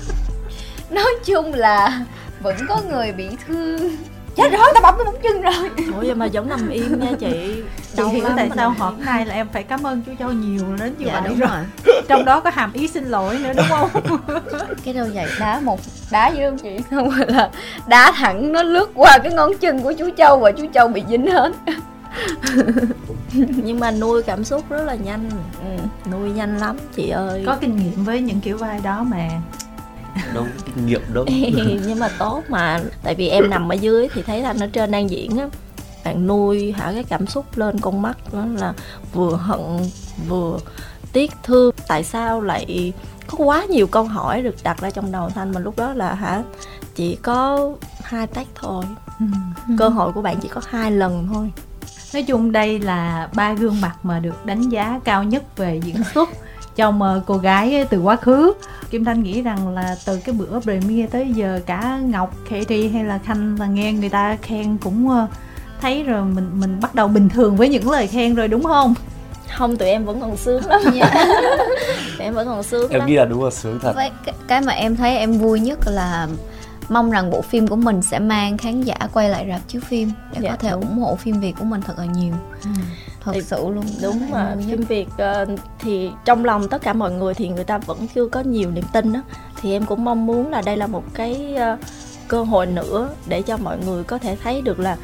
[0.90, 2.04] nói chung là
[2.40, 3.96] vẫn có người bị thương
[4.36, 5.70] chết rồi tao bấm cái bóng chân rồi.
[5.94, 7.62] Ủa vậy mà vẫn nằm im nha chị.
[7.96, 10.94] Chị hiểu tại sao họp nay là em phải cảm ơn chú châu nhiều đến
[10.98, 11.48] như dạ, vậy rồi.
[11.84, 12.02] rồi.
[12.08, 13.88] Trong đó có hàm ý xin lỗi nữa đúng không?
[14.84, 16.76] Cái đôi giày đá một đá với không chị?
[16.90, 17.50] Không phải là
[17.86, 21.02] đá thẳng nó lướt qua cái ngón chân của chú châu và chú châu bị
[21.10, 21.52] dính hết.
[23.32, 25.30] Nhưng mà nuôi cảm xúc rất là nhanh.
[25.64, 27.42] Ừ, nuôi nhanh lắm chị ơi.
[27.46, 29.28] Có kinh nghiệm với những kiểu vai đó mà
[30.34, 31.24] đâu kinh nghiệm đâu
[31.86, 32.80] nhưng mà tốt mà.
[33.02, 35.48] Tại vì em nằm ở dưới thì thấy anh ở trên đang diễn á.
[36.04, 38.72] Bạn nuôi hả cái cảm xúc lên con mắt đó là
[39.12, 39.60] vừa hận
[40.28, 40.58] vừa
[41.12, 41.74] tiếc thương.
[41.88, 42.92] Tại sao lại
[43.26, 46.14] có quá nhiều câu hỏi được đặt ra trong đầu thanh mà lúc đó là
[46.14, 46.42] hả
[46.94, 48.84] chỉ có hai tác thôi.
[49.18, 49.26] Ừ.
[49.78, 51.52] cơ hội của bạn chỉ có hai lần thôi.
[52.14, 55.96] Nói chung đây là ba gương mặt mà được đánh giá cao nhất về diễn
[56.14, 56.28] xuất
[56.80, 58.52] trong uh, cô gái từ quá khứ
[58.90, 63.04] kim thanh nghĩ rằng là từ cái bữa premiere tới giờ cả ngọc katie hay
[63.04, 65.28] là khanh là nghe người ta khen cũng uh,
[65.80, 68.94] thấy rồi mình mình bắt đầu bình thường với những lời khen rồi đúng không
[69.56, 71.10] không tụi em vẫn còn sướng lắm nha
[72.18, 73.08] tụi em vẫn còn sướng em lắm.
[73.08, 75.78] nghĩ là đúng là sướng thật với cái, cái mà em thấy em vui nhất
[75.86, 76.28] là
[76.88, 80.10] mong rằng bộ phim của mình sẽ mang khán giả quay lại rạp chiếu phim
[80.32, 80.80] để dạ, có thể đúng.
[80.80, 82.70] ủng hộ phim việt của mình thật là nhiều ừ.
[83.20, 83.84] Thật thì, sự luôn.
[84.02, 87.78] đúng mà phim việt uh, thì trong lòng tất cả mọi người thì người ta
[87.78, 89.20] vẫn chưa có nhiều niềm tin đó
[89.60, 91.78] thì em cũng mong muốn là đây là một cái uh,
[92.28, 94.96] cơ hội nữa để cho mọi người có thể thấy được là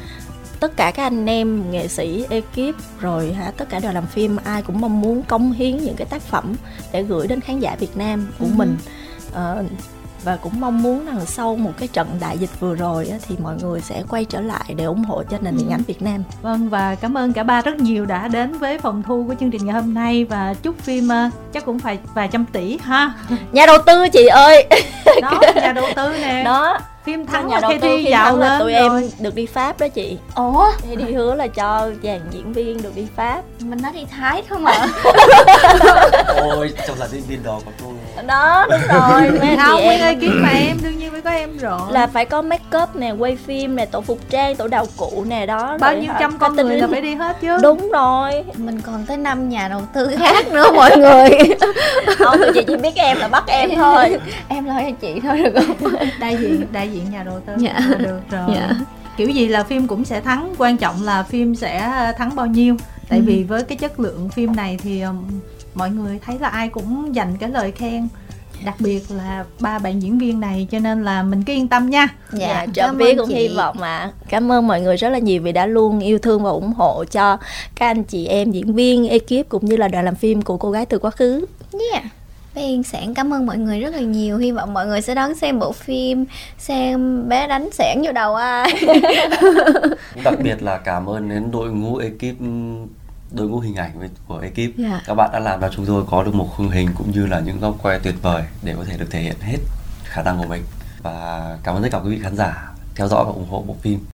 [0.59, 4.37] tất cả các anh em nghệ sĩ ekip rồi hả tất cả đoàn làm phim
[4.43, 6.55] ai cũng mong muốn cống hiến những cái tác phẩm
[6.91, 8.57] để gửi đến khán giả Việt Nam của uh-huh.
[8.57, 8.77] mình.
[9.31, 9.71] Uh,
[10.27, 13.35] và cũng mong muốn rằng sau một cái trận đại dịch vừa rồi á, thì
[13.43, 16.23] mọi người sẽ quay trở lại để ủng hộ cho nền điện ảnh Việt Nam.
[16.41, 19.51] Vâng và cảm ơn cả ba rất nhiều đã đến với phòng thu của chương
[19.51, 23.13] trình ngày hôm nay và chúc phim uh, chắc cũng phải vài trăm tỷ ha.
[23.51, 24.67] Nhà đầu tư chị ơi.
[25.21, 26.43] Đó nhà đầu tư nè.
[26.45, 28.81] Đó phim thắng nhà đầu tư phim thắng là tụi rồi.
[28.81, 30.17] em được đi pháp đó chị.
[30.35, 30.65] Ủa?
[30.81, 33.41] Thì đi hứa là cho dàn diễn viên được đi pháp.
[33.59, 34.87] Mình nói đi thái không ạ?
[36.41, 38.23] Ôi trong là diễn viên đó có tôi.
[38.27, 41.57] Đó đúng rồi mấy không nguyên ơi kiếm mà em đương nhiên phải có em
[41.57, 41.79] rồi.
[41.91, 45.23] Là phải có make up nè quay phim nè tổ phục trang tổ đạo cụ
[45.27, 47.57] nè đó bao nhiêu trăm con người là phải đi hết chứ.
[47.61, 48.43] Đúng rồi.
[48.57, 51.29] Mình còn tới năm nhà đầu tư khác nữa mọi người.
[52.17, 54.19] Không chị chỉ biết em là bắt em thôi.
[54.49, 55.93] Em nói cho chị thôi được không?
[56.19, 57.79] Đại diện đại diện nhà đầu tư dạ.
[57.99, 58.69] được rồi dạ.
[59.17, 62.75] kiểu gì là phim cũng sẽ thắng quan trọng là phim sẽ thắng bao nhiêu
[63.09, 63.23] tại ừ.
[63.27, 65.25] vì với cái chất lượng phim này thì um,
[65.73, 68.07] mọi người thấy là ai cũng dành cái lời khen
[68.65, 71.89] đặc biệt là ba bạn diễn viên này cho nên là mình cứ yên tâm
[71.89, 73.35] nha dạ, dạ trộm vía cũng chị.
[73.35, 76.43] hy vọng mà cảm ơn mọi người rất là nhiều vì đã luôn yêu thương
[76.43, 77.37] và ủng hộ cho
[77.75, 80.71] các anh chị em diễn viên ekip cũng như là đoàn làm phim của cô
[80.71, 81.45] gái từ quá khứ
[81.91, 82.03] yeah
[82.57, 84.37] bé Yên Sản cảm ơn mọi người rất là nhiều.
[84.37, 86.25] Hy vọng mọi người sẽ đón xem bộ phim
[86.57, 88.83] Xem bé đánh sản vô đầu ai.
[90.23, 92.41] Đặc biệt là cảm ơn đến đội ngũ ekip
[93.31, 94.57] đội ngũ hình ảnh của ekip.
[94.57, 94.71] Yeah.
[94.77, 95.01] Dạ.
[95.05, 97.39] các bạn đã làm cho chúng tôi có được một khung hình cũng như là
[97.39, 99.57] những góc quay tuyệt vời để có thể được thể hiện hết
[100.03, 100.63] khả năng của mình.
[101.01, 103.75] Và cảm ơn tất cả quý vị khán giả theo dõi và ủng hộ bộ
[103.81, 103.99] phim